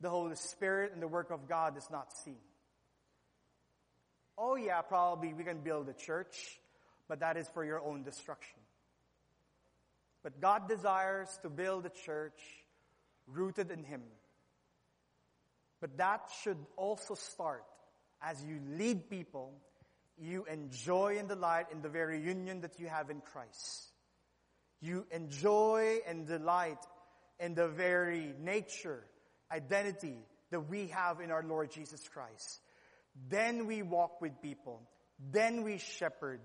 the 0.00 0.10
Holy 0.10 0.36
Spirit, 0.36 0.92
and 0.92 1.02
the 1.02 1.08
work 1.08 1.30
of 1.30 1.48
God 1.48 1.76
is 1.76 1.88
not 1.90 2.12
seen. 2.24 2.36
Oh 4.36 4.56
yeah, 4.56 4.80
probably 4.82 5.32
we 5.32 5.44
can 5.44 5.60
build 5.60 5.88
a 5.88 5.92
church, 5.92 6.58
but 7.08 7.20
that 7.20 7.36
is 7.36 7.48
for 7.48 7.64
your 7.64 7.80
own 7.80 8.02
destruction. 8.02 8.58
But 10.22 10.40
God 10.40 10.68
desires 10.68 11.28
to 11.42 11.50
build 11.50 11.86
a 11.86 11.90
church 11.90 12.40
rooted 13.26 13.70
in 13.70 13.84
Him. 13.84 14.02
But 15.80 15.98
that 15.98 16.30
should 16.42 16.58
also 16.76 17.14
start 17.14 17.64
as 18.22 18.42
you 18.44 18.60
lead 18.78 19.10
people, 19.10 19.52
you 20.16 20.44
enjoy 20.44 21.16
and 21.18 21.28
delight 21.28 21.66
in 21.72 21.82
the 21.82 21.88
very 21.88 22.20
union 22.20 22.60
that 22.60 22.78
you 22.78 22.86
have 22.86 23.10
in 23.10 23.20
Christ. 23.20 23.90
You 24.80 25.06
enjoy 25.10 25.98
and 26.06 26.26
delight 26.26 26.78
in 27.42 27.54
the 27.54 27.68
very 27.68 28.32
nature, 28.40 29.04
identity 29.50 30.16
that 30.50 30.60
we 30.70 30.86
have 30.86 31.20
in 31.20 31.30
our 31.30 31.42
Lord 31.42 31.72
Jesus 31.72 32.08
Christ. 32.08 32.60
Then 33.28 33.66
we 33.66 33.82
walk 33.82 34.20
with 34.20 34.40
people. 34.40 34.80
Then 35.32 35.64
we 35.64 35.78
shepherd. 35.78 36.40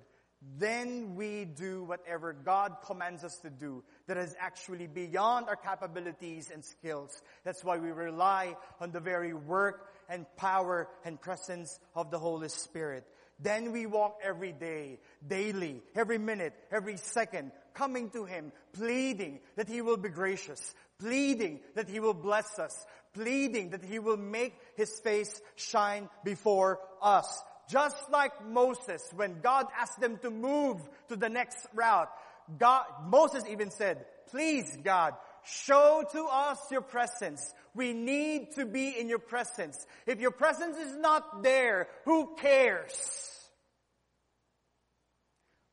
Then 0.58 1.16
we 1.16 1.46
do 1.46 1.84
whatever 1.84 2.34
God 2.34 2.78
commands 2.86 3.24
us 3.24 3.38
to 3.40 3.50
do 3.50 3.84
that 4.08 4.18
is 4.18 4.36
actually 4.40 4.88
beyond 4.88 5.48
our 5.50 5.56
capabilities 5.56 6.52
and 6.54 6.64
skills. 6.66 7.22
That's 7.44 7.64
why 7.64 7.78
we 7.78 7.92
rely 7.92 8.56
on 8.80 8.92
the 8.92 9.00
very 9.00 9.34
work 9.34 9.94
and 10.10 10.26
power 10.36 10.90
and 11.06 11.20
presence 11.22 11.80
of 11.96 12.12
the 12.12 12.20
Holy 12.20 12.50
Spirit. 12.50 13.06
Then 13.40 13.72
we 13.72 13.86
walk 13.86 14.20
every 14.24 14.52
day, 14.52 15.00
daily, 15.26 15.82
every 15.96 16.18
minute, 16.18 16.54
every 16.72 16.98
second, 16.98 17.52
coming 17.74 18.10
to 18.12 18.26
Him, 18.26 18.52
pleading 18.74 19.40
that 19.56 19.68
He 19.68 19.82
will 19.82 19.98
be 19.98 20.10
gracious, 20.10 20.74
pleading 21.00 21.60
that 21.76 21.90
He 21.90 22.00
will 22.00 22.14
bless 22.14 22.60
us, 22.60 22.86
pleading 23.14 23.72
that 23.72 23.84
He 23.84 24.00
will 24.00 24.18
make 24.18 24.54
His 24.76 25.00
face 25.00 25.42
shine 25.56 26.10
before 26.24 26.80
us. 27.02 27.44
Just 27.70 28.10
like 28.10 28.46
Moses, 28.46 29.02
when 29.16 29.42
God 29.42 29.68
asked 29.78 30.00
them 30.00 30.18
to 30.22 30.30
move 30.30 30.78
to 31.10 31.16
the 31.16 31.30
next 31.30 31.68
route, 31.76 32.10
God, 32.58 32.86
Moses 33.06 33.44
even 33.50 33.72
said, 33.72 34.06
please 34.32 34.78
God, 34.84 35.14
show 35.44 36.04
to 36.14 36.26
us 36.26 36.60
your 36.72 36.82
presence. 36.82 37.54
We 37.76 37.94
need 37.94 38.54
to 38.56 38.66
be 38.66 38.98
in 38.98 39.10
your 39.10 39.20
presence. 39.20 39.86
If 40.06 40.22
your 40.22 40.32
presence 40.32 40.78
is 40.78 40.96
not 40.96 41.44
there, 41.44 41.88
who 42.06 42.36
cares? 42.38 42.94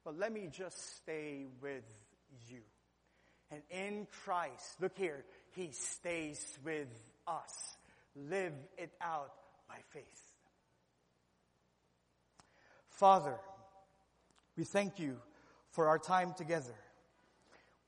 But 0.04 0.18
let 0.18 0.32
me 0.32 0.48
just 0.50 0.96
stay 0.96 1.46
with 1.62 1.84
you. 2.48 2.60
And 3.50 3.62
in 3.70 4.06
Christ, 4.24 4.80
look 4.80 4.96
here, 4.96 5.24
He 5.52 5.70
stays 5.72 6.58
with 6.64 6.88
us. 7.26 7.76
Live 8.16 8.52
it 8.78 8.92
out 9.00 9.32
by 9.68 9.76
faith. 9.92 10.32
Father, 12.90 13.36
we 14.56 14.64
thank 14.64 14.98
you 14.98 15.16
for 15.70 15.88
our 15.88 15.98
time 15.98 16.32
together. 16.36 16.74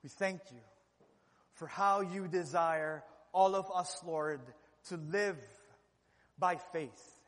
We 0.03 0.09
thank 0.09 0.41
you 0.51 0.61
for 1.55 1.67
how 1.67 2.01
you 2.01 2.29
desire 2.29 3.03
all 3.33 3.55
of 3.55 3.67
us, 3.75 4.01
Lord, 4.05 4.41
to 4.89 4.97
live 4.97 5.39
by 6.39 6.57
faith, 6.73 7.19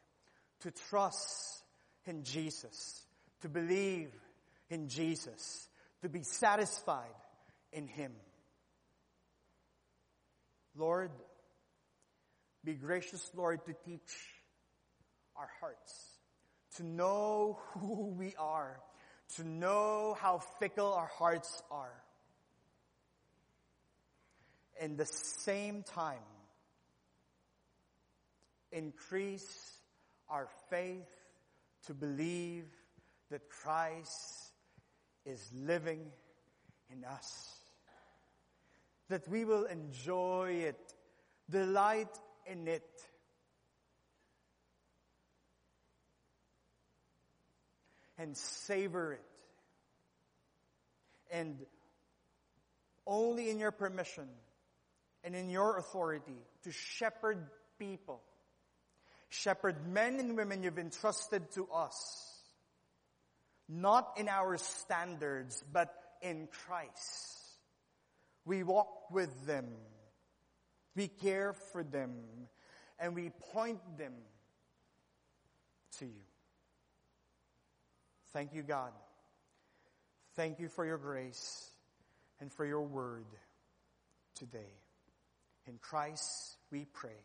to 0.60 0.70
trust 0.70 1.62
in 2.06 2.24
Jesus, 2.24 3.04
to 3.42 3.48
believe 3.48 4.10
in 4.70 4.88
Jesus, 4.88 5.68
to 6.02 6.08
be 6.08 6.22
satisfied 6.22 7.04
in 7.72 7.86
Him. 7.86 8.12
Lord, 10.76 11.10
be 12.64 12.74
gracious, 12.74 13.30
Lord, 13.34 13.64
to 13.66 13.74
teach 13.84 14.12
our 15.36 15.48
hearts, 15.60 16.18
to 16.76 16.84
know 16.84 17.58
who 17.72 18.14
we 18.16 18.34
are, 18.38 18.78
to 19.36 19.44
know 19.46 20.16
how 20.20 20.38
fickle 20.58 20.92
our 20.92 21.10
hearts 21.18 21.62
are. 21.70 21.92
In 24.80 24.96
the 24.96 25.06
same 25.06 25.82
time, 25.82 26.18
increase 28.70 29.72
our 30.28 30.48
faith 30.70 31.08
to 31.86 31.94
believe 31.94 32.66
that 33.30 33.48
Christ 33.48 34.52
is 35.24 35.50
living 35.54 36.06
in 36.92 37.04
us. 37.04 37.57
That 39.08 39.26
we 39.28 39.44
will 39.44 39.64
enjoy 39.64 40.64
it, 40.64 40.94
delight 41.48 42.08
in 42.46 42.68
it. 42.68 42.88
And 48.18 48.36
savor 48.36 49.14
it. 49.14 49.22
And 51.30 51.56
only 53.06 53.50
in 53.50 53.58
your 53.58 53.70
permission 53.70 54.28
and 55.24 55.34
in 55.34 55.50
your 55.50 55.78
authority 55.78 56.38
to 56.64 56.72
shepherd 56.72 57.46
people, 57.78 58.20
shepherd 59.28 59.86
men 59.86 60.18
and 60.20 60.36
women 60.36 60.62
you've 60.62 60.78
entrusted 60.78 61.50
to 61.52 61.68
us 61.72 62.28
not 63.68 64.14
in 64.16 64.28
our 64.28 64.56
standards, 64.56 65.62
but 65.72 65.92
in 66.22 66.48
Christ. 66.66 67.37
We 68.48 68.62
walk 68.62 69.10
with 69.10 69.46
them. 69.46 69.66
We 70.96 71.06
care 71.06 71.52
for 71.52 71.84
them. 71.84 72.14
And 72.98 73.14
we 73.14 73.30
point 73.52 73.78
them 73.98 74.14
to 75.98 76.06
you. 76.06 76.24
Thank 78.32 78.54
you, 78.54 78.62
God. 78.62 78.92
Thank 80.34 80.58
you 80.60 80.68
for 80.68 80.86
your 80.86 80.96
grace 80.96 81.70
and 82.40 82.50
for 82.50 82.64
your 82.64 82.82
word 82.82 83.26
today. 84.34 84.72
In 85.66 85.76
Christ 85.78 86.56
we 86.70 86.86
pray. 86.86 87.24